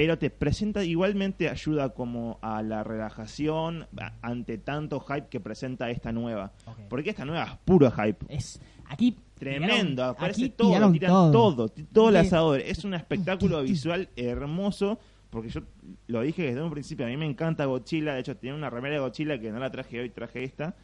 pero 0.00 0.16
te 0.16 0.30
presenta 0.30 0.84
igualmente 0.84 1.48
ayuda 1.48 1.88
como 1.92 2.38
a 2.40 2.62
la 2.62 2.84
relajación 2.84 3.88
ante 4.22 4.56
tanto 4.58 5.00
hype 5.00 5.26
que 5.28 5.40
presenta 5.40 5.90
esta 5.90 6.12
nueva. 6.12 6.52
Ok. 6.66 6.78
Porque 6.88 7.10
esta 7.10 7.24
nueva 7.24 7.42
es 7.44 7.56
puro 7.64 7.90
hype. 7.90 8.24
Es 8.28 8.60
aquí 8.86 9.16
Tremendo, 9.36 10.02
tiraron- 10.04 10.10
aparece 10.10 10.40
aquí 10.42 10.50
todo, 10.50 10.68
tiraron 10.68 10.92
tiran 10.92 11.10
todo, 11.32 11.68
t- 11.68 11.84
todo 11.92 12.10
el 12.10 12.16
asador. 12.16 12.60
Es 12.60 12.84
un 12.84 12.94
espectáculo 12.94 13.60
visual 13.62 14.08
hermoso, 14.14 15.00
porque 15.30 15.48
yo 15.48 15.62
lo 16.06 16.22
dije 16.22 16.44
desde 16.44 16.62
un 16.62 16.70
principio, 16.70 17.04
a 17.04 17.08
mí 17.08 17.16
me 17.16 17.26
encanta 17.26 17.64
Godzilla, 17.64 18.14
de 18.14 18.20
hecho 18.20 18.36
tiene 18.36 18.56
una 18.56 18.70
remera 18.70 18.94
de 18.94 19.00
Godzilla 19.00 19.40
que 19.40 19.50
no 19.50 19.58
la 19.58 19.70
traje 19.72 19.98
hoy, 19.98 20.10
traje 20.10 20.44
esta. 20.44 20.76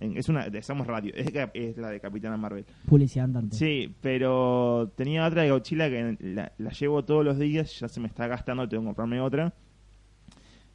Es 0.00 0.28
una 0.28 0.48
de 0.50 0.60
Somos 0.62 0.86
Radio, 0.86 1.12
es, 1.14 1.76
la 1.78 1.88
de 1.90 2.00
Capitana 2.00 2.36
Marvel. 2.36 2.64
Publicidad 2.86 3.24
andante. 3.26 3.56
Sí, 3.56 3.94
pero 4.02 4.92
tenía 4.94 5.26
otra 5.26 5.42
de 5.42 5.50
Godzilla 5.50 5.88
que 5.88 6.16
la, 6.20 6.52
la 6.58 6.70
llevo 6.70 7.04
todos 7.04 7.24
los 7.24 7.38
días, 7.38 7.78
ya 7.80 7.88
se 7.88 8.00
me 8.00 8.06
está 8.08 8.26
gastando, 8.26 8.68
tengo 8.68 8.82
que 8.82 8.86
comprarme 8.88 9.20
otra. 9.20 9.54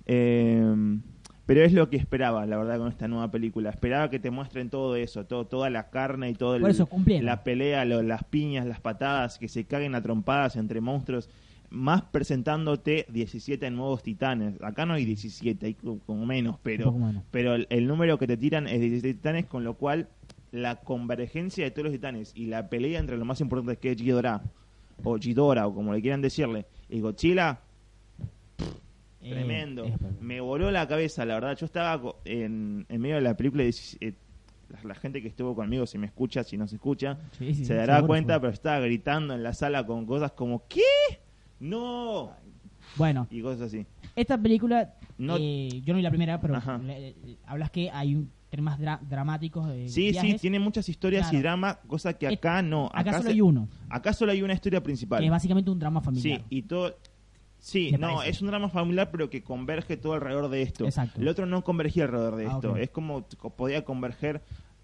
Eh, 0.05 0.99
pero 1.45 1.63
es 1.63 1.73
lo 1.73 1.89
que 1.89 1.97
esperaba, 1.97 2.45
la 2.45 2.57
verdad, 2.57 2.77
con 2.77 2.87
esta 2.87 3.07
nueva 3.07 3.29
película. 3.29 3.69
Esperaba 3.71 4.09
que 4.09 4.19
te 4.19 4.31
muestren 4.31 4.69
todo 4.69 4.95
eso, 4.95 5.25
todo, 5.25 5.45
toda 5.47 5.69
la 5.69 5.89
carne 5.89 6.29
y 6.29 6.33
todo 6.33 6.55
el, 6.55 6.61
eso, 6.71 6.87
la 7.21 7.43
pelea, 7.43 7.83
lo- 7.83 8.01
las 8.03 8.23
piñas, 8.23 8.65
las 8.65 8.79
patadas, 8.79 9.37
que 9.37 9.47
se 9.49 9.65
caguen 9.65 9.93
a 9.95 10.01
trompadas 10.01 10.55
entre 10.55 10.79
monstruos, 10.81 11.29
más 11.71 12.03
presentándote 12.03 13.05
17 13.09 13.71
nuevos 13.71 14.03
titanes. 14.03 14.61
Acá 14.61 14.85
no 14.85 14.93
hay 14.93 15.05
17, 15.05 15.65
hay 15.65 15.73
co- 15.73 15.99
como 16.05 16.25
menos, 16.25 16.57
pero, 16.61 16.91
menos. 16.91 17.23
pero 17.31 17.55
el, 17.55 17.65
el 17.69 17.87
número 17.87 18.17
que 18.19 18.27
te 18.27 18.37
tiran 18.37 18.67
es 18.67 18.79
17 18.79 19.13
titanes, 19.15 19.45
con 19.47 19.63
lo 19.63 19.73
cual 19.75 20.09
la 20.51 20.75
convergencia 20.75 21.63
de 21.63 21.71
todos 21.71 21.85
los 21.85 21.93
titanes 21.93 22.33
y 22.35 22.47
la 22.47 22.67
pelea 22.69 22.99
entre 22.99 23.17
lo 23.17 23.23
más 23.25 23.39
importante 23.41 23.77
que 23.77 23.91
es 23.91 23.97
Ghidorah, 23.97 24.41
o 25.03 25.15
Ghidorah, 25.17 25.65
o 25.67 25.73
como 25.73 25.93
le 25.93 26.01
quieran 26.01 26.21
decirle, 26.21 26.65
y 26.89 26.99
Godzilla, 26.99 27.61
Eh, 29.23 29.29
tremendo. 29.29 29.85
Me 30.19 30.41
voló 30.41 30.71
la 30.71 30.87
cabeza, 30.87 31.25
la 31.25 31.35
verdad. 31.35 31.55
Yo 31.55 31.65
estaba 31.67 32.01
en, 32.25 32.85
en 32.89 33.01
medio 33.01 33.15
de 33.15 33.21
la 33.21 33.37
película 33.37 33.63
y 33.63 33.67
dec- 33.67 33.97
eh, 34.01 34.13
la, 34.83 34.95
gente 34.95 35.21
que 35.21 35.27
estuvo 35.27 35.53
conmigo, 35.55 35.85
si 35.85 35.97
me 35.97 36.07
escucha, 36.07 36.43
si 36.43 36.57
no 36.57 36.67
se 36.67 36.75
escucha, 36.75 37.17
sí, 37.37 37.53
sí, 37.53 37.65
se 37.65 37.75
dará 37.75 37.97
cuenta, 38.07 38.39
pero 38.41 38.51
estaba 38.53 38.79
gritando 38.79 39.33
en 39.35 39.43
la 39.43 39.53
sala 39.53 39.85
con 39.85 40.05
cosas 40.05 40.31
como 40.31 40.63
¿qué? 40.67 40.81
No 41.61 42.31
Bueno, 42.97 43.27
y 43.29 43.41
cosas 43.41 43.61
así. 43.67 43.85
esta 44.15 44.37
película, 44.37 44.95
No- 45.17 45.37
eh, 45.39 45.81
yo 45.85 45.93
no 45.93 45.97
vi 45.97 46.03
la 46.03 46.09
primera, 46.09 46.41
pero 46.41 46.59
le- 46.83 47.15
le- 47.23 47.37
hablas 47.45 47.69
que 47.71 47.89
hay 47.91 48.15
un, 48.15 48.31
temas 48.49 48.77
dra- 48.79 48.99
dramáticos 49.01 49.69
de 49.69 49.87
Sí, 49.87 50.07
sí, 50.07 50.11
viajes. 50.11 50.41
tiene 50.41 50.59
muchas 50.59 50.89
historias 50.89 51.27
y 51.27 51.29
Claro. 51.29 51.43
drama, 51.43 51.79
cosa 51.87 52.13
que 52.13 52.25
Es- 52.27 52.33
acá 52.33 52.61
no. 52.61 52.89
Acá, 52.93 53.11
solo 53.13 53.23
se- 53.23 53.29
hay 53.29 53.41
uno, 53.41 53.69
acá 53.87 54.11
solo 54.11 54.31
hay 54.33 54.41
una 54.41 54.53
historia 54.53 54.79
que 54.79 54.85
principal. 54.85 55.23
es 55.23 55.29
básicamente 55.29 55.69
un 55.71 55.79
drama 55.79 56.01
familiar. 56.01 56.39
Sí, 56.41 56.45
y 56.49 56.61
todo. 56.63 56.97
Sí, 57.59 57.91
no, 57.91 58.15
parece. 58.15 58.31
es 58.31 58.41
un 58.41 58.47
drama 58.47 58.67
familiar, 58.69 59.09
pero 59.11 59.29
que 59.29 59.43
converge 59.43 59.95
todo 59.95 60.13
alrededor 60.13 60.49
de 60.49 60.63
esto. 60.63 60.83
Exacto. 60.85 61.21
El 61.21 61.27
otro 61.27 61.45
no 61.45 61.63
convergía 61.63 62.05
alrededor 62.05 62.35
de 62.35 62.47
Ah, 62.47 62.53
esto. 62.55 62.71
ok. 62.71 62.77
Es 62.79 62.89
como 62.89 63.25
co- 63.37 63.51
podía 63.51 63.85
converger 63.85 64.41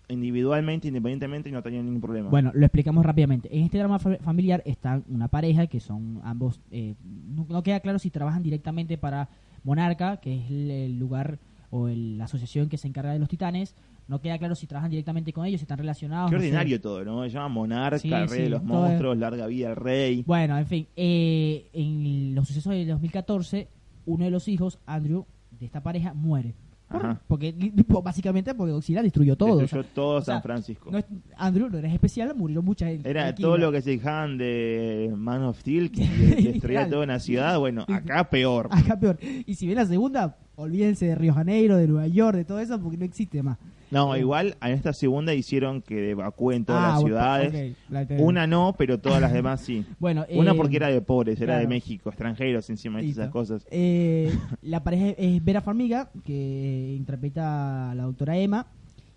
individualmente, 0.10 0.88
independientemente, 0.88 1.50
y 1.50 1.52
no 1.52 1.62
tenía 1.62 1.82
ningún 1.84 2.02
problema. 2.02 2.30
Bueno, 2.30 2.52
lo 2.54 2.66
explicamos 2.66 3.06
rápidamente. 3.06 3.56
En 3.56 3.64
este 3.64 3.78
drama 3.78 4.00
fa- 4.00 4.18
familiar 4.22 4.62
están 4.66 5.04
una 5.10 5.28
pareja 5.28 5.68
que 5.68 5.80
son 5.80 6.22
ambos. 6.24 6.62
eh, 6.72 6.96
no, 7.04 7.46
no 7.50 7.64
queda 7.64 7.80
claro 7.82 8.00
si 8.00 8.10
trabajan 8.10 8.44
directamente 8.44 8.98
para 8.98 9.30
Monarca, 9.64 10.18
que 10.18 10.38
es 10.38 10.50
el, 10.50 10.72
el 10.72 10.98
lugar 11.00 11.40
o 11.70 11.88
el- 11.90 12.18
la 12.18 12.26
asociación 12.26 12.70
que 12.70 12.78
se 12.78 12.88
encarga 12.88 13.12
de 13.14 13.20
los 13.20 13.28
titanes. 13.30 13.76
No 14.08 14.22
queda 14.22 14.38
claro 14.38 14.56
si 14.56 14.68
trabajan 14.68 14.90
directamente 14.90 15.34
con 15.34 15.46
ellos, 15.46 15.60
si 15.60 15.66
están 15.66 15.80
relacionados. 15.80 16.30
Qué 16.30 16.36
no 16.38 16.42
sé. 16.42 16.48
ordinario 16.48 16.80
todo, 16.80 17.04
¿no? 17.04 17.24
Se 17.24 17.32
llama 17.32 17.50
Monarca, 17.50 18.00
Sí, 18.00 18.10
Rey 18.10 18.28
sí, 18.30 18.42
de 18.44 18.50
los 18.50 18.62
es- 18.62 18.68
Monstruos, 18.68 19.18
Larga 19.18 19.48
Vida 19.48 19.70
al 19.72 19.76
Rey. 19.76 20.24
Bueno, 20.26 20.58
en 20.58 20.66
fin, 20.66 20.88
eh, 20.96 21.70
en 21.74 22.34
los 22.34 22.48
sucesos 22.48 22.72
de 22.72 22.86
2014, 22.86 23.68
uno 24.06 24.24
de 24.24 24.32
los 24.32 24.48
hijos, 24.48 24.80
Andrew, 24.86 25.26
de 25.60 25.66
esta 25.66 25.84
pareja, 25.84 26.14
muere. 26.14 26.54
Por- 26.90 27.18
porque 27.28 27.54
básicamente 28.02 28.56
porque 28.56 28.72
Godzilla 28.72 29.04
destruyó 29.04 29.36
todo. 29.36 29.58
Destruyó 29.58 29.82
o 29.82 29.84
sea, 29.84 29.94
todo 29.94 30.16
o 30.18 30.22
sea, 30.22 30.34
San 30.36 30.44
Francisco. 30.44 30.90
no 30.92 30.98
es- 31.00 31.06
Andrew 31.36 31.70
no 31.70 31.78
eres 31.78 31.94
especial, 31.94 32.34
murió 32.36 32.62
mucha 32.62 32.88
gente. 32.88 33.10
Era 33.10 33.36
todo 33.36 33.58
lo 33.58 33.72
que 33.72 33.82
se 33.82 33.90
dejaban 33.92 34.38
de 34.38 35.14
Man 35.16 35.44
of 35.44 35.60
Steel, 35.60 35.92
que 35.92 36.02
destruía 36.54 36.90
toda 36.90 37.04
una 37.04 37.20
ciudad. 37.20 37.60
Bueno, 37.60 37.86
acá 37.90 38.30
peor. 38.30 38.70
Acá 38.72 38.98
peor. 38.98 39.18
Y 39.46 39.56
si 39.56 39.68
ven 39.68 39.76
la 39.76 39.86
segunda, 39.86 40.38
olvídense 40.56 41.06
de 41.08 41.16
Río 41.16 41.34
Janeiro, 41.34 41.76
de 41.76 41.88
Nueva 41.88 42.08
York, 42.08 42.38
de 42.38 42.46
todo 42.46 42.60
eso, 42.60 42.80
porque 42.80 42.98
no 42.98 43.06
existe 43.06 43.44
más. 43.44 43.58
No, 43.90 44.16
igual 44.18 44.56
en 44.62 44.72
esta 44.74 44.92
segunda 44.94 45.34
hicieron 45.34 45.82
que 45.82 46.12
evacúen 46.12 46.66
todas 46.66 46.84
Ah, 46.84 46.90
las 46.94 47.02
ciudades. 47.02 47.78
la 47.90 48.06
Una 48.20 48.46
no, 48.48 48.76
pero 48.78 49.00
todas 49.00 49.22
las 49.22 49.32
demás 49.34 49.62
sí. 49.62 49.86
Bueno, 50.00 50.26
Una 50.30 50.52
eh, 50.52 50.56
porque 50.56 50.76
era 50.78 50.88
de 50.88 51.02
pobres, 51.02 51.40
era 51.40 51.58
de. 51.58 51.68
México, 51.68 52.10
extranjeros 52.10 52.70
encima 52.70 53.00
de 53.00 53.10
esas 53.10 53.30
cosas. 53.30 53.66
Eh, 53.72 54.32
la 54.62 54.84
pareja 54.84 55.08
es 55.18 55.44
Vera 55.44 55.62
Farmiga, 55.62 56.10
que 56.26 56.94
interpreta 56.98 57.92
a 57.92 57.96
la 57.96 58.04
doctora 58.04 58.38
Emma. 58.38 58.68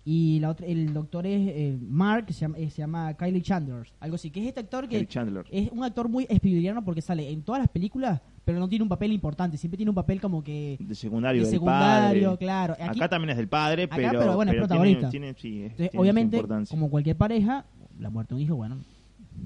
Y 0.03 0.39
la 0.39 0.49
otra, 0.49 0.65
el 0.65 0.93
doctor 0.93 1.27
es 1.27 1.47
eh, 1.47 1.77
Mark, 1.79 2.25
que 2.25 2.33
se 2.33 2.41
llama, 2.41 2.57
eh, 2.57 2.71
se 2.71 2.77
llama 2.79 3.13
Kylie 3.13 3.41
Chandler. 3.43 3.87
Algo 3.99 4.15
así. 4.15 4.31
Que 4.31 4.41
es 4.41 4.47
este 4.47 4.61
actor 4.61 4.87
que 4.87 5.05
Chandler. 5.05 5.45
es 5.51 5.69
un 5.71 5.83
actor 5.83 6.09
muy 6.09 6.25
espiduriano 6.27 6.83
porque 6.83 7.01
sale 7.03 7.29
en 7.29 7.43
todas 7.43 7.61
las 7.61 7.69
películas, 7.69 8.19
pero 8.45 8.59
no 8.59 8.67
tiene 8.67 8.83
un 8.83 8.89
papel 8.89 9.11
importante. 9.11 9.57
Siempre 9.57 9.77
tiene 9.77 9.89
un 9.89 9.95
papel 9.95 10.19
como 10.19 10.43
que 10.43 10.77
De 10.79 10.95
secundario, 10.95 11.43
de 11.45 11.51
del 11.51 11.59
padre. 11.61 12.37
claro. 12.37 12.73
Aquí- 12.79 12.99
Acá 12.99 13.09
también 13.09 13.31
es 13.31 13.37
del 13.37 13.47
padre, 13.47 13.83
Acá, 13.83 13.95
pero, 13.95 14.19
pero 14.19 14.35
bueno, 14.35 14.51
es 14.51 14.57
protagonista. 14.57 15.09
Tiene, 15.09 15.33
sí, 15.35 15.63
es- 15.63 15.71
Entonces, 15.71 15.75
tiene 15.77 15.91
su 15.91 15.99
obviamente, 16.01 16.43
como 16.69 16.89
cualquier 16.89 17.15
pareja, 17.17 17.65
la 17.99 18.09
muerte 18.09 18.29
de 18.33 18.35
un 18.35 18.41
hijo, 18.41 18.55
bueno, 18.55 18.77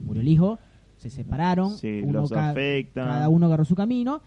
murió 0.06 0.22
el 0.22 0.28
hijo, 0.28 0.60
se 0.98 1.10
separaron, 1.10 1.72
Sí, 1.78 2.02
uno 2.04 2.22
los 2.22 2.32
ca- 2.32 2.52
afecta. 2.52 3.04
cada 3.04 3.30
uno 3.30 3.46
agarró 3.48 3.66
su 3.66 3.76
camino. 3.76 4.22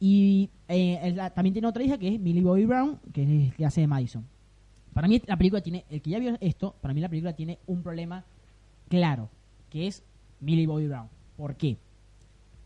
Y 0.00 0.50
eh, 0.68 1.12
la- 1.14 1.30
también 1.30 1.52
tiene 1.52 1.68
otra 1.68 1.82
hija 1.82 1.96
que 1.98 2.14
es 2.14 2.20
Millie 2.20 2.42
Bobby 2.42 2.64
Brown, 2.66 2.98
que 3.12 3.46
es 3.48 3.54
que 3.54 3.64
hace 3.64 3.80
de 3.82 3.86
Madison. 3.86 4.24
Para 4.92 5.06
mí 5.08 5.20
la 5.26 5.36
película 5.36 5.60
tiene, 5.62 5.84
el 5.90 6.00
que 6.02 6.10
ya 6.10 6.18
vio 6.18 6.36
esto, 6.40 6.74
para 6.80 6.92
mí 6.94 7.00
la 7.00 7.08
película 7.08 7.32
tiene 7.34 7.58
un 7.66 7.82
problema 7.82 8.24
claro, 8.88 9.28
que 9.70 9.86
es 9.86 10.02
Millie 10.40 10.66
Bobby 10.66 10.88
Brown. 10.88 11.08
¿Por 11.36 11.54
qué? 11.56 11.78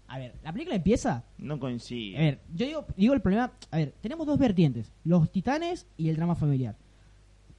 A 0.09 0.19
ver, 0.19 0.35
la 0.43 0.53
película 0.53 0.75
empieza 0.77 1.23
No 1.37 1.59
coincide. 1.61 2.17
a 2.17 2.21
ver, 2.21 2.41
yo 2.55 2.67
digo, 2.67 2.87
digo 2.97 3.15
el 3.15 3.21
problema. 3.21 3.53
A 3.71 3.77
ver, 3.77 3.95
tenemos 4.01 4.27
dos 4.27 4.39
vertientes: 4.39 4.91
los 5.05 5.31
titanes 5.31 5.87
y 5.97 6.09
el 6.09 6.17
drama 6.17 6.35
familiar. 6.35 6.77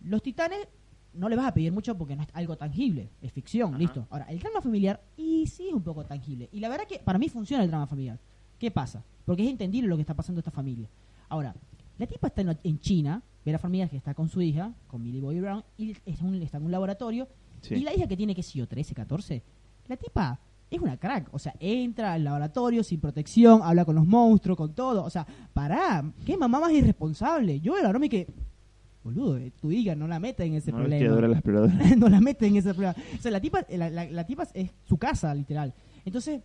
Los 0.01 0.21
titanes 0.23 0.67
no 1.13 1.27
le 1.29 1.35
vas 1.35 1.47
a 1.47 1.53
pedir 1.53 1.71
mucho 1.71 1.97
porque 1.97 2.15
no 2.15 2.23
es 2.23 2.29
algo 2.33 2.55
tangible, 2.57 3.09
es 3.21 3.31
ficción, 3.31 3.69
Ajá. 3.71 3.77
listo. 3.79 4.07
Ahora, 4.09 4.25
el 4.29 4.39
drama 4.39 4.62
familiar, 4.62 5.01
y 5.17 5.45
sí 5.47 5.67
es 5.67 5.73
un 5.73 5.83
poco 5.83 6.05
tangible. 6.05 6.49
Y 6.51 6.59
la 6.59 6.69
verdad 6.69 6.85
que 6.88 6.99
para 6.99 7.19
mí 7.19 7.29
funciona 7.29 7.63
el 7.63 7.69
drama 7.69 7.88
familiar. 7.88 8.17
¿Qué 8.57 8.71
pasa? 8.71 9.03
Porque 9.25 9.43
es 9.43 9.49
entendible 9.49 9.88
lo 9.89 9.95
que 9.95 10.01
está 10.01 10.13
pasando 10.13 10.39
a 10.39 10.41
esta 10.41 10.51
familia. 10.51 10.88
Ahora, 11.27 11.53
la 11.97 12.07
tipa 12.07 12.27
está 12.27 12.41
en, 12.41 12.57
en 12.63 12.79
China, 12.79 13.21
ve 13.45 13.51
a 13.51 13.53
la 13.53 13.59
familia 13.59 13.88
que 13.88 13.97
está 13.97 14.13
con 14.13 14.27
su 14.29 14.41
hija, 14.41 14.73
con 14.88 15.03
Millie 15.03 15.21
Bobby 15.21 15.39
Brown, 15.39 15.63
y 15.77 15.95
es 16.05 16.21
un- 16.21 16.35
está 16.41 16.57
en 16.57 16.63
un 16.65 16.71
laboratorio. 16.71 17.27
Sí. 17.62 17.75
Y 17.75 17.79
la 17.81 17.93
hija 17.93 18.07
que 18.07 18.15
tiene, 18.17 18.33
qué 18.35 18.43
sé 18.43 18.57
yo, 18.57 18.67
13, 18.67 18.93
14, 18.95 19.43
la 19.88 19.97
tipa 19.97 20.39
es 20.71 20.79
una 20.79 20.97
crack. 20.97 21.29
O 21.34 21.39
sea, 21.39 21.53
entra 21.60 22.13
al 22.13 22.23
laboratorio 22.23 22.84
sin 22.84 22.99
protección, 22.99 23.62
habla 23.63 23.86
con 23.86 23.95
los 23.95 24.05
monstruos, 24.05 24.58
con 24.58 24.73
todo. 24.73 25.03
O 25.03 25.10
sea, 25.10 25.25
pará, 25.53 26.03
qué 26.25 26.38
mamá 26.38 26.60
más 26.60 26.71
irresponsable. 26.71 27.60
Yo 27.60 27.75
la 27.82 27.89
broma 27.89 28.05
y 28.05 28.10
que, 28.10 28.27
boludo, 29.03 29.38
eh, 29.38 29.51
tu 29.60 29.71
hija 29.71 29.95
no 29.95 30.08
la 30.08 30.19
meta 30.19 30.43
en 30.43 30.53
ese 30.55 30.71
no 30.71 30.77
problema. 30.77 31.03
la 31.27 31.41
no 31.97 32.10
la 32.10 32.21
mete 32.21 32.47
en 32.47 32.58
ese 32.58 32.69
problema. 32.73 32.95
O 33.17 33.21
sea, 33.21 33.32
la 33.32 33.39
tipa, 33.41 33.65
la, 33.69 33.89
la- 33.89 34.10
la 34.10 34.25
tipa 34.25 34.47
es 34.53 34.71
su 34.86 34.97
casa, 34.97 35.34
literal. 35.34 35.73
Entonces, 36.05 36.41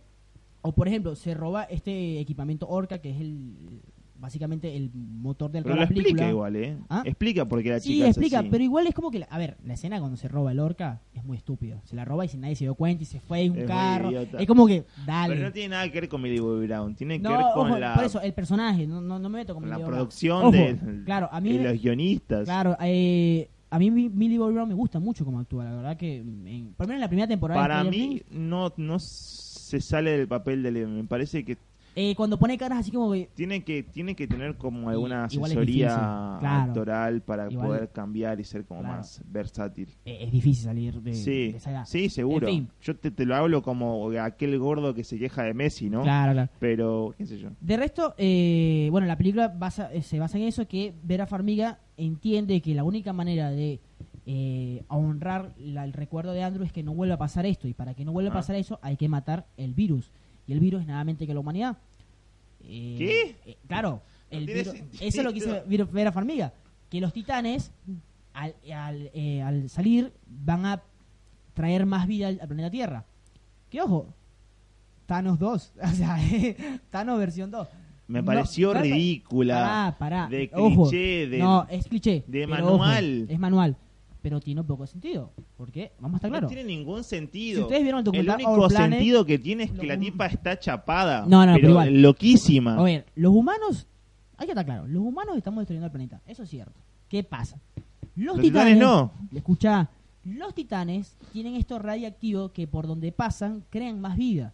o 0.61 0.71
por 0.73 0.87
ejemplo, 0.87 1.15
se 1.15 1.33
roba 1.35 1.63
este 1.65 2.19
equipamiento 2.19 2.67
Orca, 2.67 2.97
que 2.99 3.11
es 3.11 3.21
el 3.21 3.81
básicamente 4.19 4.75
el 4.75 4.91
motor 4.93 5.51
del 5.51 5.63
Pero 5.63 5.75
de 5.75 5.79
lo 5.81 5.83
la 5.83 5.87
película. 5.89 6.09
explica 6.11 6.29
igual, 6.29 6.55
¿eh? 6.55 6.77
¿Ah? 6.89 7.03
Explica 7.05 7.45
por 7.45 7.61
qué 7.61 7.69
la 7.69 7.79
Sí, 7.79 7.89
chica 7.93 8.05
es 8.05 8.09
explica, 8.17 8.39
así. 8.39 8.47
pero 8.49 8.63
igual 8.63 8.87
es 8.87 8.93
como 8.93 9.11
que, 9.11 9.19
la- 9.19 9.25
a 9.27 9.37
ver, 9.37 9.57
la 9.65 9.73
escena 9.73 9.99
cuando 9.99 10.17
se 10.17 10.27
roba 10.27 10.51
el 10.51 10.59
orca 10.59 11.01
es 11.13 11.23
muy 11.23 11.37
estúpido. 11.37 11.81
Se 11.85 11.95
la 11.95 12.05
roba 12.05 12.25
y 12.25 12.29
si 12.29 12.37
nadie 12.37 12.55
se 12.55 12.65
dio 12.65 12.75
cuenta 12.75 13.03
y 13.03 13.05
se 13.05 13.19
fue 13.19 13.41
en 13.41 13.51
un 13.51 13.57
Es 13.59 13.65
carro. 13.67 14.09
Es 14.11 14.47
como 14.47 14.65
que, 14.67 14.85
dale. 15.05 15.33
Pero 15.35 15.47
no 15.47 15.53
tiene 15.53 15.69
nada 15.69 15.91
que 15.91 15.99
ver 16.01 16.09
con 16.09 16.21
Millie 16.21 16.39
Bobby 16.39 16.65
Brown. 16.67 16.95
Tiene 16.95 17.17
que 17.17 17.23
No, 17.23 17.31
ver 17.31 17.45
con 17.53 17.67
ojo, 17.71 17.77
la, 17.79 17.93
por 17.95 18.03
eso, 18.05 18.21
el 18.21 18.33
personaje, 18.33 18.87
no, 18.87 19.01
no, 19.01 19.19
no 19.19 19.29
me 19.29 19.39
meto 19.39 19.53
con 19.53 19.63
con 19.63 19.69
la 19.69 19.85
producción 19.85 20.51
de, 20.51 21.03
claro, 21.05 21.29
a 21.31 21.39
mí 21.41 21.53
me- 21.53 21.63
los 21.63 21.81
guionistas. 21.81 22.45
Claro, 22.45 22.77
eh, 22.81 23.49
a 23.69 23.79
mí 23.79 23.91
Mi- 23.91 24.09
Millie 24.09 24.37
Bobby 24.39 24.53
Brown 24.53 24.69
me 24.69 24.75
gusta 24.75 24.99
mucho 24.99 25.25
como 25.25 25.39
actúa, 25.39 25.65
la 25.65 25.75
verdad 25.75 25.97
que, 25.97 26.17
en, 26.19 26.73
por 26.77 26.85
lo 26.85 26.89
menos 26.89 26.95
en 26.97 27.01
la 27.01 27.07
primera 27.09 27.27
temporada. 27.27 27.59
de 27.61 27.67
Para 27.67 27.83
mí 27.83 28.21
no, 28.31 28.71
no 28.77 28.97
se 28.99 29.81
sale 29.81 30.11
del 30.17 30.27
papel 30.27 30.63
de 30.63 30.71
Me 30.71 31.03
parece 31.05 31.43
que 31.43 31.57
eh, 31.95 32.13
cuando 32.15 32.37
pone 32.37 32.57
caras 32.57 32.79
así 32.79 32.91
como 32.91 33.11
que, 33.13 33.29
tiene 33.33 33.63
que 33.63 33.81
tiene 33.83 34.15
que 34.15 34.27
tener 34.27 34.57
como 34.57 34.89
alguna 34.89 35.27
igual 35.31 35.51
es 35.51 35.57
asesoría 35.57 35.85
difícil, 35.87 36.39
claro. 36.39 36.63
actoral 36.63 37.21
para 37.21 37.49
Igual- 37.49 37.67
poder 37.67 37.89
cambiar 37.91 38.39
y 38.39 38.43
ser 38.43 38.65
como 38.65 38.81
Claro. 38.81 38.97
más 38.97 39.21
versátil. 39.27 39.89
eh, 40.05 40.17
es 40.21 40.31
difícil 40.31 40.63
salir 40.65 41.01
de, 41.01 41.13
sí, 41.13 41.51
de 41.51 41.57
esa 41.57 41.71
edad. 41.71 41.85
sí, 41.85 42.09
seguro. 42.09 42.47
En 42.47 42.53
fin. 42.53 42.69
Yo 42.81 42.95
te, 42.97 43.11
te 43.11 43.25
lo 43.25 43.35
hablo 43.35 43.61
como 43.63 44.09
aquel 44.19 44.57
gordo 44.59 44.93
que 44.93 45.03
se 45.03 45.17
queja 45.17 45.43
de 45.43 45.53
Messi, 45.53 45.89
¿no? 45.89 46.01
Claro, 46.01 46.33
claro. 46.33 46.49
Pero, 46.59 47.13
qué 47.17 47.25
sé 47.25 47.37
yo. 47.37 47.49
De 47.61 47.77
resto, 47.77 48.13
eh, 48.17 48.89
bueno, 48.91 49.07
la 49.07 49.17
película 49.17 49.47
basa- 49.47 49.93
eh, 49.93 50.01
se 50.01 50.19
basa 50.19 50.37
en 50.37 50.43
eso, 50.43 50.67
que 50.67 50.93
Vera 51.03 51.25
Farmiga 51.27 51.79
entiende 51.97 52.59
que 52.61 52.75
la 52.75 52.83
única 52.83 53.13
manera 53.13 53.49
de 53.51 53.79
eh, 54.27 54.83
honrar 54.87 55.53
la- 55.59 55.85
el 55.85 55.93
recuerdo 55.93 56.31
de 56.33 56.41
Andrew 56.41 56.65
es 56.65 56.73
que 56.73 56.81
no 56.81 56.93
vuelva 56.95 57.13
a 57.15 57.19
pasar 57.19 57.45
esto, 57.45 57.67
y 57.67 57.73
para 57.75 57.93
que 57.93 58.03
no 58.05 58.11
vuelva 58.11 58.31
a 58.31 58.33
Ah. 58.33 58.39
pasar 58.39 58.55
eso 58.55 58.79
hay 58.81 58.97
que 58.97 59.07
matar 59.07 59.45
el 59.55 59.75
virus, 59.75 60.11
y 60.47 60.53
el 60.53 60.59
virus 60.59 60.81
es 60.81 60.87
nada 60.87 61.03
mente 61.03 61.25
que 61.27 61.33
la 61.33 61.39
humanidad. 61.39 61.77
Eh, 62.63 62.95
¿Qué? 62.97 63.35
eh, 63.51 63.57
claro, 63.67 64.01
el 64.29 64.45
No 64.45 64.53
virus- 64.53 64.75
eso 64.99 65.19
es 65.19 65.23
lo 65.23 65.33
que 65.33 65.39
Vir- 65.67 65.89
Vera 65.91 66.11
Farmiga, 66.11 66.53
que 66.89 66.99
los 67.01 67.13
titanes 67.13 67.71
al, 68.33 68.55
al, 68.73 69.11
eh, 69.13 69.41
al 69.41 69.69
salir 69.69 70.11
van 70.27 70.65
a 70.65 70.81
traer 71.53 71.85
más 71.85 72.07
vida 72.07 72.27
al, 72.27 72.39
al 72.41 72.47
planeta 72.47 72.69
Tierra. 72.71 73.05
Que 73.69 73.81
ojo, 73.81 74.07
Thanos 75.05 75.37
2, 75.39 75.73
o 75.83 75.87
sea, 75.89 76.17
Thanos 76.89 77.17
versión 77.19 77.51
2. 77.51 77.67
Me 78.07 78.19
No, 78.19 78.25
pareció 78.25 78.71
ridícula. 78.73 79.55
Pará, 79.55 79.95
pará. 79.97 80.27
de 80.29 80.49
Ojo. 80.53 80.83
cliché, 80.89 81.27
de- 81.27 81.39
No, 81.39 81.65
es 81.69 81.87
cliché. 81.87 82.23
de 82.27 82.43
ojo, 82.45 82.51
manual. 82.77 83.25
es 83.29 83.39
manual. 83.39 83.77
Pero 84.25 84.39
tiene 84.41 84.63
poco 84.63 84.87
sentido. 84.87 85.31
¿Por 85.55 85.71
qué? 85.71 85.91
Vamos 85.99 86.15
a 86.15 86.17
estar 86.17 86.31
No 86.31 86.37
claros. 86.39 86.49
tiene 86.51 86.63
ningún 86.63 87.03
sentido. 87.03 87.57
Si 87.59 87.61
ustedes 87.61 87.83
vieron 87.83 87.99
el 87.99 88.05
documental 88.05 88.35
único 88.37 88.51
Our 88.53 88.69
Planet, 88.69 88.97
sentido 88.97 89.23
que 89.23 89.37
tiene 89.37 89.63
es 89.65 89.71
que 89.71 89.85
la 89.85 89.99
tipa 89.99 90.25
está 90.25 90.57
chapada. 90.57 91.27
No, 91.27 91.45
no, 91.45 91.53
pero 91.53 91.55
pero 91.57 91.69
igual. 91.69 92.01
loquísima. 92.01 92.75
A 92.75 92.81
ver, 92.81 93.05
los 93.13 93.31
humanos. 93.35 93.85
Hay 94.37 94.47
que 94.47 94.53
estar 94.53 94.65
claro. 94.65 94.87
Los 94.87 95.03
humanos 95.03 95.37
estamos 95.37 95.61
destruyendo 95.61 95.85
el 95.85 95.91
planeta. 95.91 96.21
Eso 96.25 96.41
es 96.41 96.49
cierto. 96.49 96.73
¿Qué 97.07 97.23
pasa? 97.23 97.59
Los, 98.15 98.37
Los 98.37 98.41
titanes 98.41 98.77
no. 98.79 99.11
Escucha. 99.31 99.89
Los 100.23 100.55
titanes 100.55 101.15
tienen 101.31 101.53
esto 101.53 101.77
radiactivo 101.77 102.49
que 102.51 102.65
por 102.65 102.87
donde 102.87 103.11
pasan 103.11 103.63
crean 103.69 104.01
más 104.01 104.17
vida. 104.17 104.53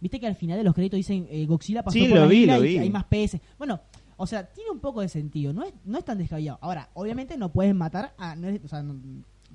Viste 0.00 0.20
que 0.20 0.28
al 0.28 0.36
final 0.36 0.58
de 0.58 0.62
los 0.62 0.74
créditos 0.74 0.96
dicen 0.96 1.26
eh, 1.28 1.44
Godzilla 1.46 1.82
pasó 1.82 1.98
Sí, 1.98 2.04
por 2.06 2.18
lo 2.18 2.22
la 2.22 2.26
vi, 2.28 2.42
isla 2.42 2.58
lo 2.58 2.64
y 2.64 2.68
vi. 2.68 2.78
hay 2.78 2.90
más 2.90 3.02
peces. 3.02 3.40
Bueno, 3.58 3.80
o 4.18 4.26
sea, 4.26 4.44
tiene 4.52 4.70
un 4.70 4.80
poco 4.80 5.00
de 5.00 5.08
sentido. 5.08 5.54
No 5.54 5.62
es, 5.64 5.72
no 5.86 5.96
es 5.96 6.04
tan 6.04 6.18
descabellado. 6.18 6.58
Ahora, 6.60 6.90
obviamente 6.92 7.38
no 7.38 7.50
puedes 7.50 7.74
matar 7.74 8.12
a. 8.18 8.36
No 8.36 8.48
es- 8.48 8.60
o 8.62 8.68
sea, 8.68 8.82
no- 8.82 8.96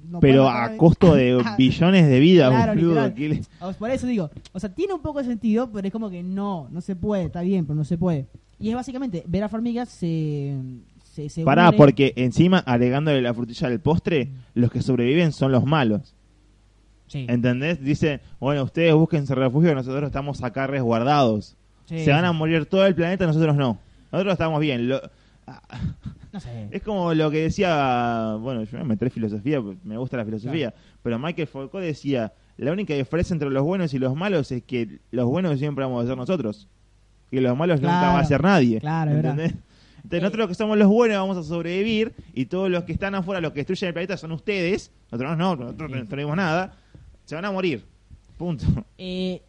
no 0.10 0.20
pero 0.20 0.50
a 0.50 0.76
costo 0.76 1.14
de 1.14 1.40
a- 1.46 1.56
billones 1.56 2.08
de 2.08 2.20
vidas, 2.20 2.50
Claro, 2.50 2.74
boludo. 2.74 2.90
literal. 3.08 3.14
¿qué 3.14 3.30
le- 3.30 3.42
O 3.62 3.70
sea, 3.70 3.78
Por 3.80 3.92
eso 3.92 4.08
digo, 4.08 4.32
o 4.52 4.60
sea, 4.60 4.74
tiene 4.74 4.94
un 4.96 5.02
poco 5.02 5.20
de 5.20 5.26
sentido, 5.26 5.70
pero 5.72 5.86
es 5.88 5.92
como 5.94 6.10
que 6.10 6.24
no, 6.24 6.68
no 6.72 6.82
se 6.82 6.96
puede, 6.96 7.26
está 7.26 7.42
bien, 7.42 7.66
pero 7.66 7.76
no 7.76 7.84
se 7.86 7.98
puede. 7.98 8.26
Y 8.60 8.70
es 8.70 8.76
básicamente, 8.76 9.24
Vera 9.28 9.50
Farmiga 9.50 9.86
se... 9.86 10.56
se, 11.04 11.30
se 11.30 11.44
Pará, 11.44 11.72
porque 11.74 12.14
encima, 12.16 12.60
agregándole 12.60 13.22
la 13.22 13.34
frutilla 13.34 13.70
del 13.70 13.80
postre, 13.82 14.32
los 14.56 14.72
que 14.72 14.82
sobreviven 14.82 15.32
son 15.32 15.52
los 15.52 15.64
malos. 15.66 16.16
Sí, 17.08 17.26
¿Entendés? 17.30 17.80
Dicen, 17.84 18.22
bueno, 18.40 18.64
ustedes 18.64 18.94
búsquense 18.96 19.36
refugio, 19.36 19.76
nosotros 19.76 20.04
estamos 20.06 20.42
acá 20.44 20.66
resguardados. 20.68 21.56
sí, 21.86 22.00
Se 22.06 22.12
van 22.12 22.26
a 22.26 22.32
morir 22.32 22.66
todo 22.66 22.86
el 22.86 22.96
planeta, 22.96 23.28
nosotros 23.28 23.56
no. 23.56 23.78
Nosotros 24.14 24.34
estamos 24.34 24.62
bien. 24.62 24.88
Lo- 24.88 25.02
No 26.32 26.40
sé. 26.40 26.70
Es 26.72 26.82
como 26.82 27.14
lo 27.14 27.30
que 27.30 27.42
decía, 27.44 28.38
bueno, 28.40 28.64
yo 28.64 28.84
me 28.86 28.94
en 29.00 29.12
filosofía, 29.12 29.62
porque 29.62 29.80
me 29.84 29.98
gusta 29.98 30.18
la 30.18 30.26
filosofía, 30.26 30.74
pero 31.02 31.20
Michael 31.20 31.48
Foucault 31.48 31.84
decía, 31.84 32.32
la 32.58 32.72
única 32.72 32.94
diferencia 32.94 33.34
entre 33.34 33.50
los 33.50 33.64
buenos 33.64 33.94
y 33.94 34.00
los 34.00 34.16
malos 34.16 34.52
es 34.52 34.64
que 34.64 35.00
los 35.12 35.26
buenos 35.28 35.60
siempre 35.60 35.84
vamos 35.84 36.04
a 36.04 36.08
ser 36.08 36.18
nosotros, 36.18 36.68
y 37.30 37.40
los 37.40 37.58
malos 37.58 37.82
nunca 37.82 38.00
Claro, 38.00 38.14
va 38.14 38.20
a 38.20 38.26
ser 38.26 38.42
nadie. 38.42 38.80
claro. 38.80 39.12
¿entendés? 39.12 39.52
Entonces 39.98 40.20
Eh, 40.20 40.22
nosotros 40.22 40.48
que 40.50 40.56
somos 40.56 40.78
los 40.78 40.88
buenos 40.88 41.18
vamos 41.18 41.38
a 41.38 41.44
sobrevivir 41.44 42.14
y 42.34 42.46
todos 42.46 42.70
los 42.70 42.84
que 42.84 42.94
están 42.94 43.14
afuera, 43.16 43.40
los 43.42 43.52
que 43.54 43.60
destruyen 43.60 43.88
el 43.90 43.94
planeta 43.94 44.18
son 44.18 44.32
ustedes, 44.32 44.92
nosotros 45.12 45.38
no, 45.38 45.56
nosotros 45.56 45.92
no 45.92 46.06
tenemos 46.08 46.36
nada, 46.36 46.74
se 47.26 47.36
van 47.36 47.46
a 47.46 47.52
morir. 47.52 47.84
Punto. 48.38 48.66
Eh, 48.98 49.42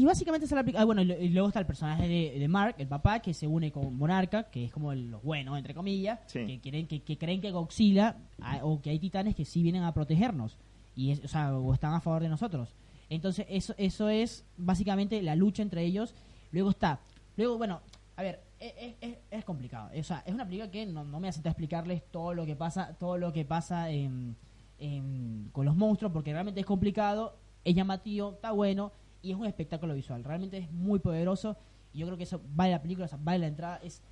y 0.00 0.04
básicamente 0.04 0.46
se 0.46 0.54
la 0.54 0.62
aplica. 0.62 0.80
Ah, 0.80 0.84
bueno, 0.84 1.02
y 1.02 1.28
luego 1.28 1.48
está 1.48 1.60
el 1.60 1.66
personaje 1.66 2.08
de, 2.08 2.38
de 2.38 2.48
Mark, 2.48 2.76
el 2.78 2.88
papá, 2.88 3.20
que 3.20 3.34
se 3.34 3.46
une 3.46 3.70
con 3.70 3.94
Monarca, 3.96 4.44
que 4.44 4.64
es 4.64 4.72
como 4.72 4.92
el- 4.92 5.10
los 5.10 5.22
buenos, 5.22 5.58
entre 5.58 5.74
comillas, 5.74 6.20
Sí. 6.26 6.46
que, 6.46 6.60
quieren, 6.60 6.86
que, 6.86 7.00
que 7.02 7.18
creen 7.18 7.40
que 7.40 7.50
Godzilla 7.50 8.16
ah, 8.40 8.60
o 8.62 8.80
que 8.80 8.90
hay 8.90 8.98
titanes 8.98 9.34
que 9.34 9.44
sí 9.44 9.62
vienen 9.62 9.82
a 9.82 9.92
protegernos. 9.92 10.56
Y 10.96 11.10
es, 11.10 11.24
o 11.24 11.28
sea, 11.28 11.54
o 11.56 11.72
están 11.74 11.92
a 11.94 12.00
favor 12.00 12.22
de 12.22 12.28
nosotros. 12.28 12.74
Entonces, 13.10 13.46
eso, 13.50 13.74
eso 13.76 14.08
es 14.08 14.44
básicamente 14.56 15.20
la 15.22 15.36
lucha 15.36 15.62
entre 15.62 15.82
ellos. 15.84 16.14
Luego 16.52 16.70
está. 16.70 17.00
Luego, 17.36 17.58
bueno, 17.58 17.80
a 18.16 18.22
ver, 18.22 18.40
es, 18.60 18.72
es- 18.78 18.94
es 19.00 19.18
es 19.30 19.44
complicado. 19.44 19.90
O 19.98 20.02
sea, 20.02 20.22
es 20.26 20.32
una 20.32 20.44
película 20.46 20.70
que 20.70 20.86
no, 20.86 21.04
no 21.04 21.20
me 21.20 21.28
hace 21.28 21.40
explicarles 21.46 22.02
todo 22.10 22.32
lo 22.34 22.46
que 22.46 22.56
pasa, 22.56 22.94
todo 22.98 23.18
lo 23.18 23.32
que 23.32 23.44
pasa 23.44 23.90
en, 23.90 24.36
en- 24.78 25.50
con 25.52 25.64
los 25.66 25.76
monstruos, 25.76 26.12
porque 26.12 26.32
realmente 26.32 26.60
es 26.60 26.66
complicado, 26.66 27.36
es 27.64 27.74
llamativo, 27.74 28.32
está 28.32 28.52
bueno 28.52 28.92
y 29.22 29.30
es 29.30 29.36
un 29.36 29.46
espectáculo 29.46 29.94
visual. 29.94 30.24
Realmente 30.24 30.58
es 30.58 30.70
muy 30.70 30.98
poderoso 30.98 31.56
y 31.92 31.98
yo 32.00 32.06
creo 32.06 32.16
que 32.18 32.24
eso 32.24 32.40
vale 32.54 32.72
la 32.72 32.82
película, 32.82 33.06
o 33.06 33.08
sea, 33.08 33.18
vale 33.22 33.38
la 33.38 33.46
entrada, 33.46 33.80
es 33.82 34.02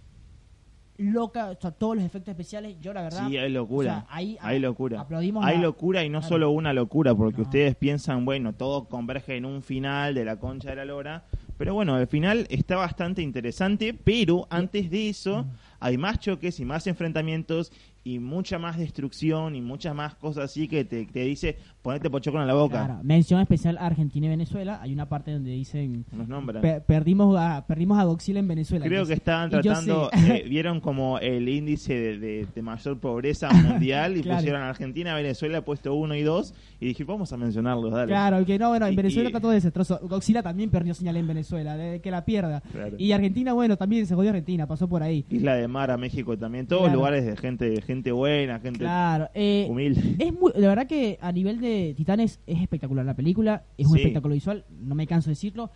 loca, 0.99 1.51
o 1.51 1.59
sea, 1.59 1.71
todos 1.71 1.97
los 1.97 2.05
efectos 2.05 2.33
especiales, 2.33 2.77
yo 2.81 2.93
la 2.93 3.01
verdad... 3.03 3.27
Sí, 3.27 3.39
hay 3.39 3.51
locura. 3.51 3.91
o 3.91 4.01
sea, 4.01 4.07
ahí- 4.11 4.37
hay 4.41 4.59
locura. 4.59 5.01
aplaudimos 5.01 5.45
Hay 5.47 5.57
la- 5.57 5.63
locura 5.63 6.05
y 6.05 6.11
no 6.11 6.19
Claro. 6.19 6.29
solo 6.29 6.51
una 6.51 6.75
locura, 6.75 7.15
porque 7.15 7.39
No. 7.39 7.45
ustedes 7.45 7.75
piensan, 7.75 8.27
bueno, 8.27 8.53
todo 8.53 8.85
converge 8.85 9.37
en 9.37 9.47
un 9.47 9.63
final 9.63 10.15
de 10.15 10.27
la 10.27 10.37
concha 10.37 10.71
de 10.71 10.77
la 10.77 10.85
lora. 10.85 11.25
Pero 11.57 11.73
bueno, 11.75 11.99
el 11.99 12.07
final 12.07 12.47
está 12.51 12.77
bastante 12.77 13.23
interesante, 13.23 13.95
pero 13.95 14.47
antes 14.51 14.91
de 14.91 15.09
eso 15.09 15.47
hay 15.81 15.99
más 15.99 16.19
choques 16.21 16.61
y 16.61 16.65
más 16.65 16.87
enfrentamientos 16.87 17.73
y 18.03 18.19
mucha 18.19 18.59
más 18.59 18.79
destrucción 18.79 19.55
y 19.55 19.61
muchas 19.61 19.95
más 19.95 20.15
cosas 20.15 20.45
así 20.45 20.69
que 20.69 20.85
te, 20.87 21.05
te 21.05 21.21
dice 21.25 21.57
ponete 21.83 22.09
pochocón 22.09 22.41
en 22.41 22.47
la 22.47 22.55
boca. 22.55 22.87
Claro, 22.87 23.01
mención 23.03 23.41
especial 23.43 23.77
a 23.77 23.87
Argentina 23.87 24.25
y 24.27 24.29
Venezuela. 24.31 24.79
Hay 24.81 24.93
una 24.95 25.07
parte 25.07 25.33
donde 25.33 25.51
dicen 25.51 26.07
Nos 26.13 26.27
nombran. 26.29 26.63
"Per- 26.63 26.83
perdimos 26.85 27.37
a 27.39 27.67
perdimos 27.67 27.99
a 27.99 28.05
en 28.39 28.49
Venezuela. 28.49 28.87
Creo 28.87 29.05
que 29.07 29.13
estaban 29.15 29.51
tratando, 29.51 30.11
eh, 30.13 30.45
vieron 30.49 30.81
como 30.81 31.19
el 31.19 31.47
índice 31.49 31.95
de, 31.95 32.19
de- 32.19 32.47
de 32.55 32.63
mayor 32.63 32.99
pobreza 32.99 33.49
mundial 33.53 34.17
y 34.17 34.23
Claro. 34.23 34.39
pusieron 34.39 34.63
Argentina, 34.63 35.15
Venezuela, 35.15 35.63
puesto 35.65 35.95
uno 35.95 36.15
y 36.15 36.23
dos 36.23 36.55
y 36.81 36.87
dije, 36.87 37.05
vamos 37.05 37.33
a 37.33 37.37
mencionarlos, 37.37 37.93
dale. 37.93 38.07
Claro, 38.09 38.45
que 38.47 38.59
no, 38.59 38.69
bueno, 38.71 38.87
en 38.87 38.93
Y- 38.95 38.97
Venezuela 38.97 39.29
y- 39.29 39.33
está 39.33 39.41
todo 39.41 39.53
desastroso. 39.53 39.99
Godzilla 40.03 40.43
también 40.43 40.71
perdió 40.71 40.95
señal 40.95 41.17
en 41.17 41.27
Venezuela, 41.27 41.77
de 41.77 42.01
que 42.01 42.11
la 42.11 42.25
pierda. 42.25 42.63
Claro. 42.73 42.97
Y 42.99 43.13
Argentina, 43.13 43.53
bueno, 43.53 43.77
también 43.77 44.07
se 44.07 44.15
jodió 44.15 44.31
Argentina, 44.31 44.67
pasó 44.67 44.89
por 44.89 45.03
ahí. 45.03 45.25
Isla 45.31 45.55
de 45.55 45.69
Mar 45.71 45.91
a 45.91 45.97
México 45.97 46.37
también, 46.37 46.67
todos 46.67 46.83
Claro. 46.83 46.97
lugares 46.97 47.25
de 47.25 47.37
gente, 47.37 47.81
gente 47.83 48.13
buena, 48.13 48.61
gente 48.61 48.81
Claro, 48.81 49.29
eh, 49.35 49.67
humilde. 49.71 50.17
es 50.19 50.33
muy, 50.39 50.53
la 50.57 50.69
verdad 50.69 50.87
que 50.87 51.19
a 51.21 51.33
nivel 51.33 51.61
de 51.61 51.95
Titanes 51.97 52.39
es 52.47 52.61
espectacular 52.61 53.05
la 53.07 53.15
película, 53.15 53.63
es 53.79 53.87
un 53.87 53.95
Sí. 53.95 54.01
espectáculo 54.01 54.35
visual, 54.35 54.65
no 54.83 54.95
me 54.95 55.07
canso 55.07 55.31
de 55.31 55.33
decirlo, 55.33 55.71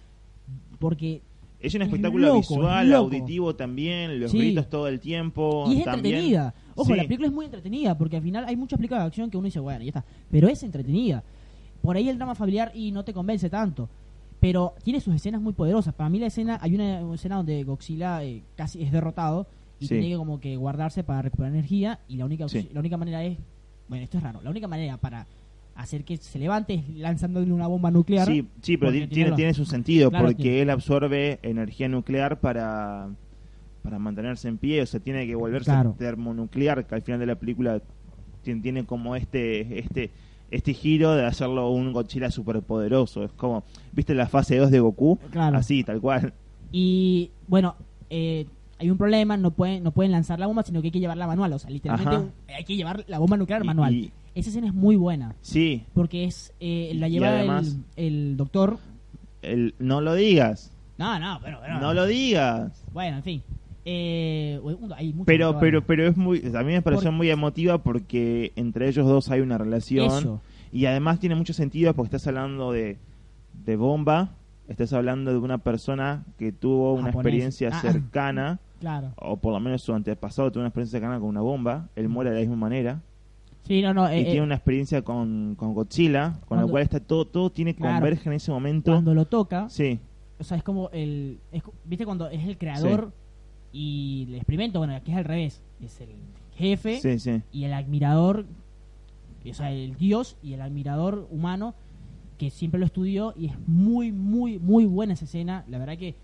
porque 0.78 1.22
Es 1.61 1.74
un 1.74 1.82
es 1.82 1.88
espectáculo 1.88 2.26
loco, 2.26 2.38
visual, 2.40 2.88
es 2.88 2.95
auditivo 2.95 3.55
también, 3.57 4.20
los 4.20 4.30
Sí. 4.30 4.38
gritos 4.38 4.68
todo 4.68 4.86
el 4.88 5.01
tiempo. 5.01 5.64
y 5.68 5.78
es 5.78 5.84
también. 5.84 6.14
entretenida. 6.16 6.55
Ojo, 6.74 6.90
Sí. 6.90 6.97
la 6.97 7.05
película 7.05 7.28
es 7.28 7.34
muy 7.34 7.45
entretenida, 7.47 7.97
porque 7.97 8.16
al 8.16 8.22
final 8.22 8.45
hay 8.47 8.57
muchas 8.57 8.76
películas 8.76 9.03
de 9.05 9.07
acción 9.07 9.30
que 9.30 9.36
uno 9.38 9.47
dice, 9.47 9.61
bueno, 9.61 9.80
ya 9.82 9.88
está, 9.88 10.05
pero 10.30 10.49
es 10.49 10.62
entretenida. 10.62 11.22
Por 11.80 11.97
ahí 11.97 12.09
el 12.09 12.16
drama 12.18 12.34
familiar 12.34 12.70
y 12.74 12.90
no 12.92 13.05
te 13.05 13.12
convence 13.14 13.49
tanto. 13.49 13.88
Pero 14.40 14.74
tiene 14.82 15.01
sus 15.01 15.14
escenas 15.14 15.40
muy 15.40 15.55
poderosas. 15.55 15.95
Para 15.95 16.11
mí 16.11 16.18
la 16.18 16.26
escena, 16.26 16.59
hay 16.61 16.74
una 16.74 17.14
escena 17.14 17.36
donde 17.36 17.64
Godzilla 17.64 18.22
eh, 18.24 18.42
casi 18.57 18.82
es 18.82 18.92
derrotado 18.92 19.47
y 19.85 19.89
Sí. 19.89 19.95
tiene 19.95 20.11
que 20.11 20.16
como 20.16 20.41
que 20.41 20.57
guardarse 20.57 21.05
para 21.05 21.22
recuperar 21.22 21.53
energía 21.53 22.01
y 22.09 22.16
la 22.16 22.24
única 22.24 22.49
Sí. 22.49 22.68
la 22.72 22.80
única 22.80 22.97
manera 22.97 23.22
es, 23.24 23.39
bueno, 23.89 24.05
esto 24.05 24.18
es 24.18 24.22
raro, 24.24 24.41
la 24.43 24.51
única 24.51 24.66
manera 24.68 24.97
para 24.97 25.26
hacer 25.74 26.05
que 26.05 26.16
se 26.16 26.39
levante 26.39 26.74
es 26.74 26.89
lanzándole 26.97 27.53
una 27.53 27.66
bomba 27.66 27.91
nuclear. 27.91 28.26
Sí, 28.28 28.47
sí, 28.62 28.76
pero 28.76 28.93
tiene 28.93 29.32
tiene, 29.32 29.55
su 29.55 29.64
sentido 29.64 30.11
Claro, 30.11 30.26
porque 30.26 30.43
tiene. 30.43 30.61
él 30.62 30.70
absorbe 30.70 31.39
energía 31.43 31.89
nuclear 31.89 32.39
para, 32.41 33.09
para 33.82 33.99
mantenerse 33.99 34.49
en 34.49 34.57
pie, 34.59 34.82
o 34.82 34.87
sea, 34.87 35.01
tiene 35.01 35.26
que 35.26 35.35
volverse 35.35 35.70
Claro. 35.72 35.95
termonuclear, 35.99 36.87
que 36.87 36.95
al 36.95 37.03
final 37.03 37.18
de 37.20 37.26
la 37.26 37.35
película 37.35 37.82
tiene, 38.43 38.61
tiene 38.62 38.85
como 38.85 39.16
este 39.16 39.78
este 39.80 40.11
este 40.51 40.72
giro 40.74 41.14
de 41.16 41.24
hacerlo 41.26 41.70
un 41.70 41.93
Godzilla 41.93 42.30
superpoderoso. 42.30 43.24
Es 43.24 43.32
como, 43.32 43.64
¿viste 43.93 44.14
la 44.14 44.28
fase 44.28 44.57
2 44.59 44.70
de 44.70 44.78
Goku? 44.78 45.18
Claro. 45.32 45.57
Así, 45.57 45.82
tal 45.82 46.01
cual. 46.01 46.32
Y 46.70 47.30
bueno, 47.49 47.74
eh, 48.11 48.47
hay 48.78 48.90
un 48.90 48.98
problema, 48.98 49.36
no 49.36 49.50
pueden, 49.52 49.82
no 49.82 49.90
pueden 49.92 50.12
lanzar 50.12 50.38
la 50.38 50.46
bomba, 50.46 50.62
sino 50.62 50.80
que 50.80 50.88
hay 50.88 50.92
que 50.92 51.00
llevarla 51.00 51.26
manual. 51.26 51.52
O 51.52 51.58
sea, 51.58 51.70
literalmente 51.70 52.16
Ajá. 52.16 52.56
hay 52.56 52.64
que 52.64 52.76
llevar 52.76 53.04
la 53.08 53.18
bomba 53.18 53.36
nuclear 53.36 53.64
manual. 53.64 53.94
y- 53.94 54.12
Esa 54.34 54.48
escena 54.50 54.66
es 54.66 54.74
muy 54.74 54.96
buena, 54.96 55.36
sí, 55.42 55.84
porque 55.94 56.24
es 56.24 56.52
eh, 56.60 56.92
la 56.96 57.08
lleva 57.08 57.28
además- 57.28 57.76
el, 57.96 58.06
el 58.30 58.36
doctor. 58.36 58.78
el, 59.42 59.74
no 59.78 60.00
lo 60.00 60.14
digas, 60.14 60.72
No, 60.98 61.18
no, 61.20 61.38
pero, 61.42 61.58
pero- 61.60 61.78
no 61.80 61.94
lo 61.94 62.06
digas. 62.06 62.84
Bueno, 62.92 63.18
en 63.18 63.22
fin. 63.22 63.42
Eh, 63.86 64.60
hay 64.96 65.14
Pero, 65.26 65.58
pero, 65.60 65.84
pero 65.86 66.08
es 66.08 66.16
muy, 66.16 66.38
a 66.54 66.62
mí 66.62 66.72
me 66.72 66.80
pareció 66.82 67.12
muy 67.12 67.28
emotiva 67.30 67.78
porque 67.78 68.52
entre 68.56 68.88
ellos 68.88 69.06
dos 69.06 69.30
hay 69.30 69.40
una 69.40 69.58
relación. 69.58 70.06
Eso. 70.06 70.40
Y 70.72 70.86
además 70.86 71.20
tiene 71.20 71.34
mucho 71.34 71.52
sentido 71.52 71.92
porque 71.94 72.16
estás 72.16 72.26
hablando 72.26 72.72
de, 72.72 72.96
de 73.66 73.76
bomba, 73.76 74.30
estás 74.68 74.92
hablando 74.94 75.30
de 75.32 75.38
una 75.38 75.58
persona 75.58 76.24
que 76.38 76.50
tuvo 76.50 76.94
una 76.94 77.10
experiencia 77.10 77.70
Ah. 77.72 77.80
cercana, 77.82 78.58
Claro. 78.85 79.12
o 79.16 79.37
por 79.39 79.53
lo 79.53 79.61
menos 79.61 79.82
su 79.82 79.95
antepasado 79.95 80.51
tuvo 80.53 80.61
una 80.61 80.68
experiencia 80.68 80.99
cercana 80.99 81.18
con 81.18 81.28
una 81.30 81.41
bomba, 81.41 81.89
él 81.97 82.09
muere 82.09 82.30
de 82.30 82.37
la 82.37 82.41
misma 82.43 82.57
manera, 82.57 83.01
Sí, 83.62 83.80
no, 83.80 83.95
no. 83.95 84.11
y 84.12 84.16
eh, 84.16 84.20
eh, 84.20 84.24
tiene 84.24 84.43
una 84.43 84.57
experiencia 84.57 85.01
con, 85.03 85.55
con 85.57 85.72
Godzilla, 85.72 86.32
con 86.41 86.49
Cuando- 86.49 86.66
la 86.66 86.70
cual 86.70 86.82
está 86.82 87.01
todo, 87.01 87.24
todo 87.26 87.51
tiene 87.51 87.74
Claro. 87.74 87.95
converge 87.95 88.28
en 88.28 88.35
ese 88.35 88.51
momento. 88.53 88.93
cuando 88.93 89.14
lo 89.14 89.24
toca, 89.26 89.68
Sí, 89.70 89.99
o 90.39 90.45
sea, 90.45 90.57
es 90.59 90.62
como 90.62 90.91
el. 90.91 91.39
es 91.51 91.62
¿Viste 91.87 92.05
cuando 92.05 92.28
es 92.28 92.45
el 92.47 92.59
creador 92.59 93.12
y 93.72 94.26
el 94.28 94.35
experimento? 94.35 94.78
Bueno, 94.80 94.95
aquí 94.95 95.12
es 95.12 95.16
al 95.16 95.24
revés. 95.24 95.62
Es 95.80 96.01
el 96.01 96.11
jefe 96.57 97.01
sí, 97.01 97.18
sí. 97.18 97.41
y 97.53 97.64
el 97.64 97.72
admirador, 97.72 98.45
o 99.49 99.55
sea, 99.55 99.72
el 99.72 99.97
dios 99.97 100.37
y 100.43 100.53
el 100.53 100.61
admirador 100.61 101.26
humano 101.30 101.74
que 102.39 102.51
siempre 102.51 102.78
lo 102.80 102.87
estudió 102.87 103.32
y 103.37 103.47
es 103.47 103.55
muy, 103.66 104.12
muy, 104.12 104.59
muy 104.59 104.85
buena 104.87 105.14
esa 105.14 105.24
escena. 105.24 105.64
La 105.68 105.78
verdad 105.78 105.97
que... 105.97 106.14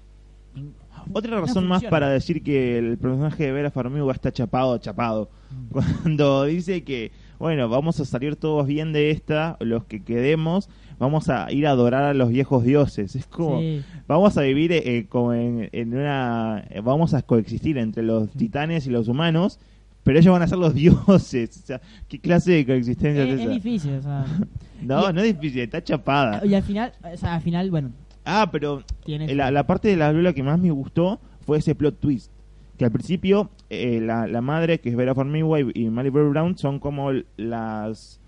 en- 0.56 0.72
Otra 1.12 1.30
no 1.36 1.40
razón 1.40 1.66
más 1.66 1.82
para 1.84 2.10
decir 2.10 2.42
que 2.42 2.76
el 2.78 2.98
personaje 2.98 3.44
de 3.44 3.52
Vera 3.52 3.70
Farmiga 3.70 4.12
está 4.12 4.30
chapado, 4.32 4.76
chapado. 4.78 5.30
Mm. 5.50 5.72
Cuando 5.72 6.44
dice 6.44 6.84
que, 6.84 7.10
bueno, 7.38 7.68
vamos 7.70 7.98
a 8.00 8.04
salir 8.04 8.36
todos 8.36 8.66
bien 8.66 8.92
de 8.92 9.10
esta, 9.10 9.56
los 9.60 9.84
que 9.84 10.02
quedemos, 10.04 10.68
vamos 10.98 11.30
a 11.30 11.50
ir 11.50 11.66
a 11.66 11.70
adorar 11.70 12.04
a 12.04 12.12
los 12.14 12.28
viejos 12.28 12.64
dioses. 12.64 13.16
Es 13.16 13.26
como, 13.26 13.60
Sí. 13.60 13.82
vamos 14.06 14.36
a 14.36 14.42
vivir 14.42 14.72
eh, 14.72 15.06
como 15.08 15.32
en, 15.32 15.70
en 15.72 15.94
una, 15.96 16.64
vamos 16.84 17.14
a 17.14 17.22
coexistir 17.22 17.78
entre 17.78 18.02
los 18.02 18.30
titanes 18.32 18.86
y 18.86 18.90
los 18.90 19.08
humanos, 19.08 19.58
pero 20.04 20.18
ellos 20.18 20.32
van 20.32 20.42
a 20.42 20.46
ser 20.48 20.58
los 20.58 20.74
dioses. 20.74 21.60
O 21.62 21.66
sea, 21.66 21.80
¿qué 22.08 22.18
clase 22.18 22.52
de 22.52 22.66
coexistencia 22.66 23.22
es, 23.24 23.28
Es, 23.30 23.34
es 23.36 23.40
esa? 23.40 23.50
difícil, 23.52 23.94
o 23.94 24.02
sea... 24.02 24.26
No, 24.82 25.10
y- 25.10 25.12
no 25.14 25.20
es 25.22 25.34
difícil, 25.34 25.60
está 25.62 25.82
chapada. 25.82 26.44
Y 26.46 26.54
al 26.54 26.62
final, 26.62 26.92
o 27.02 27.16
sea, 27.16 27.34
al 27.36 27.42
final, 27.42 27.70
bueno, 27.70 27.90
Ah, 28.24 28.48
pero 28.52 28.82
La, 29.06 29.50
la 29.50 29.66
parte 29.66 29.88
de 29.88 29.96
la 29.96 30.08
película 30.08 30.32
que 30.32 30.42
más 30.42 30.58
me 30.58 30.70
gustó 30.70 31.20
fue 31.46 31.58
ese 31.58 31.74
plot 31.74 31.98
twist. 32.00 32.30
Que 32.76 32.84
al 32.84 32.92
principio 32.92 33.50
eh, 33.68 34.00
la, 34.00 34.26
la 34.26 34.40
madre, 34.40 34.80
que 34.80 34.88
es 34.90 34.96
Vera 34.96 35.14
Farmiga 35.14 35.60
y, 35.60 35.70
y 35.74 35.90
Mary 35.90 36.10
Berry 36.10 36.30
Brown, 36.30 36.56
son 36.56 36.78
como 36.78 37.12
las, 37.36 38.20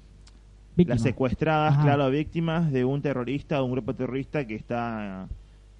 las 0.76 1.02
secuestradas, 1.02 1.74
Ajá. 1.74 1.82
claro, 1.84 2.10
víctimas 2.10 2.70
de 2.72 2.84
un 2.84 3.00
terrorista, 3.00 3.56
de 3.56 3.62
un 3.62 3.72
grupo 3.72 3.94
terrorista 3.94 4.46
que 4.46 4.54
está 4.54 5.28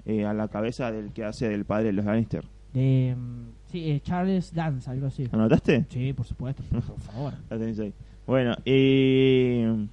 eh, 0.06 0.24
a 0.24 0.32
la 0.32 0.48
cabeza 0.48 0.90
del 0.90 1.12
que 1.12 1.24
hace 1.24 1.48
del 1.48 1.64
padre 1.64 1.86
de 1.86 1.92
los 1.92 2.04
Lannister. 2.06 2.44
De, 2.72 3.14
sí, 3.70 3.90
eh, 3.90 4.00
Charles 4.02 4.54
Dance, 4.54 4.90
algo 4.90 5.06
así. 5.08 5.28
¿Anotaste? 5.30 5.84
Sí, 5.90 6.12
por 6.14 6.24
supuesto, 6.26 6.62
por 6.70 6.80
favor. 6.82 7.34
La 7.50 7.58
tenés 7.58 7.78
ahí. 7.78 7.92
Bueno, 8.26 8.54
eh, 8.64 9.86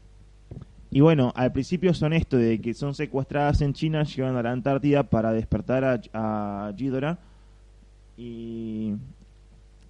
y 0.92 1.02
bueno, 1.02 1.32
al 1.36 1.52
principio 1.52 1.94
son 1.94 2.14
esto 2.14 2.38
de 2.38 2.60
que 2.62 2.74
son 2.74 2.96
secuestradas 2.96 3.62
en 3.62 3.74
China, 3.74 4.04
llevan 4.04 4.36
a 4.38 4.44
la 4.44 4.52
Antártida 4.52 5.04
para 5.04 5.32
despertar 5.32 5.84
a, 5.84 6.00
a 6.68 6.72
Ghidorah. 6.76 7.18
Y 8.18 8.94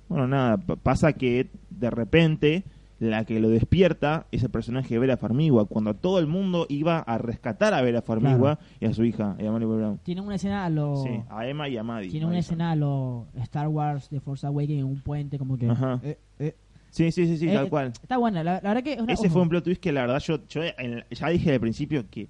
bueno, 0.07 0.27
nada, 0.27 0.57
pasa 0.57 1.13
que 1.13 1.47
de 1.69 1.89
repente 1.89 2.63
la 2.99 3.23
que 3.23 3.39
lo 3.39 3.49
despierta 3.49 4.25
es 4.31 4.43
el 4.43 4.49
personaje 4.49 4.93
de 4.93 4.99
Vera 4.99 5.15
Farmiga, 5.15 5.63
cuando 5.65 5.93
todo 5.93 6.19
el 6.19 6.27
mundo 6.27 6.65
iba 6.67 6.99
a 6.99 7.17
rescatar 7.17 7.73
a 7.73 7.81
Vera 7.81 8.01
Farmiga 8.01 8.37
Claro. 8.37 8.59
y 8.81 8.85
a 8.85 8.93
su 8.93 9.05
hija, 9.05 9.37
a 9.39 9.51
Brown. 9.51 9.99
Tiene 10.03 10.19
una 10.19 10.35
escena 10.35 10.65
a 10.65 10.69
lo... 10.69 10.97
Sí, 10.97 11.21
a 11.29 11.47
Emma 11.47 11.69
y 11.69 11.77
a 11.77 11.83
Maddie. 11.83 12.09
Tiene 12.09 12.25
una 12.25 12.33
Madison. 12.35 12.55
escena 12.55 12.71
a 12.71 12.75
lo 12.75 13.27
Star 13.35 13.69
Wars 13.69 14.09
de 14.09 14.19
Force 14.19 14.45
Awakens 14.45 14.79
en 14.79 14.85
un 14.85 14.99
puente, 15.01 15.37
como 15.39 15.57
que... 15.57 15.69
Ajá. 15.69 16.01
eh, 16.03 16.17
eh. 16.39 16.55
Sí, 16.91 17.11
sí, 17.11 17.25
sí, 17.27 17.37
sí, 17.37 17.49
Eh, 17.49 17.53
tal 17.53 17.69
cual. 17.69 17.87
Está 18.01 18.17
buena, 18.17 18.43
la, 18.43 18.53
la 18.63 18.69
verdad 18.69 18.83
que... 18.83 18.93
es 18.93 18.99
una- 19.01 19.13
Ese 19.13 19.27
ojo, 19.27 19.33
fue 19.33 19.41
un 19.43 19.49
plot 19.49 19.63
twist 19.63 19.81
que 19.81 19.91
la 19.91 20.01
verdad 20.01 20.19
yo, 20.19 20.39
yo 20.47 20.61
en- 20.77 21.03
ya 21.11 21.27
dije 21.29 21.53
al 21.53 21.59
principio 21.59 22.03
que 22.09 22.27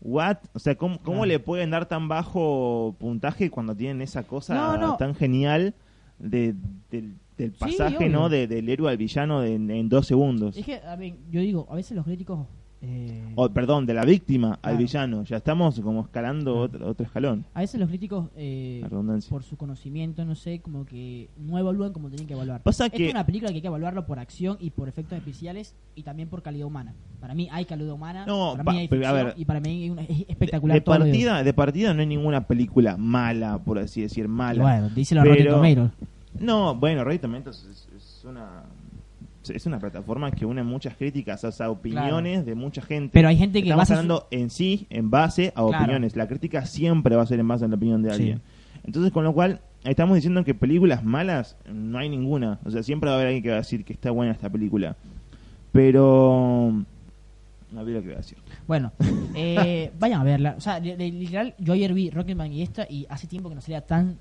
what, 0.00 0.38
o 0.52 0.58
sea, 0.58 0.76
¿cómo, 0.76 0.98
cómo 0.98 1.18
Claro. 1.18 1.26
le 1.28 1.38
pueden 1.40 1.70
dar 1.70 1.86
tan 1.86 2.08
bajo 2.08 2.94
puntaje 2.98 3.50
cuando 3.50 3.74
tienen 3.74 4.00
esa 4.02 4.22
cosa 4.22 4.54
No, 4.54 4.76
no. 4.76 4.96
tan 4.96 5.14
genial 5.14 5.74
de, 6.18 6.54
del, 6.90 7.14
del 7.36 7.52
pasaje. 7.52 8.08
¿no? 8.08 8.28
De- 8.28 8.46
del 8.46 8.68
héroe 8.68 8.90
al 8.90 8.96
villano 8.96 9.40
de- 9.40 9.54
en, 9.54 9.70
en 9.70 9.88
dos 9.88 10.06
segundos. 10.06 10.56
Es 10.56 10.64
que, 10.64 10.76
a 10.76 10.96
ver, 10.96 11.14
yo 11.30 11.40
digo, 11.40 11.66
a 11.70 11.74
veces 11.74 11.96
los 11.96 12.04
críticos 12.04 12.46
Eh, 12.80 13.32
O, 13.34 13.48
perdón, 13.48 13.86
de 13.86 13.94
la 13.94 14.04
víctima 14.04 14.58
al 14.62 14.76
villano. 14.76 15.24
Ya 15.24 15.38
estamos 15.38 15.80
como 15.80 16.02
escalando 16.02 16.52
Claro. 16.52 16.60
otro, 16.62 16.86
otro 16.90 17.06
escalón. 17.06 17.44
a 17.54 17.60
veces 17.60 17.80
los 17.80 17.88
críticos, 17.88 18.28
eh, 18.36 18.80
La 18.88 19.18
por 19.28 19.42
su 19.42 19.56
conocimiento, 19.56 20.24
no 20.24 20.36
sé, 20.36 20.60
como 20.60 20.86
que 20.86 21.28
no 21.38 21.58
evalúan 21.58 21.92
como 21.92 22.08
tienen 22.08 22.28
que 22.28 22.34
evaluar. 22.34 22.62
Pasa 22.62 22.86
Esta 22.86 22.96
que- 22.96 23.06
es 23.06 23.12
una 23.12 23.26
película 23.26 23.50
que 23.50 23.56
hay 23.56 23.60
que 23.62 23.66
evaluarlo 23.66 24.06
por 24.06 24.20
acción 24.20 24.58
y 24.60 24.70
por 24.70 24.88
efectos 24.88 25.18
especiales 25.18 25.74
y 25.96 26.04
también 26.04 26.28
por 26.28 26.40
calidad 26.42 26.68
humana. 26.68 26.94
Para 27.20 27.34
mí 27.34 27.48
hay 27.50 27.64
calidad 27.64 27.92
humana, 27.92 28.24
No, 28.26 28.52
para 28.52 28.64
pa- 28.64 28.72
mí 28.72 28.78
hay 28.78 28.86
a 28.86 28.88
ficción 28.88 29.14
ver, 29.14 29.34
y 29.36 29.44
para 29.44 29.58
mí 29.60 29.68
hay 29.82 29.90
una- 29.90 30.02
es 30.02 30.20
espectacular 30.28 30.74
de 30.76 30.80
todo 30.80 30.98
partida, 31.00 31.42
de 31.42 31.52
partida 31.52 31.94
no 31.94 32.00
hay 32.00 32.06
ninguna 32.06 32.46
película 32.46 32.96
mala, 32.96 33.58
por 33.58 33.80
así 33.80 34.02
decir, 34.02 34.28
mala. 34.28 34.62
Bueno, 34.62 34.88
dice 34.90 35.16
los 35.16 35.24
Pero-. 35.24 35.90
No, 36.38 36.76
bueno, 36.76 37.02
Rotten 37.02 37.20
Tomatoes 37.22 37.66
es, 37.68 37.88
es 37.96 38.24
una 38.24 38.62
es 39.50 39.66
una 39.66 39.78
plataforma 39.78 40.30
que 40.30 40.44
une 40.46 40.62
muchas 40.62 40.96
críticas, 40.96 41.42
o 41.44 41.52
sea, 41.52 41.70
opiniones 41.70 42.44
de 42.46 42.54
mucha 42.54 42.82
gente. 42.82 43.10
Pero 43.12 43.28
hay 43.28 43.36
gente 43.36 43.60
que 43.62 43.68
Estamos 43.68 43.82
basa 43.82 43.94
su- 43.94 43.98
hablando 44.00 44.26
en 44.30 44.50
sí, 44.50 44.86
en 44.90 45.10
base 45.10 45.48
a 45.48 45.62
Claro. 45.62 45.68
opiniones. 45.68 46.16
La 46.16 46.26
crítica 46.28 46.64
siempre 46.66 47.16
va 47.16 47.22
a 47.22 47.26
ser 47.26 47.40
en 47.40 47.48
base 47.48 47.64
a 47.64 47.68
la 47.68 47.76
opinión 47.76 48.02
de 48.02 48.10
Sí. 48.10 48.14
alguien. 48.16 48.40
Entonces, 48.84 49.12
con 49.12 49.24
lo 49.24 49.32
cual, 49.34 49.60
estamos 49.84 50.14
diciendo 50.14 50.42
que 50.44 50.54
películas 50.54 51.04
malas 51.04 51.56
no 51.72 51.98
hay 51.98 52.08
ninguna. 52.08 52.58
O 52.64 52.70
sea, 52.70 52.82
siempre 52.82 53.08
va 53.08 53.14
a 53.14 53.16
haber 53.16 53.26
alguien 53.28 53.42
que 53.42 53.50
va 53.50 53.56
a 53.56 53.58
decir 53.58 53.84
que 53.84 53.92
está 53.92 54.10
buena 54.10 54.32
esta 54.32 54.48
película. 54.50 54.96
Pero... 55.72 56.84
No 57.70 57.84
vi 57.84 57.92
lo 57.92 58.00
que 58.00 58.06
voy 58.06 58.14
a 58.14 58.18
decir. 58.18 58.38
Bueno, 58.66 58.92
eh, 59.34 59.90
vayan 59.98 60.22
a 60.22 60.24
verla. 60.24 60.54
O 60.56 60.60
sea, 60.60 60.80
literal, 60.80 61.54
yo 61.58 61.74
ayer 61.74 61.92
vi 61.92 62.08
Rocketman 62.08 62.50
y 62.50 62.62
esta 62.62 62.86
y 62.88 63.04
hace 63.10 63.26
tiempo 63.26 63.50
que 63.50 63.54
no 63.56 63.60
salía 63.60 63.82
tan 63.82 64.16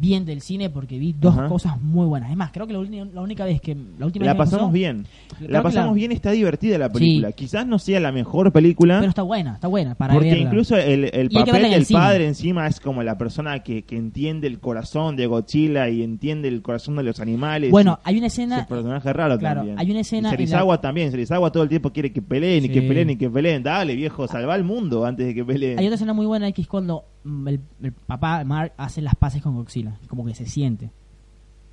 bien 0.00 0.24
del 0.24 0.40
cine 0.42 0.70
porque 0.70 0.98
vi 0.98 1.12
dos 1.18 1.36
Ajá. 1.36 1.48
cosas 1.48 1.80
muy 1.82 2.06
buenas. 2.06 2.30
Es 2.30 2.36
más, 2.36 2.52
creo 2.52 2.66
que 2.66 2.72
la, 2.72 2.80
la 3.12 3.20
única 3.20 3.44
vez 3.44 3.60
que 3.60 3.76
la 3.98 4.06
última 4.06 4.26
La 4.26 4.32
vez 4.34 4.38
pasamos 4.38 4.66
pasó- 4.66 4.72
bien. 4.72 5.06
La 5.40 5.62
pasamos 5.62 5.94
bien, 5.94 6.12
está 6.12 6.30
divertida 6.30 6.78
la 6.78 6.90
película. 6.92 7.32
Quizás 7.32 7.66
no 7.66 7.78
sea 7.78 7.98
la 8.00 8.12
mejor 8.12 8.52
película. 8.52 8.98
Pero 9.00 9.08
está 9.10 9.22
buena, 9.22 9.54
está 9.54 9.66
buena 9.68 9.94
para 9.96 10.14
Porque 10.14 10.30
verla. 10.30 10.44
incluso 10.44 10.76
el, 10.76 11.10
el 11.12 11.30
papel 11.30 11.64
el 11.64 11.70
del 11.72 11.84
cine. 11.84 11.98
padre 12.00 12.26
encima 12.28 12.66
es 12.66 12.78
como 12.80 13.02
la 13.02 13.18
persona 13.18 13.60
que, 13.64 13.82
que 13.82 13.96
entiende 13.96 14.46
el 14.46 14.60
corazón 14.60 15.16
de 15.16 15.26
Godzilla 15.26 15.88
y 15.88 16.02
entiende 16.02 16.48
el 16.48 16.62
corazón 16.62 16.96
de 16.96 17.02
los 17.02 17.18
animales. 17.20 17.70
Bueno, 17.70 17.98
hay 18.04 18.18
una 18.18 18.26
es 18.28 18.38
un 18.38 18.44
escena 18.44 18.66
personaje 18.66 19.12
raro 19.12 19.38
claro, 19.38 19.60
también. 19.60 19.78
hay 19.78 19.90
una 19.90 20.00
escena 20.00 20.28
Y 20.28 20.30
Serizawa 20.32 20.80
también. 20.80 21.10
Serizawa 21.10 21.50
todo 21.50 21.62
el 21.64 21.68
tiempo 21.68 21.90
quiere 21.92 22.12
que 22.12 22.22
peleen 22.22 22.64
y 22.64 22.68
que 22.68 22.82
peleen 22.82 23.10
y 23.10 23.16
que 23.16 23.28
peleen. 23.30 23.62
Dale, 23.62 23.94
viejo, 23.96 24.28
salva 24.28 24.54
al 24.54 24.64
mundo 24.64 25.04
antes 25.04 25.26
de 25.26 25.34
que 25.34 25.44
peleen. 25.44 25.78
Hay 25.78 25.86
otra 25.86 25.96
escena 25.96 26.12
muy 26.12 26.26
buena 26.26 26.50
que 26.52 26.62
es 26.62 26.68
cuando 26.68 27.04
el, 27.24 27.60
el 27.82 27.92
papá, 27.92 28.44
Mark, 28.44 28.72
hace 28.76 29.00
las 29.02 29.14
paces 29.14 29.42
con 29.42 29.54
Godzilla. 29.54 29.94
Como 30.08 30.24
que 30.24 30.34
se 30.34 30.46
siente. 30.46 30.90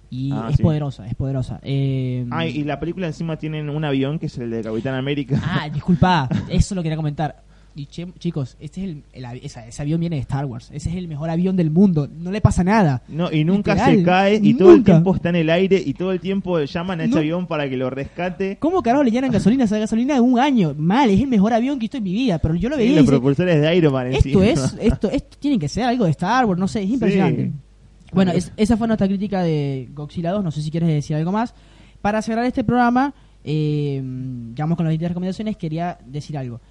Y 0.09 0.31
Ah, 0.31 0.47
es 0.51 0.57
sí. 0.57 0.63
poderosa, 0.63 1.07
es 1.07 1.15
poderosa. 1.15 1.59
Eh, 1.63 2.25
Ah, 2.31 2.45
y 2.45 2.63
la 2.63 2.79
película 2.79 3.07
encima 3.07 3.37
tienen 3.37 3.69
un 3.69 3.83
avión 3.83 4.19
que 4.19 4.27
es 4.27 4.37
el 4.37 4.51
de 4.51 4.61
Capitán 4.61 4.95
América. 4.95 5.41
Ah, 5.43 5.67
disculpa, 5.69 6.29
eso 6.49 6.75
lo 6.75 6.83
quería 6.83 6.95
comentar. 6.95 7.43
Y 7.77 7.87
che- 7.87 8.07
chicos, 8.19 8.55
este 8.61 8.81
es 8.83 8.87
el, 8.89 9.03
el 9.11 9.25
esa- 9.43 9.67
ese 9.67 9.81
avión 9.81 9.99
viene 9.99 10.15
de 10.15 10.21
Star 10.21 10.45
Wars. 10.45 10.69
Ese 10.71 10.89
es 10.89 10.95
el 10.95 11.09
mejor 11.09 11.29
avión 11.29 11.57
del 11.57 11.69
mundo. 11.71 12.07
No 12.07 12.31
le 12.31 12.39
pasa 12.39 12.63
nada. 12.63 13.01
No, 13.09 13.29
y 13.29 13.43
nunca 13.43 13.73
Literal, 13.73 13.97
se 13.97 14.03
cae 14.03 14.39
y 14.41 14.53
todo 14.53 14.73
el 14.75 14.83
tiempo 14.85 15.13
está 15.13 15.27
en 15.29 15.35
el 15.35 15.49
aire 15.49 15.83
y 15.85 15.93
todo 15.93 16.13
el 16.13 16.21
tiempo 16.21 16.57
llaman 16.61 17.01
a 17.01 17.03
ese 17.03 17.11
No. 17.13 17.17
avión 17.19 17.47
para 17.47 17.69
que 17.69 17.75
lo 17.75 17.89
rescate. 17.89 18.57
¿Cómo 18.59 18.81
carajo 18.81 19.03
le 19.03 19.11
llenan 19.11 19.29
gasolina 19.29 19.65
esa 19.65 19.77
gasolina 19.77 20.13
de 20.13 20.21
un 20.21 20.39
año? 20.39 20.73
Mal, 20.77 21.09
es 21.09 21.19
el 21.19 21.27
mejor 21.27 21.51
avión 21.51 21.77
que 21.77 21.83
he 21.83 21.87
visto 21.87 21.97
en 21.97 22.03
mi 22.05 22.13
vida. 22.13 22.39
Pero 22.39 22.55
yo 22.55 22.69
lo 22.69 22.77
veía 22.77 22.91
y 22.91 22.95
los 22.95 23.01
dice, 23.03 23.11
propulsores 23.11 23.61
de 23.61 23.75
Iron 23.75 23.91
Man 23.91 24.07
esto 24.07 24.41
encima. 24.41 24.43
es, 24.67 24.77
esto, 24.79 25.09
esto 25.11 25.37
tiene 25.39 25.59
que 25.59 25.67
ser 25.67 25.83
algo 25.83 26.05
de 26.05 26.11
Star 26.11 26.45
Wars, 26.45 26.57
no 26.59 26.69
sé, 26.69 26.81
es 26.81 26.89
impresionante. 26.89 27.45
Sí. 27.47 27.51
Bueno, 28.13 28.31
es- 28.31 28.53
esa 28.55 28.77
fue 28.77 28.87
nuestra 28.87 29.07
crítica 29.07 29.43
de 29.43 29.89
Godzilla 29.93 30.31
2. 30.31 30.41
No 30.45 30.51
sé 30.51 30.61
si 30.61 30.71
quieres 30.71 30.87
decir 30.87 31.17
algo 31.17 31.33
más. 31.33 31.53
Para 32.01 32.21
cerrar 32.21 32.45
este 32.45 32.63
programa, 32.63 33.13
eh, 33.43 34.01
ya 34.55 34.63
vamos 34.63 34.77
con 34.77 34.85
las 34.85 34.91
20 34.91 35.09
recomendaciones. 35.09 35.57
Quería 35.57 35.97
decir 36.05 36.37
algo. 36.37 36.61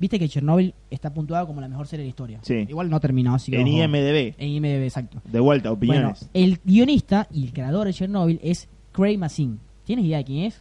Viste 0.00 0.18
que 0.18 0.28
Chernobyl 0.28 0.72
está 0.90 1.12
puntuada 1.12 1.46
como 1.46 1.60
la 1.60 1.68
mejor 1.68 1.86
serie 1.86 2.02
de 2.04 2.06
la 2.06 2.10
historia. 2.10 2.38
Sí. 2.42 2.66
Igual 2.68 2.88
no 2.90 2.96
ha 2.96 3.00
terminado, 3.00 3.36
así 3.36 3.52
que 3.52 3.60
En 3.60 3.68
ojo. 3.68 3.76
IMDB. 3.84 4.34
En 4.38 4.48
IMDb, 4.48 4.84
exacto. 4.84 5.20
De 5.24 5.38
vuelta, 5.40 5.70
Bueno, 5.70 5.92
opiniones. 5.92 6.28
el 6.32 6.58
guionista 6.64 7.28
y 7.30 7.44
el 7.44 7.52
creador 7.52 7.86
de 7.86 7.92
Chernobyl 7.92 8.40
es 8.42 8.66
Craig 8.92 9.18
Mazin. 9.18 9.60
¿Tienes 9.84 10.04
idea 10.06 10.18
de 10.18 10.24
quién 10.24 10.44
es? 10.46 10.60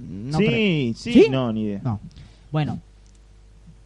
No 0.00 0.38
sí, 0.38 0.94
sí, 0.96 1.12
¿Sí? 1.12 1.26
no, 1.28 1.52
ni 1.52 1.62
idea. 1.64 1.80
No. 1.82 1.98
Bueno, 2.52 2.78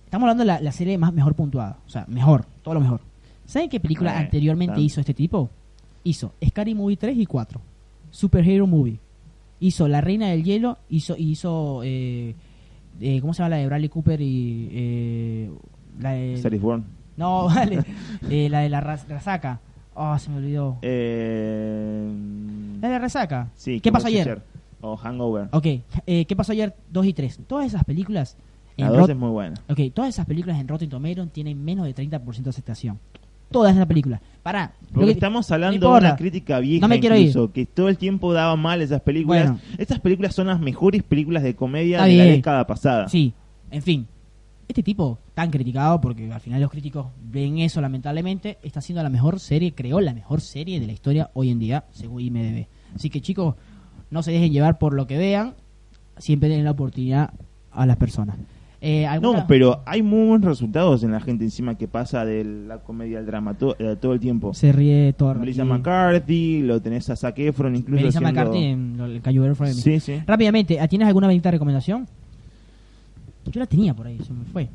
estamos 0.04 0.24
hablando 0.26 0.42
de 0.42 0.46
la, 0.48 0.60
la 0.60 0.72
serie 0.72 0.98
más 0.98 1.12
mejor 1.14 1.34
puntuada. 1.34 1.78
O 1.86 1.90
sea, 1.90 2.04
mejor, 2.08 2.44
todo 2.62 2.74
lo 2.74 2.80
mejor. 2.80 3.00
¿Saben 3.46 3.70
qué 3.70 3.80
película 3.80 4.12
Eh, 4.14 4.18
anteriormente 4.18 4.72
tanto. 4.74 4.84
hizo 4.84 5.00
este 5.00 5.14
tipo? 5.14 5.48
Hizo 6.04 6.34
Scary 6.46 6.74
Movie 6.74 6.96
3 6.98 7.16
y 7.16 7.24
4. 7.26 7.60
Superhero 8.10 8.66
Movie. 8.66 8.98
Hizo 9.60 9.88
La 9.88 10.00
Reina 10.02 10.28
del 10.28 10.44
Hielo. 10.44 10.76
Hizo, 10.90 11.16
hizo 11.16 11.80
eh, 11.84 12.34
eh, 13.02 13.20
¿cómo 13.20 13.34
se 13.34 13.38
llama 13.42 13.50
la 13.50 13.56
de 13.56 13.66
Bradley 13.66 13.88
Cooper 13.88 14.20
y 14.20 14.68
eh, 14.72 15.50
la 16.00 16.12
de... 16.12 16.34
Star 16.34 16.54
is 16.54 16.60
Born. 16.62 16.84
No, 17.16 17.46
vale. 17.54 17.84
Eh, 18.30 18.48
la 18.48 18.60
de 18.60 18.68
la 18.68 18.80
resaca. 18.80 19.60
Oh, 19.94 20.18
se 20.18 20.30
me 20.30 20.38
olvidó. 20.38 20.78
Eh, 20.82 22.10
La 22.80 22.88
de 22.88 22.94
la 22.94 22.98
resaca. 22.98 23.50
sí, 23.54 23.80
¿Qué 23.80 23.90
como 23.90 23.98
pasó 23.98 24.08
ayer? 24.08 24.42
O 24.80 24.96
Hangover. 24.96 25.48
Ok, 25.52 25.66
eh, 26.06 26.24
¿qué 26.26 26.34
pasó 26.34 26.52
ayer 26.52 26.74
2 26.90 27.06
y 27.06 27.12
3? 27.12 27.40
Todas 27.46 27.66
esas 27.66 27.84
películas... 27.84 28.36
La 28.76 28.86
en 28.86 28.92
2 28.94 29.00
Rot- 29.02 29.10
es 29.10 29.16
muy 29.16 29.28
buena. 29.30 29.54
Ok, 29.68 29.80
todas 29.94 30.08
esas 30.08 30.24
películas 30.26 30.58
en 30.58 30.66
Rotten 30.66 30.88
Tomatoes 30.88 31.30
tienen 31.30 31.62
menos 31.62 31.84
de 31.84 31.94
30% 31.94 32.42
de 32.42 32.50
aceptación. 32.50 32.98
Todas 33.52 33.74
esas 33.74 33.86
películas. 33.86 34.20
Pará. 34.42 34.72
Porque 34.92 35.06
que- 35.06 35.12
estamos 35.12 35.48
no 35.48 35.54
hablando 35.54 35.92
de 35.92 35.98
una 35.98 36.16
crítica 36.16 36.58
vieja 36.58 36.80
No 36.80 36.88
me 36.88 36.96
incluso, 36.96 37.52
que 37.52 37.66
todo 37.66 37.88
el 37.88 37.96
tiempo 37.96 38.32
daba 38.32 38.56
mal 38.56 38.82
esas 38.82 39.00
películas. 39.00 39.50
Bueno. 39.50 39.60
Estas 39.78 40.00
películas 40.00 40.34
son 40.34 40.48
las 40.48 40.60
mejores 40.60 41.02
películas 41.02 41.42
de 41.42 41.54
comedia 41.54 41.98
Está 41.98 42.06
de 42.06 42.16
la 42.16 42.24
década 42.24 42.66
pasada. 42.66 43.08
Sí, 43.08 43.32
en 43.70 43.82
fin. 43.82 44.06
Este 44.68 44.82
tipo, 44.82 45.18
tan 45.34 45.50
criticado, 45.50 46.00
porque 46.00 46.32
al 46.32 46.40
final 46.40 46.60
los 46.60 46.70
críticos 46.70 47.06
ven 47.20 47.58
eso 47.58 47.80
lamentablemente, 47.80 48.58
está 48.62 48.80
siendo 48.80 49.02
la 49.02 49.10
mejor 49.10 49.38
serie, 49.38 49.74
creó 49.74 50.00
la 50.00 50.14
mejor 50.14 50.40
serie 50.40 50.80
de 50.80 50.86
la 50.86 50.92
historia 50.92 51.30
hoy 51.34 51.50
en 51.50 51.58
día, 51.58 51.84
según 51.90 52.22
IMDB. 52.22 52.66
Así 52.94 53.10
que 53.10 53.20
chicos, 53.20 53.54
no 54.10 54.22
se 54.22 54.32
dejen 54.32 54.52
llevar 54.52 54.78
por 54.78 54.94
lo 54.94 55.06
que 55.06 55.18
vean, 55.18 55.54
siempre 56.16 56.48
den 56.48 56.64
la 56.64 56.70
oportunidad 56.70 57.32
a 57.70 57.86
las 57.86 57.96
personas. 57.96 58.36
Eh, 58.84 59.06
¿alguna- 59.06 59.38
No, 59.42 59.46
pero 59.46 59.80
hay 59.86 60.02
muy 60.02 60.26
buenos 60.26 60.48
resultados 60.48 61.04
en 61.04 61.12
la 61.12 61.20
gente 61.20 61.44
encima 61.44 61.76
que 61.78 61.86
pasa 61.86 62.24
de 62.24 62.42
la 62.42 62.78
comedia 62.78 63.20
al 63.20 63.26
drama 63.26 63.54
to- 63.54 63.76
eh, 63.78 63.96
todo 64.00 64.12
el 64.12 64.18
tiempo. 64.18 64.52
Se 64.54 64.72
ríe 64.72 65.12
todo. 65.12 65.34
Melissa. 65.36 65.64
McCarthy, 65.64 66.62
lo 66.62 66.82
tenés 66.82 67.08
a 67.08 67.14
Zac 67.14 67.38
Efron 67.38 67.76
incluso 67.76 68.00
Melissa 68.02 68.18
haciendo- 68.18 68.40
McCarthy 68.40 68.64
en 68.64 69.00
el 69.00 69.22
Girl 69.22 69.54
Friend. 69.54 69.74
Sí, 69.74 70.00
sí. 70.00 70.20
Rápidamente, 70.26 70.78
¿tienes 70.88 71.06
alguna 71.06 71.28
bendita 71.28 71.50
recomendación? 71.52 72.08
Yo 73.46 73.60
la 73.60 73.66
tenía 73.66 73.94
por 73.94 74.06
ahí, 74.08 74.18
se 74.18 74.32
me 74.32 74.44
fue. 74.46 74.68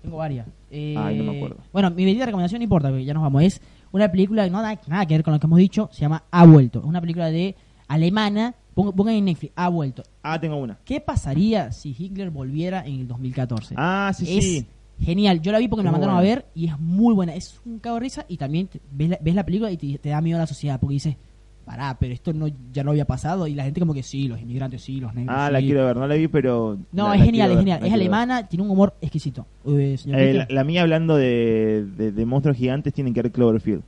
Tengo 0.00 0.16
varias. 0.16 0.46
Eh, 0.70 0.94
Ay, 0.98 1.18
no 1.18 1.24
me 1.30 1.36
acuerdo. 1.36 1.56
Bueno, 1.72 1.90
mi 1.90 2.04
bendita 2.06 2.24
recomendación 2.26 2.58
no 2.60 2.64
importa, 2.64 2.88
porque 2.88 3.04
ya 3.04 3.12
nos 3.14 3.22
vamos. 3.22 3.42
Es 3.42 3.60
una 3.92 4.10
película 4.10 4.44
que 4.44 4.50
no 4.50 4.62
nada, 4.62 4.80
nada 4.88 5.04
que 5.06 5.14
ver 5.14 5.22
con 5.22 5.34
lo 5.34 5.40
que 5.40 5.46
hemos 5.46 5.58
dicho, 5.58 5.88
se 5.92 6.00
llama 6.00 6.22
Ha 6.30 6.46
vuelto. 6.46 6.78
Es 6.80 6.84
una 6.86 7.00
película 7.02 7.30
de 7.30 7.54
alemana, 7.88 8.54
pongan 8.74 9.14
en 9.14 9.24
Netflix, 9.26 9.52
Ha 9.56 9.68
vuelto. 9.68 10.02
Ah, 10.22 10.40
tengo 10.40 10.56
una. 10.56 10.78
¿Qué 10.84 11.00
pasaría 11.00 11.72
si 11.72 11.94
Hitler 11.98 12.30
volviera 12.30 12.84
en 12.86 13.00
el 13.00 13.08
2014? 13.08 13.74
Ah, 13.78 14.12
sí, 14.16 14.24
es 14.38 14.44
sí. 14.44 14.66
genial. 15.00 15.40
Yo 15.42 15.52
la 15.52 15.58
vi 15.58 15.68
porque 15.68 15.82
me 15.82 15.86
la 15.88 15.92
mandaron 15.92 16.16
a 16.16 16.20
ver 16.20 16.46
y 16.54 16.66
es 16.68 16.78
muy 16.78 17.14
buena. 17.14 17.34
Es 17.34 17.60
un 17.66 17.78
cago 17.78 17.96
de 17.96 18.00
risa 18.00 18.24
y 18.28 18.36
también 18.36 18.68
te- 18.68 18.80
ves, 18.90 19.10
la, 19.10 19.18
ves 19.20 19.34
la 19.34 19.44
película 19.44 19.70
y 19.70 19.76
te, 19.76 19.98
te 19.98 20.08
da 20.10 20.20
miedo 20.20 20.38
a 20.38 20.40
la 20.42 20.46
sociedad 20.46 20.78
porque 20.80 20.94
dices, 20.94 21.16
pará, 21.64 21.96
pero 21.98 22.12
esto 22.12 22.32
no 22.32 22.48
ya 22.72 22.82
no 22.82 22.90
había 22.90 23.04
pasado 23.04 23.46
y 23.46 23.54
la 23.54 23.62
gente 23.64 23.78
como 23.78 23.94
que 23.94 24.02
sí, 24.02 24.26
los 24.26 24.40
inmigrantes 24.40 24.82
sí, 24.82 24.98
los 25.00 25.14
negros 25.14 25.36
Ah, 25.38 25.46
sí. 25.48 25.52
la 25.52 25.60
quiero 25.60 25.86
ver, 25.86 25.96
no 25.96 26.06
la 26.08 26.14
vi, 26.16 26.26
pero... 26.28 26.76
No, 26.92 27.08
la- 27.08 27.14
es 27.14 27.20
la 27.20 27.24
genial, 27.26 27.50
es 27.52 27.58
genial. 27.58 27.78
Es 27.78 27.82
ver. 27.84 27.92
alemana, 27.92 28.48
tiene 28.48 28.64
un 28.64 28.70
humor 28.70 28.94
exquisito. 29.00 29.46
Eh, 29.66 29.96
señor 29.98 30.18
Eh, 30.20 30.34
la, 30.34 30.46
la 30.50 30.64
mía 30.64 30.82
hablando 30.82 31.16
de, 31.16 31.86
de, 31.96 32.10
de 32.12 32.26
monstruos 32.26 32.56
gigantes 32.56 32.92
tiene 32.92 33.12
que 33.12 33.22
ver 33.22 33.30
Cloverfield. 33.32 33.82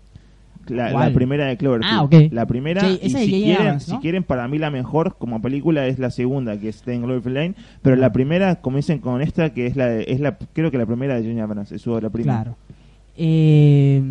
La, 0.69 0.91
la 0.91 1.13
primera 1.13 1.47
de 1.47 1.57
Cloverfield. 1.57 1.95
Ah, 1.95 2.03
ok. 2.03 2.15
La 2.31 2.47
primera, 2.47 2.81
Sí, 2.81 2.99
y 3.03 3.11
si 3.11 3.31
quieren, 3.45 3.81
si 3.81 3.97
quieren, 3.99 4.23
para 4.23 4.49
mí 4.49 4.59
la 4.59 4.71
mejor 4.71 5.17
como 5.19 5.41
película 5.43 5.87
es 5.87 5.99
la 5.99 6.11
segunda, 6.11 6.59
que 6.59 6.69
es 6.71 6.83
en 6.87 7.03
Cloverfield 7.03 7.37
Lane. 7.37 7.55
Pero 7.83 7.97
la 7.97 8.13
primera, 8.13 8.57
comiencen 8.57 8.99
con 9.01 9.21
esta, 9.23 9.51
que 9.53 9.67
es 9.67 9.77
la, 9.77 9.87
de- 9.89 10.05
es 10.09 10.21
la 10.21 10.37
creo 10.53 10.71
que 10.71 10.79
la 10.79 10.87
primera 10.87 11.15
de 11.17 11.23
J.J. 11.23 11.43
Abrams, 11.43 11.73
es 11.73 11.83
su 11.83 11.93
obra 11.93 12.11
prima. 12.11 12.33
Claro. 12.43 12.57
Eh, 13.17 14.03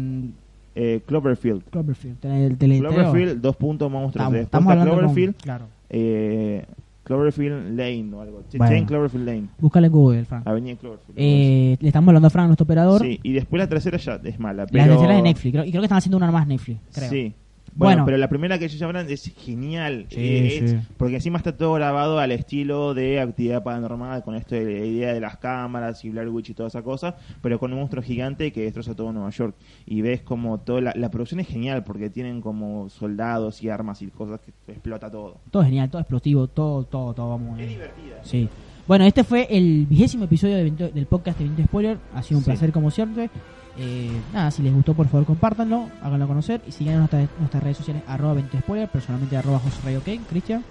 Eh, 0.76 1.02
Cloverfield. 1.06 1.62
Cloverfield, 1.70 2.26
el. 2.26 2.58
Cloverfield, 2.58 3.40
dos 3.42 3.56
puntos 3.56 3.92
monstruos. 3.92 4.26
Estamos, 4.26 4.42
estamos 4.44 4.64
está 4.64 4.82
hablando 4.82 4.92
con- 4.94 5.00
Cloverfield, 5.02 5.36
Claro. 5.36 5.66
eh, 5.92 6.66
Cloverfield 7.04 7.78
Lane 7.78 8.10
o 8.14 8.22
algo. 8.22 8.44
Bueno. 8.56 8.88
Cloverfield 8.88 9.26
Lane. 9.26 9.48
Búscala 9.60 9.88
en 9.88 9.94
Google, 9.94 10.26
Frank. 10.26 10.48
Avenida 10.48 10.76
Cloverfield. 10.78 11.18
Eh, 11.18 11.78
le 11.80 11.88
estamos 11.88 12.08
hablando 12.08 12.28
a 12.28 12.30
Frank, 12.30 12.48
nuestro 12.48 12.64
operador. 12.64 13.02
sí, 13.02 13.20
y 13.24 13.34
después 13.34 13.60
la 13.60 13.68
tercera 13.68 13.98
ya 13.98 14.20
es 14.24 14.40
mala. 14.40 14.64
La 14.64 14.68
Pero... 14.68 14.86
tercera 14.86 15.12
es 15.12 15.18
de 15.18 15.24
Netflix. 15.24 15.52
Creo, 15.52 15.66
y 15.66 15.70
creo 15.72 15.82
que 15.82 15.86
están 15.86 15.98
haciendo 15.98 16.18
una 16.18 16.32
más 16.32 16.48
Netflix. 16.48 16.80
Creo. 16.94 17.10
Sí. 17.10 17.34
Bueno, 17.76 17.94
Bueno. 17.96 18.06
pero 18.06 18.18
la 18.18 18.28
primera 18.30 18.60
que 18.60 18.66
ellos 18.66 18.82
hablan 18.84 19.10
es 19.10 19.34
genial. 19.36 20.06
Sí, 20.10 20.20
Eh, 20.20 20.58
es- 20.64 20.72
sí. 20.72 20.78
Porque 20.98 21.16
encima 21.16 21.38
está 21.38 21.58
todo 21.58 21.74
grabado 21.74 22.20
al 22.20 22.32
estilo 22.32 22.94
de 22.94 23.20
actividad 23.20 23.64
paranormal, 23.64 24.24
con 24.24 24.36
esto 24.36 24.54
de 24.56 24.64
la 24.80 24.86
idea 24.86 25.14
de 25.14 25.20
las 25.20 25.38
cámaras 25.38 26.06
y 26.06 26.10
Blair 26.10 26.30
Witch 26.30 26.52
y 26.52 26.54
toda 26.54 26.68
esa 26.68 26.82
cosa, 26.84 27.16
pero 27.42 27.58
con 27.60 27.74
un 27.74 27.80
monstruo 27.80 28.04
gigante 28.04 28.52
que 28.52 28.62
destroza 28.62 28.94
todo 28.96 29.12
Nueva 29.12 29.30
York. 29.32 29.56
Y 29.88 30.02
ves 30.02 30.22
como 30.22 30.60
toda 30.60 30.82
la, 30.82 30.94
la 30.96 31.10
producción 31.10 31.40
es 31.40 31.48
genial 31.48 31.84
porque 31.84 32.10
tienen 32.10 32.42
como 32.42 32.90
soldados 32.90 33.64
y 33.64 33.70
armas 33.70 34.02
y 34.02 34.08
cosas 34.08 34.40
que 34.42 34.52
explota 34.72 35.10
todo. 35.10 35.38
Todo 35.50 35.64
genial, 35.64 35.90
todo 35.90 36.02
explosivo, 36.02 36.48
todo, 36.48 36.84
todo, 36.84 37.14
todo. 37.14 37.30
Vamos. 37.30 37.60
Es 37.60 37.70
divertida. 37.70 38.18
Sí. 38.24 38.48
Bueno, 38.88 39.06
este 39.06 39.24
fue 39.24 39.48
el 39.50 39.86
vigésimo 39.86 40.26
episodio 40.26 40.58
de 40.58 40.70
del 40.92 41.06
podcast 41.06 41.40
de 41.40 41.46
20 41.46 41.64
Spoiler. 41.64 41.98
Ha 42.14 42.22
sido 42.22 42.38
un 42.40 42.44
Sí. 42.44 42.50
placer 42.52 42.72
como 42.74 42.92
siempre. 42.92 43.30
Eh, 43.78 44.12
nada, 44.32 44.52
si 44.52 44.62
les 44.62 44.74
gustó, 44.74 44.94
por 44.94 45.08
favor, 45.08 45.26
compártanlo, 45.26 45.90
háganlo 46.02 46.28
conocer 46.28 46.62
y 46.68 46.72
sigan 46.72 46.94
en 46.94 47.00
nuestras, 47.00 47.30
nuestras 47.40 47.64
redes 47.64 47.78
sociales, 47.78 48.04
arroba 48.08 48.34
20 48.34 48.60
Spoiler, 48.60 48.90
personalmente 48.90 49.36
arroba 49.36 49.60
José 49.60 49.78
Rayo 49.84 50.04
Ken, 50.04 50.24
Cristian. 50.30 50.64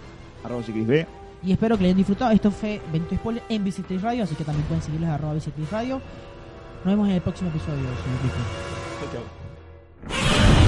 Arroba 0.45 0.63
CXB. 0.63 1.07
Y 1.45 1.53
espero 1.53 1.77
que 1.77 1.83
le 1.83 1.89
hayan 1.89 1.99
disfrutado. 1.99 2.31
Esto 2.31 2.51
fue 2.51 2.81
20 2.93 3.17
Spoiler 3.17 3.43
en 3.49 3.65
Bicicleta 3.65 4.03
Radio, 4.05 4.25
así 4.25 4.35
que 4.35 4.45
también 4.45 4.67
pueden 4.67 4.83
seguirles 4.83 5.11
arroba 5.11 5.35
Bicicleta 5.35 5.79
Radio. 5.79 6.01
Nos 6.85 6.93
vemos 6.93 7.09
en 7.09 7.15
el 7.15 7.21
próximo 7.21 7.51
episodio, 7.51 7.77
señor 7.77 8.19
Cristian. 8.21 8.45
Chau, 9.01 9.09
chau. 9.13 10.62